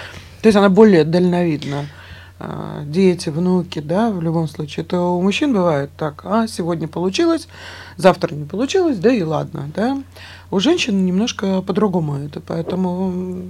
То 0.42 0.48
есть 0.48 0.56
она 0.56 0.70
более 0.70 1.04
дальновидна. 1.04 1.88
а, 2.40 2.86
дети, 2.86 3.28
внуки, 3.28 3.80
да, 3.80 4.10
в 4.10 4.22
любом 4.22 4.48
случае, 4.48 4.86
то 4.86 5.18
у 5.18 5.22
мужчин 5.22 5.52
бывает 5.52 5.90
так, 5.98 6.22
а 6.24 6.48
сегодня 6.48 6.88
получилось, 6.88 7.50
завтра 7.98 8.34
не 8.34 8.46
получилось, 8.46 9.00
да 9.00 9.12
и 9.12 9.22
ладно, 9.22 9.70
да. 9.76 10.02
У 10.50 10.62
женщин 10.62 11.06
немножко 11.06 11.62
по-другому 11.62 12.16
это, 12.20 12.40
поэтому 12.40 13.44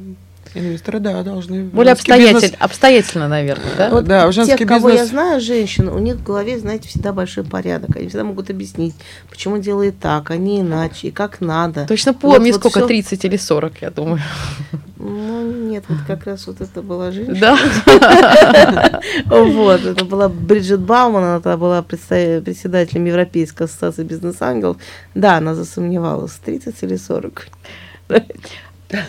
Инвесторы, 0.55 0.99
да, 0.99 1.21
должны... 1.21 1.63
Более 1.63 1.93
обстоятель, 1.93 2.33
бизнес... 2.33 2.53
обстоятельно, 2.59 3.27
наверное, 3.27 3.71
да? 3.77 3.89
Вот 3.91 4.05
да, 4.05 4.27
в 4.27 4.31
женский 4.31 4.57
тех, 4.57 4.67
бизнес... 4.67 4.81
кого 4.81 4.89
я 4.89 5.05
знаю, 5.05 5.41
женщин, 5.41 5.89
у 5.89 5.99
них 5.99 6.15
в 6.15 6.23
голове, 6.23 6.57
знаете, 6.57 6.87
всегда 6.87 7.13
большой 7.13 7.43
порядок. 7.43 7.95
Они 7.95 8.07
всегда 8.07 8.23
могут 8.23 8.49
объяснить, 8.49 8.95
почему 9.29 9.59
делает 9.59 9.99
так, 9.99 10.31
а 10.31 10.37
не 10.37 10.61
иначе, 10.61 11.09
и 11.09 11.11
как 11.11 11.39
надо. 11.39 11.85
Точно 11.87 12.15
помню, 12.15 12.51
вот, 12.51 12.61
сколько, 12.61 12.79
вот 12.79 12.87
30 12.87 13.25
или 13.25 13.37
40, 13.37 13.81
я 13.81 13.91
думаю. 13.91 14.19
Ну, 14.97 15.51
нет, 15.69 15.85
вот 15.87 15.99
как 16.07 16.25
раз 16.25 16.47
вот 16.47 16.59
это 16.61 16.81
была 16.81 17.11
женщина. 17.11 17.39
Да. 17.39 19.01
Вот, 19.29 19.85
это 19.85 20.05
была 20.05 20.29
Бриджит 20.29 20.79
Бауман, 20.79 21.23
она 21.23 21.57
была 21.57 21.81
председателем 21.81 23.05
Европейской 23.05 23.63
ассоциации 23.63 24.03
бизнес-ангелов. 24.03 24.77
Да, 25.13 25.37
она 25.37 25.55
засомневалась, 25.55 26.33
30 26.43 26.75
или 26.83 26.95
40. 26.95 27.47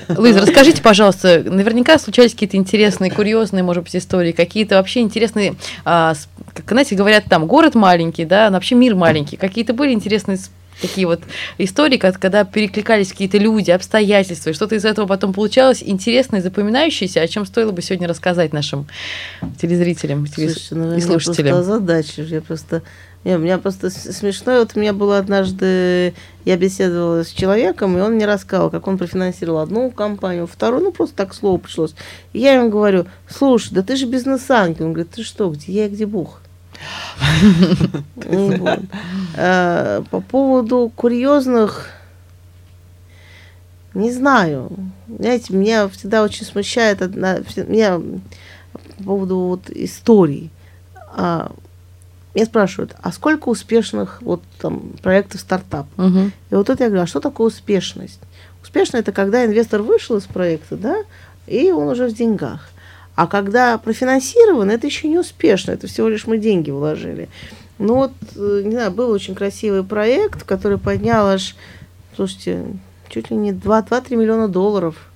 Луиза, 0.09 0.40
расскажите, 0.40 0.83
пожалуйста, 0.83 1.43
наверняка 1.45 1.99
случались 1.99 2.33
какие-то 2.33 2.57
интересные, 2.57 3.11
курьезные, 3.11 3.62
может 3.62 3.85
быть, 3.85 3.97
истории, 3.97 4.33
какие-то 4.33 4.77
вообще 4.77 5.01
интересные, 5.01 5.55
а, 5.85 6.14
как, 6.55 6.69
знаете, 6.69 6.95
говорят, 6.95 7.25
там, 7.25 7.47
город 7.47 7.75
маленький, 7.75 8.25
да, 8.25 8.51
вообще 8.51 8.75
мир 8.75 8.95
маленький, 8.95 9.37
какие-то 9.37 9.73
были 9.73 9.93
интересные 9.93 10.38
такие 10.81 11.07
вот 11.07 11.21
истории, 11.59 11.99
когда 11.99 12.45
перекликались 12.45 13.11
какие-то 13.11 13.38
люди, 13.38 13.71
обстоятельства, 13.71 14.51
и 14.51 14.53
что-то 14.53 14.75
из 14.75 14.85
этого 14.85 15.07
потом 15.07 15.33
получалось 15.33 15.83
интересное, 15.85 16.40
запоминающееся, 16.40 17.21
о 17.21 17.29
чем 17.29 17.47
стоило 17.47 17.71
бы 17.71 17.83
сегодня 17.83 18.09
рассказать 18.09 18.53
нашим 18.53 18.87
телезрителям 19.61 20.27
Слушайте, 20.27 20.75
ну, 20.75 20.97
и 20.97 21.01
слушателям. 21.01 21.57
Просто 21.57 21.73
задача, 21.73 22.23
я 22.23 22.40
просто 22.40 22.83
не, 23.22 23.37
у 23.37 23.38
меня 23.38 23.59
просто 23.59 23.90
смешно. 23.90 24.59
Вот 24.61 24.72
у 24.74 24.80
меня 24.80 24.94
было 24.94 25.18
однажды, 25.18 26.14
я 26.46 26.56
беседовала 26.56 27.22
с 27.22 27.28
человеком, 27.28 27.96
и 27.98 28.00
он 28.00 28.14
мне 28.14 28.24
рассказал, 28.24 28.70
как 28.70 28.87
он 28.87 28.96
профинансировал 28.96 29.59
одну 29.59 29.90
компанию, 29.90 30.46
вторую, 30.46 30.85
ну 30.85 30.92
просто 30.92 31.16
так 31.16 31.35
слово 31.35 31.59
пришлось. 31.59 31.94
И 32.33 32.38
я 32.38 32.54
ему 32.54 32.70
говорю, 32.70 33.04
слушай, 33.28 33.74
да 33.74 33.83
ты 33.83 33.96
же 33.96 34.06
бизнес-ангел. 34.06 34.87
Он 34.87 34.92
говорит, 34.94 35.12
ты 35.12 35.22
что, 35.22 35.50
где 35.50 35.72
я, 35.72 35.88
где 35.88 36.06
Бог? 36.06 36.40
А, 39.37 40.02
по 40.11 40.20
поводу 40.20 40.90
курьезных, 40.96 41.90
не 43.94 44.11
знаю. 44.11 44.70
Знаете, 45.09 45.54
меня 45.54 45.88
всегда 45.88 46.22
очень 46.22 46.44
смущает 46.44 47.00
одна, 47.00 47.38
меня 47.68 48.00
по 48.98 49.04
поводу 49.04 49.38
вот 49.38 49.70
историй. 49.70 50.50
Меня 52.35 52.45
спрашивают, 52.45 52.95
а 53.03 53.11
сколько 53.12 53.49
успешных 53.49 54.23
вот 54.23 54.43
там 54.61 54.93
проектов 55.03 55.40
стартап? 55.40 55.87
Угу. 55.99 56.31
И 56.51 56.55
вот 56.55 56.71
это 56.71 56.85
я 56.85 56.88
говорю, 56.88 57.03
а 57.03 57.07
что 57.07 57.21
такое 57.21 57.49
успешность? 57.49 58.21
Успешно 58.62 58.99
это 58.99 59.11
когда 59.11 59.45
инвестор 59.45 59.83
вышел 59.83 60.16
из 60.16 60.25
проекта, 60.25 60.77
да, 60.77 60.97
и 61.47 61.73
он 61.73 61.88
уже 61.88 62.09
в 62.09 62.14
деньгах. 62.14 62.71
А 63.16 63.27
когда 63.27 63.77
профинансирован, 63.79 64.71
это 64.71 64.87
еще 64.87 65.09
не 65.09 65.19
успешно, 65.19 65.73
это 65.73 65.88
всего 65.88 66.09
лишь 66.09 66.27
мы 66.27 66.38
деньги 66.38 66.71
вложили. 66.71 67.29
Ну 67.79 67.95
вот, 67.95 68.12
э, 68.37 68.62
не 68.64 68.73
знаю, 68.73 68.93
был 68.93 69.11
очень 69.11 69.35
красивый 69.35 69.83
проект, 69.83 70.45
который 70.45 70.79
поднял 70.79 71.27
аж, 71.27 71.57
слушайте, 72.14 72.64
чуть 73.09 73.31
ли 73.31 73.37
не 73.37 73.53
2-3 73.53 74.16
миллиона 74.16 74.49
долларов. 74.49 75.11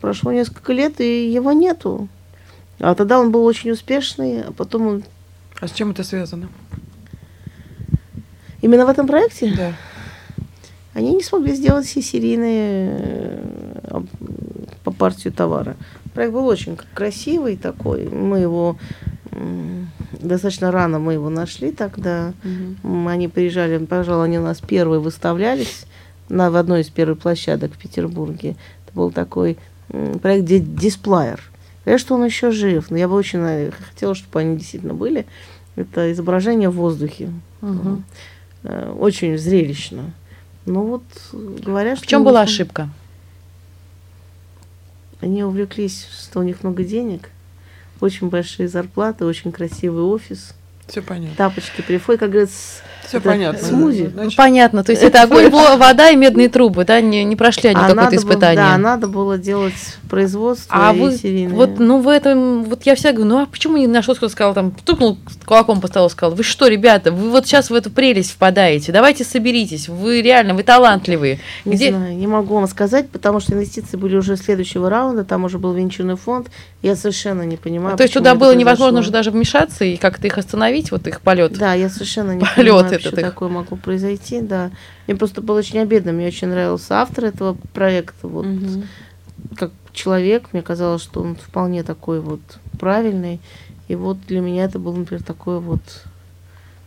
Прошло 0.00 0.32
несколько 0.32 0.72
лет, 0.72 1.00
и 1.00 1.30
его 1.30 1.52
нету. 1.52 2.08
А 2.78 2.94
тогда 2.94 3.20
он 3.20 3.30
был 3.30 3.44
очень 3.44 3.70
успешный, 3.70 4.42
а 4.42 4.52
потом 4.52 4.86
он 4.86 5.02
а 5.62 5.68
с 5.68 5.70
чем 5.70 5.92
это 5.92 6.02
связано? 6.02 6.48
Именно 8.62 8.84
в 8.84 8.88
этом 8.88 9.06
проекте? 9.06 9.54
Да. 9.56 9.72
Они 10.92 11.14
не 11.14 11.22
смогли 11.22 11.54
сделать 11.54 11.86
все 11.86 12.02
серийные 12.02 12.98
э, 13.84 14.00
по 14.82 14.90
партию 14.90 15.32
товара. 15.32 15.76
Проект 16.14 16.32
был 16.32 16.46
очень 16.46 16.76
красивый 16.94 17.56
такой. 17.56 18.08
Мы 18.08 18.40
его 18.40 18.76
достаточно 20.20 20.72
рано 20.72 20.98
мы 20.98 21.12
его 21.12 21.30
нашли 21.30 21.70
тогда. 21.70 22.34
Угу. 22.82 23.08
Они 23.08 23.28
приезжали, 23.28 23.78
пожалуй, 23.78 24.24
они 24.24 24.40
у 24.40 24.42
нас 24.42 24.60
первые 24.60 24.98
выставлялись 24.98 25.86
на, 26.28 26.50
в 26.50 26.56
одной 26.56 26.80
из 26.80 26.88
первых 26.88 27.20
площадок 27.20 27.72
в 27.72 27.78
Петербурге. 27.78 28.56
Это 28.84 28.96
был 28.96 29.12
такой 29.12 29.58
проект 30.20 30.44
Дисплеер. 30.44 31.40
Конечно, 31.84 32.06
что 32.06 32.14
он 32.14 32.24
еще 32.24 32.50
жив, 32.50 32.90
но 32.90 32.96
я 32.96 33.08
бы 33.08 33.14
очень 33.14 33.40
э, 33.40 33.70
хотела, 33.70 34.14
чтобы 34.14 34.40
они 34.40 34.56
действительно 34.56 34.94
были. 34.94 35.26
Это 35.76 36.12
изображение 36.12 36.68
в 36.68 36.74
воздухе. 36.74 37.30
Угу. 37.62 38.02
Очень 38.98 39.38
зрелищно. 39.38 40.12
Ну 40.66 40.86
вот 40.86 41.02
говорят, 41.32 41.98
что... 41.98 42.06
В 42.06 42.10
чем 42.10 42.24
была 42.24 42.42
ошибка? 42.42 42.88
Они 45.20 45.42
увлеклись, 45.44 46.06
что 46.20 46.40
у 46.40 46.42
них 46.42 46.62
много 46.62 46.84
денег, 46.84 47.30
очень 48.00 48.28
большие 48.28 48.68
зарплаты, 48.68 49.24
очень 49.24 49.52
красивый 49.52 50.02
офис. 50.02 50.54
Все 50.88 51.02
понятно. 51.02 51.36
Тапочки, 51.36 51.80
приходят, 51.80 52.20
как 52.20 52.30
говорится, 52.30 52.82
все 53.12 53.18
это 53.18 53.28
понятно. 53.28 53.68
Смузи. 53.68 54.10
Ну, 54.14 54.30
понятно. 54.34 54.82
То 54.84 54.92
есть 54.92 55.02
это 55.02 55.22
огонь, 55.22 55.50
вода 55.50 56.08
и 56.08 56.16
медные 56.16 56.48
трубы, 56.48 56.86
да, 56.86 57.00
не, 57.02 57.24
не 57.24 57.36
прошли 57.36 57.68
они 57.68 57.80
а 57.80 57.88
какое-то 57.88 58.16
испытание. 58.16 58.56
да, 58.56 58.78
надо 58.78 59.06
было 59.06 59.36
делать 59.36 59.74
производство 60.08 60.88
а 60.88 60.94
и 60.94 60.98
вы, 60.98 61.12
серийное. 61.12 61.54
Вот, 61.54 61.78
ну, 61.78 62.00
в 62.00 62.08
этом, 62.08 62.64
вот 62.64 62.84
я 62.84 62.94
всегда 62.94 63.12
говорю, 63.12 63.28
ну, 63.28 63.42
а 63.42 63.46
почему 63.46 63.76
не 63.76 63.86
нашел, 63.86 64.14
кто 64.14 64.30
сказал, 64.30 64.54
там, 64.54 64.74
стукнул 64.78 65.18
кулаком 65.44 65.80
по 65.80 65.88
столу, 65.88 66.08
сказал, 66.08 66.34
вы 66.34 66.42
что, 66.42 66.68
ребята, 66.68 67.12
вы 67.12 67.30
вот 67.30 67.46
сейчас 67.46 67.68
в 67.68 67.74
эту 67.74 67.90
прелесть 67.90 68.32
впадаете, 68.32 68.92
давайте 68.92 69.24
соберитесь, 69.24 69.88
вы 69.88 70.22
реально, 70.22 70.54
вы 70.54 70.62
талантливые. 70.62 71.38
Не 71.66 71.74
Где... 71.74 71.90
знаю, 71.90 72.16
не 72.16 72.26
могу 72.26 72.54
вам 72.54 72.66
сказать, 72.66 73.10
потому 73.10 73.40
что 73.40 73.52
инвестиции 73.52 73.98
были 73.98 74.16
уже 74.16 74.36
следующего 74.36 74.88
раунда, 74.88 75.24
там 75.24 75.44
уже 75.44 75.58
был 75.58 75.72
венчурный 75.72 76.16
фонд, 76.16 76.48
я 76.82 76.96
совершенно 76.96 77.42
не 77.42 77.56
понимаю. 77.56 77.96
То 77.96 78.04
есть 78.04 78.14
туда 78.14 78.34
было 78.34 78.54
невозможно 78.54 79.00
уже 79.00 79.10
даже 79.10 79.30
вмешаться 79.30 79.84
и 79.84 79.96
как-то 79.96 80.26
их 80.26 80.38
остановить, 80.38 80.71
вот 80.90 81.06
их 81.06 81.20
полет. 81.20 81.58
Да, 81.58 81.74
я 81.74 81.88
совершенно 81.88 82.32
не 82.32 82.44
полет 82.56 82.56
понимаю, 82.56 83.00
что 83.00 83.16
такое 83.16 83.48
могло 83.48 83.76
произойти, 83.76 84.40
да. 84.40 84.70
Мне 85.06 85.16
просто 85.16 85.42
было 85.42 85.58
очень 85.58 85.80
обидно, 85.80 86.12
мне 86.12 86.26
очень 86.26 86.48
нравился 86.48 87.00
автор 87.00 87.26
этого 87.26 87.56
проекта, 87.72 88.28
вот 88.28 88.46
угу. 88.46 88.84
как 89.56 89.72
человек, 89.92 90.48
мне 90.52 90.62
казалось, 90.62 91.02
что 91.02 91.20
он 91.20 91.36
вполне 91.36 91.82
такой 91.82 92.20
вот 92.20 92.40
правильный, 92.78 93.40
и 93.88 93.94
вот 93.94 94.18
для 94.26 94.40
меня 94.40 94.64
это 94.64 94.78
было, 94.78 94.96
например, 94.96 95.22
такое 95.22 95.58
вот 95.58 95.82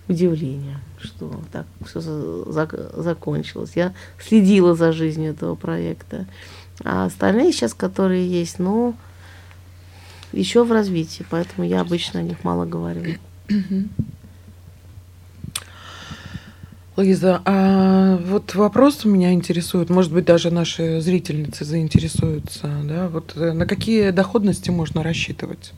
удивление, 0.08 0.80
что 1.00 1.40
так 1.52 1.66
все 1.88 2.00
за 2.00 2.70
закончилось. 2.96 3.72
Я 3.76 3.94
следила 4.20 4.76
за 4.76 4.92
жизнью 4.92 5.32
этого 5.32 5.56
проекта. 5.56 6.26
А 6.84 7.06
остальные 7.06 7.54
сейчас, 7.54 7.74
которые 7.74 8.28
есть, 8.28 8.60
ну, 8.60 8.96
еще 10.32 10.64
в 10.64 10.72
развитии, 10.72 11.26
поэтому 11.30 11.66
я 11.68 11.82
обычно 11.82 12.20
о 12.20 12.24
них 12.24 12.44
мало 12.44 12.66
говорю. 12.66 13.16
Лиза, 16.98 17.42
а 17.44 18.18
вот 18.18 18.56
вопрос 18.56 19.04
меня 19.04 19.34
интересует, 19.34 19.90
может 19.90 20.14
быть, 20.14 20.24
даже 20.24 20.50
наши 20.50 21.02
зрительницы 21.02 21.66
заинтересуются, 21.66 22.70
да, 22.84 23.10
вот 23.10 23.34
э, 23.36 23.52
на 23.52 23.66
какие 23.66 24.12
доходности 24.12 24.70
можно 24.70 25.04
рассчитывать? 25.04 25.74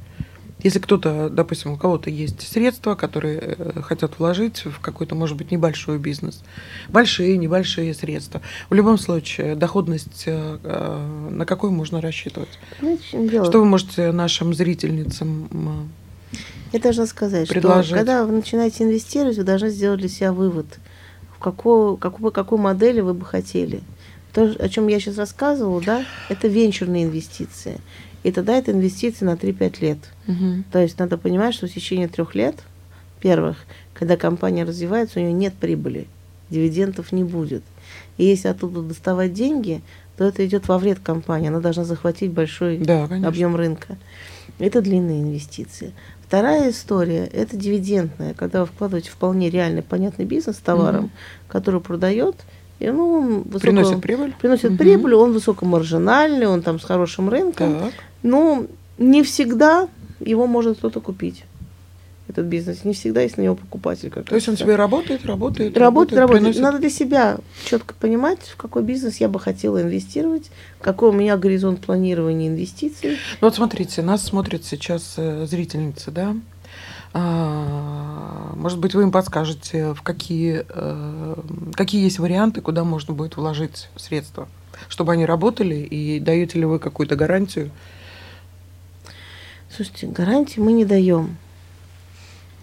Если 0.61 0.79
кто-то, 0.79 1.29
допустим, 1.29 1.71
у 1.71 1.77
кого-то 1.77 2.11
есть 2.11 2.41
средства, 2.41 2.93
которые 2.93 3.39
э, 3.39 3.81
хотят 3.81 4.19
вложить 4.19 4.65
в 4.65 4.79
какой-то, 4.79 5.15
может 5.15 5.37
быть, 5.37 5.49
небольшой 5.49 5.97
бизнес, 5.97 6.43
большие, 6.89 7.37
небольшие 7.37 7.95
средства, 7.95 8.41
в 8.69 8.75
любом 8.75 8.99
случае 8.99 9.55
доходность 9.55 10.23
э, 10.27 11.29
на 11.31 11.45
какой 11.45 11.71
можно 11.71 11.99
рассчитывать? 11.99 12.59
Ну, 12.79 12.99
что 12.99 13.59
вы 13.59 13.65
можете 13.65 14.11
нашим 14.11 14.53
зрительницам 14.53 15.89
я 16.71 16.79
должна 16.79 17.05
сказать, 17.05 17.47
предложить? 17.47 17.87
что 17.87 17.95
когда 17.95 18.25
вы 18.25 18.31
начинаете 18.33 18.83
инвестировать, 18.83 19.37
вы 19.37 19.43
должны 19.43 19.69
сделать 19.69 19.99
для 19.99 20.09
себя 20.09 20.31
вывод– 20.33 20.67
в 21.37 21.39
какую, 21.39 21.97
какую, 21.97 22.31
какую 22.31 22.59
модель 22.59 23.01
вы 23.01 23.13
бы 23.13 23.25
хотели. 23.25 23.81
То, 24.33 24.55
о 24.59 24.69
чем 24.69 24.87
я 24.87 24.99
сейчас 24.99 25.17
рассказывала, 25.17 25.81
да, 25.81 26.05
это 26.29 26.47
венчурные 26.47 27.05
инвестиции. 27.05 27.79
И 28.23 28.31
тогда 28.31 28.57
это 28.57 28.71
инвестиции 28.71 29.23
на 29.23 29.35
3-5 29.35 29.81
лет. 29.81 29.97
Угу. 30.27 30.63
То 30.71 30.79
есть 30.79 30.97
надо 30.99 31.17
понимать, 31.17 31.53
что 31.53 31.67
в 31.67 31.73
течение 31.73 32.07
трех 32.07 32.35
лет, 32.35 32.55
первых, 33.19 33.57
когда 33.93 34.17
компания 34.17 34.63
развивается, 34.63 35.19
у 35.19 35.23
нее 35.23 35.33
нет 35.33 35.53
прибыли, 35.53 36.07
дивидендов 36.49 37.11
не 37.11 37.23
будет. 37.23 37.63
И 38.17 38.25
если 38.25 38.47
оттуда 38.47 38.81
доставать 38.81 39.33
деньги, 39.33 39.81
то 40.17 40.23
это 40.23 40.45
идет 40.45 40.67
во 40.67 40.79
вред 40.79 40.99
компании. 40.99 41.49
Она 41.49 41.59
должна 41.59 41.83
захватить 41.83 42.31
большой 42.31 42.79
да, 42.79 43.03
объем 43.03 43.55
рынка. 43.55 43.97
Это 44.57 44.81
длинные 44.81 45.21
инвестиции. 45.21 45.93
Вторая 46.27 46.71
история– 46.71 47.25
это 47.33 47.55
дивидендная, 47.55 48.33
когда 48.33 48.59
вы 48.59 48.65
вкладываете 48.65 49.09
вполне 49.11 49.49
реальный, 49.49 49.81
понятный 49.81 50.25
бизнес 50.25 50.57
с 50.57 50.59
товаром, 50.59 51.05
угу. 51.05 51.11
который 51.47 51.79
продает, 51.79 52.35
и 52.79 52.89
ну, 52.89 53.13
он 53.13 53.41
высоко, 53.43 53.59
приносит 53.59 54.01
прибыль. 54.01 54.35
Приносит 54.37 54.71
угу. 54.71 54.77
прибыль, 54.77 55.13
он 55.13 55.31
высокомаржинальный, 55.31 56.45
он 56.47 56.63
там 56.63 56.81
с 56.81 56.83
хорошим 56.83 57.29
рынком. 57.29 57.79
Так. 57.79 57.93
Ну, 58.23 58.67
не 58.97 59.23
всегда 59.23 59.87
его 60.19 60.47
может 60.47 60.79
кто-то 60.79 60.99
купить 60.99 61.45
этот 62.27 62.45
бизнес. 62.45 62.83
Не 62.83 62.93
всегда 62.93 63.21
есть 63.21 63.37
на 63.37 63.41
него 63.43 63.55
покупатель. 63.55 64.09
Как 64.09 64.25
То 64.25 64.35
есть 64.35 64.47
он 64.49 64.55
тебе 64.55 64.75
работает, 64.75 65.25
работает, 65.25 65.77
работает, 65.77 66.19
работает. 66.19 66.41
приносит- 66.43 66.61
Надо 66.61 66.79
для 66.79 66.89
себя 66.89 67.37
четко 67.65 67.93
понимать, 67.95 68.39
в 68.41 68.57
какой 68.57 68.83
бизнес 68.83 69.17
я 69.17 69.29
бы 69.29 69.39
хотела 69.39 69.81
инвестировать, 69.81 70.51
какой 70.81 71.09
у 71.09 71.13
меня 71.13 71.37
горизонт 71.37 71.79
планирования 71.81 72.49
инвестиций. 72.49 73.11
Ну 73.41 73.47
вот 73.47 73.55
смотрите, 73.55 74.01
нас 74.01 74.23
смотрят 74.23 74.63
сейчас 74.65 75.13
э, 75.17 75.45
зрительницы, 75.45 76.11
да? 76.11 76.35
А, 77.13 78.51
Может 78.55 78.79
быть, 78.79 78.93
вы 78.93 79.03
им 79.03 79.11
подскажете, 79.11 79.93
в 79.93 80.01
какие, 80.01 80.65
э, 80.69 81.35
какие 81.73 82.03
есть 82.03 82.19
варианты, 82.19 82.61
куда 82.61 82.83
можно 82.83 83.13
будет 83.13 83.37
вложить 83.37 83.89
средства, 83.95 84.47
чтобы 84.89 85.13
они 85.13 85.25
работали, 85.25 85.75
и 85.75 86.19
даете 86.19 86.59
ли 86.59 86.65
вы 86.65 86.79
какую-то 86.79 87.15
гарантию? 87.15 87.71
Слушайте, 89.73 90.07
гарантии 90.07 90.59
мы 90.59 90.73
не 90.73 90.85
даем. 90.85 91.37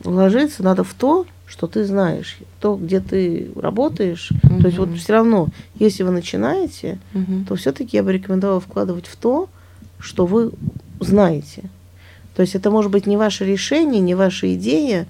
Вложиться 0.04 0.62
надо 0.62 0.84
в 0.84 0.94
то, 0.94 1.26
что 1.46 1.66
ты 1.66 1.84
знаешь, 1.84 2.38
то, 2.60 2.76
где 2.76 3.00
ты 3.00 3.50
работаешь. 3.56 4.30
То 4.60 4.66
есть 4.66 4.78
вот 4.78 4.94
все 4.96 5.12
равно, 5.14 5.48
если 5.74 6.02
вы 6.02 6.10
начинаете, 6.10 6.98
Мгм. 7.12 7.44
то 7.46 7.56
все-таки 7.56 7.96
я 7.96 8.02
бы 8.02 8.12
рекомендовала 8.12 8.60
вкладывать 8.60 9.06
в 9.06 9.16
то, 9.16 9.48
что 9.98 10.26
вы 10.26 10.52
знаете. 11.00 11.64
То 12.36 12.42
есть 12.42 12.54
это 12.54 12.70
может 12.70 12.90
быть 12.90 13.06
не 13.06 13.16
ваше 13.16 13.44
решение, 13.44 14.00
не 14.00 14.14
ваша 14.14 14.52
идея, 14.54 15.06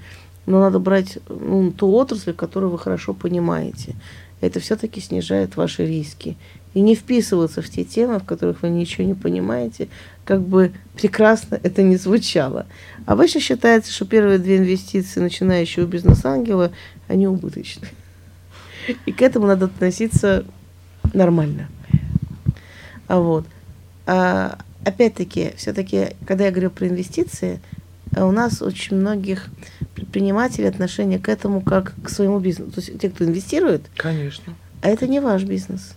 но 0.47 0.61
надо 0.61 0.79
брать 0.79 1.19
ну, 1.29 1.73
ту 1.73 1.91
отрасль, 1.93 2.33
которую 2.33 2.71
вы 2.71 2.79
хорошо 2.79 3.15
понимаете. 3.15 3.95
Это 4.41 4.61
все-таки 4.61 5.01
снижает 5.01 5.57
ваши 5.57 5.87
риски. 5.87 6.37
И 6.75 6.81
не 6.81 6.95
вписываться 6.95 7.63
в 7.63 7.71
те 7.71 7.85
темы, 7.85 8.19
в 8.19 8.25
которых 8.25 8.63
вы 8.63 8.69
ничего 8.69 9.07
не 9.07 9.15
понимаете, 9.15 9.89
как 10.25 10.43
бы 10.43 10.73
прекрасно 10.97 11.59
это 11.63 11.83
не 11.83 11.97
звучало. 11.97 12.67
Обычно 13.07 13.41
считается, 13.41 13.93
что 13.93 14.05
первые 14.05 14.39
две 14.39 14.59
инвестиции 14.59 15.21
начинающего 15.21 15.87
бизнес-ангела, 15.87 16.73
они 17.07 17.29
убыточны. 17.29 17.89
И 19.07 19.13
к 19.13 19.23
этому 19.23 19.47
надо 19.47 19.67
относиться 19.67 20.45
нормально. 21.13 21.69
А 23.07 23.21
вот. 23.21 23.47
А, 24.07 24.59
опять-таки, 24.85 25.53
все-таки, 25.57 26.09
когда 26.27 26.47
я 26.47 26.51
говорю 26.51 26.71
про 26.71 26.89
инвестиции, 26.89 27.61
а 28.17 28.27
у 28.27 28.33
нас 28.33 28.63
очень 28.63 28.97
многих 28.97 29.49
предпринимателей 29.95 30.69
отношение 30.69 31.19
к 31.19 31.29
этому 31.29 31.61
как 31.61 31.95
к 32.03 32.09
своему 32.09 32.39
бизнесу. 32.39 32.73
То 32.73 32.81
есть 32.81 32.99
те, 32.99 33.11
кто 33.11 33.25
инвестирует, 33.25 33.83
Конечно. 33.97 34.55
а 34.83 34.89
это 34.89 35.07
не 35.07 35.21
ваш 35.21 35.45
бизнес. 35.45 35.95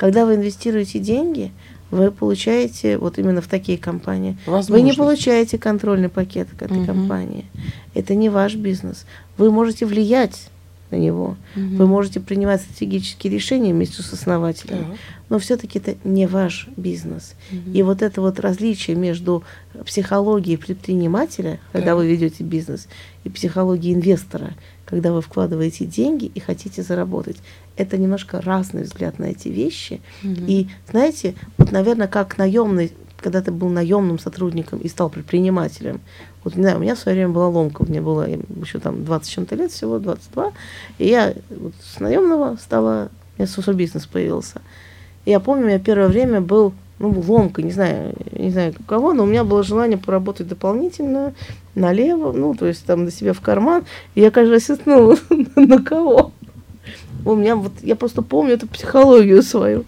Когда 0.00 0.24
вы 0.24 0.36
инвестируете 0.36 0.98
деньги, 0.98 1.52
вы 1.90 2.10
получаете 2.10 2.96
вот 2.96 3.18
именно 3.18 3.42
в 3.42 3.48
такие 3.48 3.76
компании. 3.76 4.38
Вы 4.46 4.80
не 4.80 4.94
получаете 4.94 5.58
контрольный 5.58 6.08
пакет 6.08 6.48
к 6.58 6.62
этой 6.62 6.78
Мгм. 6.78 6.86
компании. 6.86 7.44
Это 7.92 8.14
не 8.14 8.30
ваш 8.30 8.54
бизнес. 8.54 9.04
Вы 9.36 9.50
можете 9.50 9.84
влиять 9.84 10.48
на 10.90 10.96
него. 10.96 11.36
Мгм. 11.54 11.76
Вы 11.76 11.86
можете 11.86 12.20
принимать 12.20 12.62
стратегические 12.62 13.32
решения 13.32 13.72
вместе 13.72 14.02
с 14.02 14.12
основателем. 14.12 14.78
Так. 14.78 14.96
Но 15.28 15.38
все-таки 15.38 15.78
это 15.78 15.94
не 16.04 16.26
ваш 16.26 16.68
бизнес. 16.76 17.34
Мгм. 17.50 17.72
И 17.72 17.82
вот 17.82 18.02
это 18.02 18.20
вот 18.20 18.40
различие 18.40 18.96
между 18.96 19.44
психологией 19.86 20.58
предпринимателя, 20.58 21.60
когда 21.72 21.88
Так. 21.88 21.96
вы 21.96 22.06
ведете 22.08 22.42
бизнес, 22.42 22.88
и 23.24 23.28
психологией 23.28 23.94
инвестора, 23.94 24.54
когда 24.84 25.12
вы 25.12 25.22
вкладываете 25.22 25.84
деньги 25.84 26.30
и 26.34 26.40
хотите 26.40 26.82
заработать, 26.82 27.36
это 27.76 27.96
немножко 27.96 28.40
разный 28.40 28.82
взгляд 28.82 29.18
на 29.18 29.26
эти 29.26 29.48
вещи. 29.48 30.00
Мгм. 30.22 30.46
И 30.46 30.68
знаете, 30.90 31.34
вот, 31.56 31.70
наверное, 31.70 32.08
как 32.08 32.36
наемный, 32.38 32.92
когда 33.18 33.40
ты 33.40 33.52
был 33.52 33.68
наемным 33.68 34.18
сотрудником 34.18 34.80
и 34.80 34.88
стал 34.88 35.10
предпринимателем, 35.10 36.00
вот, 36.42 36.56
не 36.56 36.62
знаю, 36.62 36.78
у 36.78 36.80
меня 36.80 36.94
в 36.94 36.98
свое 36.98 37.16
время 37.16 37.32
была 37.32 37.48
ломка, 37.48 37.84
мне 37.84 38.00
было 38.00 38.26
еще 38.26 38.78
там 38.78 39.04
20 39.04 39.26
с 39.26 39.30
чем-то 39.30 39.56
лет, 39.56 39.72
всего 39.72 39.98
22, 39.98 40.52
и 40.98 41.08
я 41.08 41.34
вот 41.50 41.72
с 41.82 42.00
наемного 42.00 42.56
стала, 42.56 43.10
у 43.38 43.42
меня 43.42 43.74
бизнес 43.74 44.06
появился. 44.06 44.62
И 45.26 45.30
я 45.30 45.40
помню, 45.40 45.66
меня 45.66 45.78
первое 45.78 46.08
время 46.08 46.40
был, 46.40 46.72
ну, 46.98 47.10
ломка, 47.26 47.62
не 47.62 47.72
знаю, 47.72 48.14
не 48.32 48.50
знаю 48.50 48.74
у 48.78 48.82
кого, 48.84 49.12
но 49.12 49.24
у 49.24 49.26
меня 49.26 49.44
было 49.44 49.62
желание 49.62 49.98
поработать 49.98 50.48
дополнительно, 50.48 51.34
налево, 51.74 52.32
ну, 52.32 52.54
то 52.54 52.66
есть 52.66 52.84
там 52.86 53.04
на 53.04 53.10
себя 53.10 53.32
в 53.32 53.40
карман. 53.40 53.84
И 54.14 54.20
я 54.20 54.30
каждый 54.30 54.52
раз 54.52 54.70
ну, 54.86 55.16
на 55.56 55.82
кого? 55.82 56.32
У 57.24 57.34
меня 57.34 57.56
вот, 57.56 57.72
я 57.82 57.96
просто 57.96 58.22
помню 58.22 58.54
эту 58.54 58.66
психологию 58.66 59.42
свою. 59.42 59.84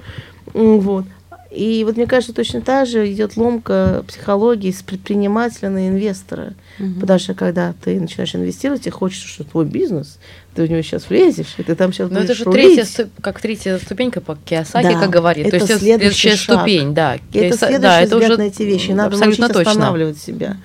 Вот. 0.53 1.07
И 1.55 1.85
вот 1.85 1.97
мне 1.97 2.07
кажется, 2.07 2.33
точно 2.35 2.63
так 2.63 2.87
же 2.87 3.11
идет 3.13 3.37
ломка 3.37 4.05
психологии 4.09 4.71
с 4.71 4.83
предпринимателя 4.83 5.69
на 5.69 5.89
инвестора. 5.89 6.55
Мгм. 6.79 7.01
Потому 7.01 7.19
что 7.19 7.35
когда 7.35 7.75
ты 7.85 8.01
начинаешь 8.01 8.35
инвестировать, 8.35 8.87
и 8.87 8.91
хочешь, 8.91 9.23
что 9.25 9.45
твой 9.45 9.67
бизнес, 9.67 10.19
ты 10.55 10.65
в 10.65 10.71
него 10.71 10.81
сейчас 10.81 11.11
влезешь, 11.11 11.55
и 11.59 11.63
ты 11.63 11.75
там 11.75 11.93
сейчас 11.93 12.11
Ну, 12.11 12.17
это 12.17 12.27
будешь 12.29 12.39
же 12.39 12.45
рулить. 12.45 12.75
третья, 12.77 12.85
ступ- 12.85 13.11
как 13.21 13.39
третья 13.41 13.79
ступенька 13.79 14.23
по 14.23 14.37
Киосаки, 14.37 14.85
Да, 14.95 15.01
как 15.01 15.11
говорит. 15.11 15.45
То 15.45 15.49
это 15.49 15.57
есть 15.59 15.71
это 15.71 15.79
следующий 15.81 16.21
следующая 16.21 16.37
шаг. 16.37 16.57
ступень, 16.59 16.95
да. 16.95 17.15
Это 17.17 17.57
следующий 17.59 17.79
да, 17.79 18.01
это 18.01 18.17
взгляд 18.17 18.31
уже 18.31 18.39
на 18.39 18.47
эти 18.47 18.63
вещи. 18.63 18.91
Надо 18.93 19.19
точно. 19.19 19.47
останавливать 19.47 20.19
себя. 20.19 20.57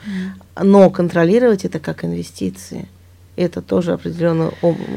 Но 0.62 0.90
контролировать 0.90 1.66
это 1.66 1.80
как 1.80 2.06
инвестиции. 2.06 2.88
Это 3.38 3.62
тоже 3.62 3.94
определенный 3.94 4.52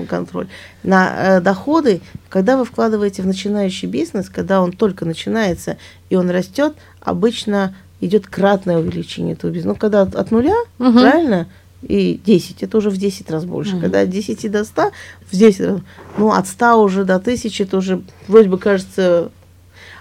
контроль. 0.08 0.48
На 0.82 1.36
э, 1.36 1.40
доходы, 1.40 2.00
когда 2.30 2.56
вы 2.56 2.64
вкладываете 2.64 3.22
в 3.22 3.26
начинающий 3.26 3.86
бизнес, 3.86 4.30
когда 4.30 4.62
он 4.62 4.72
только 4.72 5.04
начинается 5.04 5.76
и 6.08 6.16
он 6.16 6.30
растет, 6.30 6.74
обычно 7.00 7.74
идет 8.00 8.26
кратное 8.26 8.78
увеличение 8.78 9.34
этого 9.34 9.50
бизнеса. 9.50 9.68
Ну, 9.68 9.74
когда 9.76 10.02
от, 10.02 10.14
от 10.14 10.30
нуля, 10.30 10.56
Мгм. 10.78 10.98
правильно, 11.00 11.46
и 11.82 12.18
10, 12.24 12.62
это 12.62 12.78
уже 12.78 12.88
в 12.90 12.96
10 12.96 13.30
раз 13.30 13.44
больше. 13.44 13.72
Мгм. 13.72 13.82
Когда 13.82 14.00
от 14.00 14.10
10 14.10 14.50
до 14.50 14.64
100, 14.64 14.90
в 15.30 15.36
10 15.36 15.60
раз. 15.60 15.80
Ну, 16.16 16.32
от 16.32 16.48
100 16.48 16.82
уже 16.82 17.04
до 17.04 17.16
1000, 17.16 17.62
это 17.64 17.76
уже 17.76 18.00
вроде 18.26 18.48
бы 18.48 18.58
кажется 18.58 19.30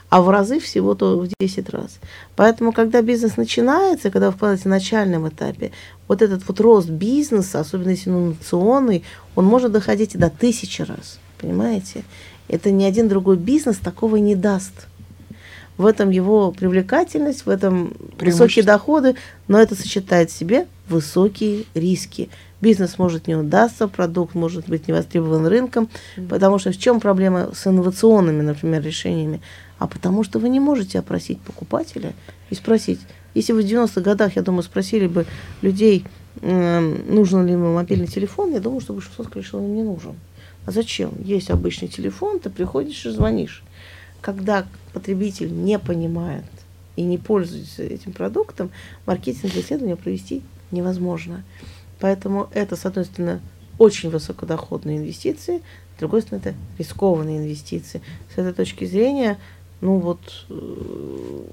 а 0.09 0.21
в 0.21 0.29
разы 0.29 0.59
всего-то 0.59 1.17
в 1.17 1.27
10 1.39 1.69
раз. 1.69 1.99
Поэтому, 2.35 2.71
когда 2.71 3.01
бизнес 3.01 3.37
начинается, 3.37 4.09
когда 4.09 4.27
вы 4.27 4.35
вкладываете 4.35 4.63
в 4.63 4.71
начальном 4.71 5.27
этапе, 5.29 5.71
вот 6.07 6.21
этот 6.21 6.47
вот 6.47 6.59
рост 6.59 6.89
бизнеса, 6.89 7.59
особенно 7.59 7.89
если 7.89 8.09
он 8.09 8.17
инновационный, 8.17 9.03
он 9.35 9.45
может 9.45 9.71
доходить 9.71 10.15
и 10.15 10.17
до 10.17 10.29
тысячи 10.29 10.81
раз. 10.81 11.19
Понимаете? 11.39 12.03
Это 12.47 12.71
ни 12.71 12.83
один 12.83 13.07
другой 13.07 13.37
бизнес 13.37 13.77
такого 13.77 14.15
не 14.15 14.35
даст. 14.35 14.87
В 15.77 15.85
этом 15.85 16.09
его 16.09 16.51
привлекательность, 16.51 17.45
в 17.45 17.49
этом 17.49 17.93
высокие 18.19 18.65
доходы, 18.65 19.15
но 19.47 19.59
это 19.61 19.75
сочетает 19.75 20.29
в 20.29 20.37
себе 20.37 20.67
высокие 20.89 21.65
риски. 21.73 22.29
Бизнес 22.59 22.97
может 22.97 23.27
не 23.27 23.35
удастся, 23.35 23.87
продукт 23.87 24.35
может 24.35 24.67
быть 24.67 24.89
не 24.89 24.93
востребован 24.93 25.47
рынком, 25.47 25.87
потому 26.27 26.59
что 26.59 26.71
в 26.71 26.77
чем 26.77 26.99
проблема 26.99 27.51
с 27.53 27.65
инновационными, 27.65 28.41
например, 28.41 28.81
решениями? 28.81 29.39
А 29.79 29.87
потому 29.87 30.23
что 30.23 30.39
вы 30.39 30.49
не 30.49 30.59
можете 30.59 30.99
опросить 30.99 31.39
покупателя 31.39 32.13
и 32.49 32.55
спросить. 32.55 32.99
Если 33.33 33.53
вы 33.53 33.61
в 33.61 33.65
90-х 33.65 34.01
годах, 34.01 34.35
я 34.35 34.41
думаю, 34.41 34.63
спросили 34.63 35.07
бы 35.07 35.25
людей, 35.61 36.03
эм, 36.41 37.13
нужен 37.13 37.45
ли 37.45 37.53
ему 37.53 37.73
мобильный 37.73 38.07
телефон, 38.07 38.51
я 38.51 38.59
думаю, 38.59 38.81
что 38.81 38.93
большинство 38.93 39.23
сказали, 39.23 39.45
что 39.45 39.57
он 39.57 39.65
им 39.65 39.75
не 39.75 39.83
нужен. 39.83 40.15
А 40.65 40.71
зачем? 40.71 41.11
Есть 41.23 41.49
обычный 41.49 41.87
телефон, 41.87 42.39
ты 42.39 42.49
приходишь 42.49 43.05
и 43.05 43.09
звонишь. 43.09 43.63
Когда 44.21 44.67
потребитель 44.93 45.51
не 45.51 45.79
понимает 45.79 46.45
и 46.97 47.03
не 47.03 47.17
пользуется 47.17 47.83
этим 47.83 48.11
продуктом, 48.11 48.71
маркетинговое 49.05 49.61
исследование 49.61 49.95
провести 49.95 50.41
невозможно. 50.71 51.43
Поэтому 52.01 52.49
это, 52.53 52.75
с 52.75 52.85
одной 52.85 53.05
стороны, 53.05 53.39
очень 53.77 54.09
высокодоходные 54.09 54.97
инвестиции, 54.97 55.61
с 55.95 55.99
другой 55.99 56.21
стороны, 56.21 56.41
это 56.45 56.55
рискованные 56.77 57.39
инвестиции. 57.39 58.01
С 58.33 58.37
этой 58.37 58.53
точки 58.53 58.85
зрения, 58.85 59.37
ну 59.81 59.97
вот, 59.97 60.19
э, 60.49 61.43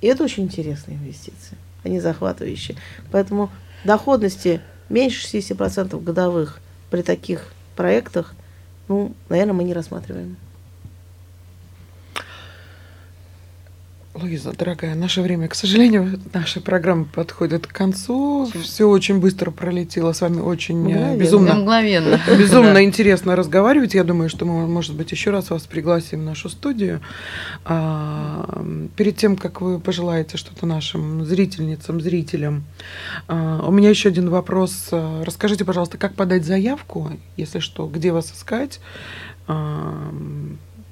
и 0.00 0.06
это 0.06 0.24
очень 0.24 0.44
интересные 0.44 0.96
инвестиции, 0.96 1.56
они 1.82 2.00
захватывающие. 2.00 2.76
Поэтому 3.10 3.50
доходности 3.84 4.60
меньше 4.88 5.26
60% 5.26 6.02
годовых 6.02 6.60
при 6.90 7.02
таких 7.02 7.52
проектах, 7.76 8.34
ну, 8.88 9.14
наверное, 9.28 9.54
мы 9.54 9.64
не 9.64 9.74
рассматриваем. 9.74 10.36
Луиза, 14.24 14.54
дорогая, 14.56 14.94
наше 14.94 15.20
время, 15.20 15.48
к 15.48 15.54
сожалению, 15.54 16.18
наша 16.32 16.62
программа 16.62 17.04
подходит 17.04 17.66
к 17.66 17.72
концу. 17.72 18.50
Все 18.62 18.88
очень 18.88 19.20
быстро 19.20 19.50
пролетело. 19.50 20.14
С 20.14 20.22
вами 20.22 20.40
очень 20.40 20.76
э, 20.76 20.94
Мгновенно. 20.94 21.20
безумно 21.20 21.54
Мгновенно. 21.56 22.20
Безумно 22.38 22.82
интересно 22.84 23.36
разговаривать. 23.36 23.92
Я 23.92 24.02
думаю, 24.02 24.30
что 24.30 24.46
мы, 24.46 24.66
может 24.66 24.94
быть, 24.94 25.12
еще 25.12 25.30
раз 25.30 25.50
вас 25.50 25.64
пригласим 25.64 26.20
в 26.20 26.24
нашу 26.24 26.48
студию. 26.48 27.02
А, 27.66 28.64
перед 28.96 29.14
тем, 29.18 29.36
как 29.36 29.60
вы 29.60 29.78
пожелаете 29.78 30.38
что-то 30.38 30.64
нашим 30.64 31.26
зрительницам, 31.26 32.00
зрителям, 32.00 32.64
а, 33.28 33.62
у 33.68 33.70
меня 33.72 33.90
еще 33.90 34.08
один 34.08 34.30
вопрос. 34.30 34.88
А, 34.90 35.22
Расскажите, 35.22 35.66
пожалуйста, 35.66 35.98
как 35.98 36.14
подать 36.14 36.46
заявку, 36.46 37.10
если 37.36 37.58
что, 37.58 37.86
где 37.86 38.10
вас 38.10 38.32
искать? 38.32 38.80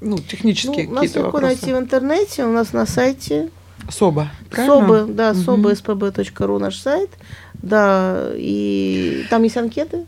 Ну, 0.02 0.18
технические 0.18 0.86
Ну, 0.86 0.94
нас 0.94 1.00
какие-то 1.00 1.18
легко 1.20 1.32
вопросы. 1.38 1.46
найти 1.46 1.72
в 1.72 1.78
интернете, 1.78 2.44
у 2.44 2.52
нас 2.52 2.72
на 2.72 2.86
сайте 2.86 3.50
СОБА, 3.88 4.30
СОБы, 4.54 5.06
да, 5.08 5.30
угу. 5.30 5.68
spb.ru 5.68 6.58
наш 6.58 6.76
сайт, 6.76 7.10
да, 7.54 8.30
и 8.34 9.24
там 9.30 9.42
есть 9.42 9.56
анкеты, 9.56 10.06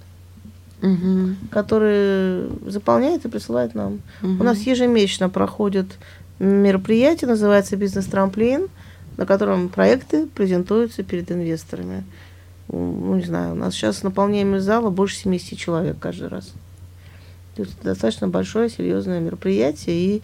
угу. 0.82 1.36
которые 1.50 2.48
заполняют 2.66 3.24
и 3.24 3.28
присылают 3.28 3.74
нам. 3.74 4.00
Угу. 4.22 4.32
У 4.40 4.44
нас 4.44 4.58
ежемесячно 4.60 5.28
проходит 5.28 5.86
мероприятие, 6.38 7.28
называется 7.28 7.76
«Бизнес-трамплин», 7.76 8.68
на 9.16 9.26
котором 9.26 9.68
проекты 9.68 10.26
презентуются 10.26 11.02
перед 11.02 11.30
инвесторами. 11.30 12.04
Ну, 12.68 13.14
не 13.14 13.24
знаю, 13.24 13.52
у 13.52 13.56
нас 13.56 13.74
сейчас 13.74 14.02
наполняемость 14.02 14.64
зала 14.64 14.90
больше 14.90 15.16
70 15.16 15.58
человек 15.58 15.96
каждый 16.00 16.28
раз. 16.28 16.52
То 17.56 17.62
есть 17.62 17.74
это 17.78 17.84
достаточно 17.84 18.28
большое, 18.28 18.68
серьезное 18.68 19.20
мероприятие, 19.20 19.96
и 19.96 20.22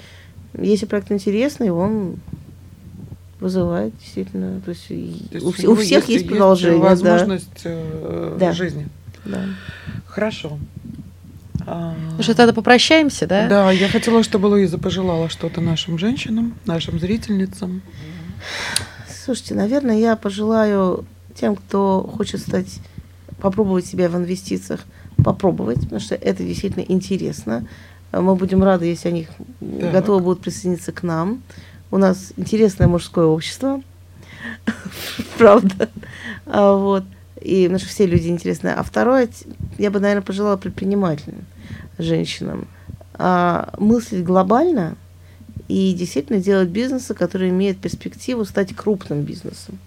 если 0.59 0.87
проект 0.87 1.13
интересный, 1.13 1.71
он 1.71 2.17
вызывает 3.39 3.97
действительно. 3.99 4.61
То 4.61 4.71
есть, 4.71 4.89
то 4.89 5.35
есть 5.35 5.65
у, 5.65 5.73
у 5.73 5.75
всех 5.77 6.09
есть, 6.09 6.23
есть 6.23 6.29
продолжение. 6.29 6.81
возможность 6.81 7.49
э, 7.65 8.37
да. 8.39 8.53
жизни. 8.53 8.89
Да. 9.25 9.45
Хорошо. 10.07 10.59
Ну 11.67 12.23
что, 12.23 12.35
тогда 12.35 12.53
попрощаемся, 12.53 13.27
да? 13.27 13.47
Да, 13.47 13.71
я 13.71 13.89
хотела, 13.89 14.23
чтобы 14.23 14.47
Луиза 14.47 14.79
пожелала 14.79 15.29
что-то 15.29 15.61
нашим 15.61 15.99
женщинам, 15.99 16.55
нашим 16.65 16.99
зрительницам. 16.99 17.83
Слушайте, 19.25 19.55
наверное, 19.55 19.99
я 19.99 20.17
пожелаю 20.17 21.05
тем, 21.35 21.55
кто 21.55 22.11
хочет 22.17 22.41
стать, 22.41 22.81
попробовать 23.41 23.87
себя 23.87 24.09
в 24.09 24.17
инвестициях, 24.17 24.81
попробовать, 25.25 25.81
потому 25.81 26.01
что 26.01 26.15
это 26.15 26.43
действительно 26.43 26.85
интересно. 26.87 27.67
Мы 28.13 28.35
будем 28.35 28.63
рады, 28.63 28.87
если 28.87 29.09
они 29.09 29.29
так. 29.61 29.93
готовы 29.93 30.21
будут 30.21 30.41
присоединиться 30.41 30.93
к 30.93 31.03
нам. 31.03 31.43
У 31.91 31.99
нас 31.99 32.33
интересное 32.37 32.89
мужское 32.89 33.25
общество, 33.27 33.83
правда. 35.39 35.89
А, 36.47 36.77
вот. 36.77 37.05
И 37.41 37.65
потому 37.65 37.79
что 37.79 37.89
все 37.89 38.07
люди 38.07 38.29
интересные. 38.29 38.75
А 38.75 38.83
второе, 38.83 39.29
я 39.79 39.91
бы, 39.91 40.01
наверное, 40.01 40.23
пожелала 40.23 40.57
предпринимательным 40.57 41.47
женщинам 41.99 42.67
а, 43.15 43.73
мыслить 43.79 44.25
глобально 44.25 44.97
и 45.69 45.95
действительно 45.95 46.41
делать 46.41 46.69
бизнесы, 46.69 47.15
которые 47.15 47.51
имеют 47.51 47.79
перспективу 47.79 48.45
стать 48.45 48.75
крупным 48.75 49.23
бизнесом. 49.23 49.79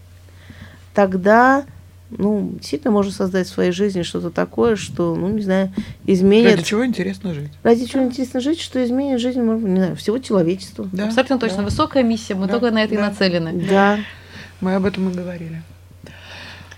Тогда 0.94 1.66
ну, 2.10 2.52
действительно 2.54 2.92
можно 2.92 3.12
создать 3.12 3.48
в 3.48 3.52
своей 3.52 3.72
жизни 3.72 4.04
что-то 4.04 4.30
такое, 4.30 4.76
что, 4.76 5.16
ну, 5.16 5.30
не 5.30 5.42
знаю, 5.42 5.74
изменит... 6.06 6.52
Ради 6.52 6.64
чего 6.64 6.86
интересно 6.86 7.34
жить? 7.34 7.52
Ради 7.64 7.86
чего 7.86 8.04
интересно 8.04 8.40
жить, 8.40 8.60
что 8.60 8.84
изменит 8.84 9.20
жизнь, 9.20 9.42
не 9.42 9.78
знаю, 9.78 9.96
всего 9.96 10.20
человечества. 10.20 10.88
Да. 10.92 11.08
Абсолютно 11.08 11.40
точно. 11.40 11.58
Да. 11.58 11.64
Высокая 11.64 12.04
миссия, 12.04 12.36
мы 12.36 12.48
да. 12.48 12.54
только 12.54 12.72
на 12.72 12.84
это 12.84 12.94
да. 12.94 13.00
и 13.00 13.02
нацелены. 13.02 13.66
Да. 13.70 14.00
Мы 14.62 14.76
об 14.76 14.86
этом 14.86 15.10
и 15.10 15.14
говорили. 15.14 15.62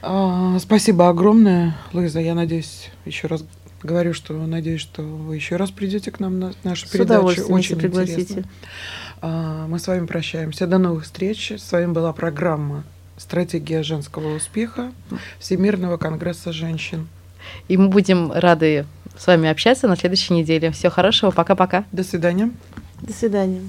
А, 0.02 0.58
спасибо 0.60 1.10
огромное, 1.10 1.76
Луиза. 1.92 2.20
Я 2.20 2.36
надеюсь, 2.36 2.90
еще 3.06 3.28
раз 3.28 3.44
говорю, 3.84 4.14
что 4.14 4.34
надеюсь, 4.34 4.82
что 4.82 5.02
вы 5.02 5.36
еще 5.36 5.56
раз 5.58 5.72
придете 5.72 6.12
к 6.12 6.20
нам 6.20 6.40
на 6.40 6.54
нашу 6.64 6.88
С 6.88 6.92
передачу. 6.92 7.44
Очень 7.48 7.78
пригласите. 7.78 8.22
Интересно. 8.22 8.52
А, 9.22 9.68
мы 9.68 9.80
с 9.80 9.88
вами 9.88 10.06
прощаемся. 10.06 10.68
До 10.68 10.78
новых 10.78 11.04
встреч. 11.04 11.52
С 11.58 11.72
вами 11.72 11.92
была 11.92 12.14
программа 12.14 12.84
Стратегия 13.18 13.84
женского 13.84 14.36
успеха 14.36 14.92
Всемирного 15.40 15.98
конгресса 15.98 16.52
женщин. 16.52 17.08
И 17.68 17.78
мы 17.78 17.90
будем 17.90 18.32
рады 18.32 18.86
с 19.18 19.28
вами 19.28 19.50
общаться 19.50 19.88
на 19.88 19.96
следующей 19.96 20.34
неделе. 20.34 20.72
Всего 20.72 20.92
хорошего. 20.92 21.32
Пока-пока. 21.32 21.86
До 21.92 22.04
свидания. 22.04 22.52
До 23.02 23.14
свидания. 23.14 23.62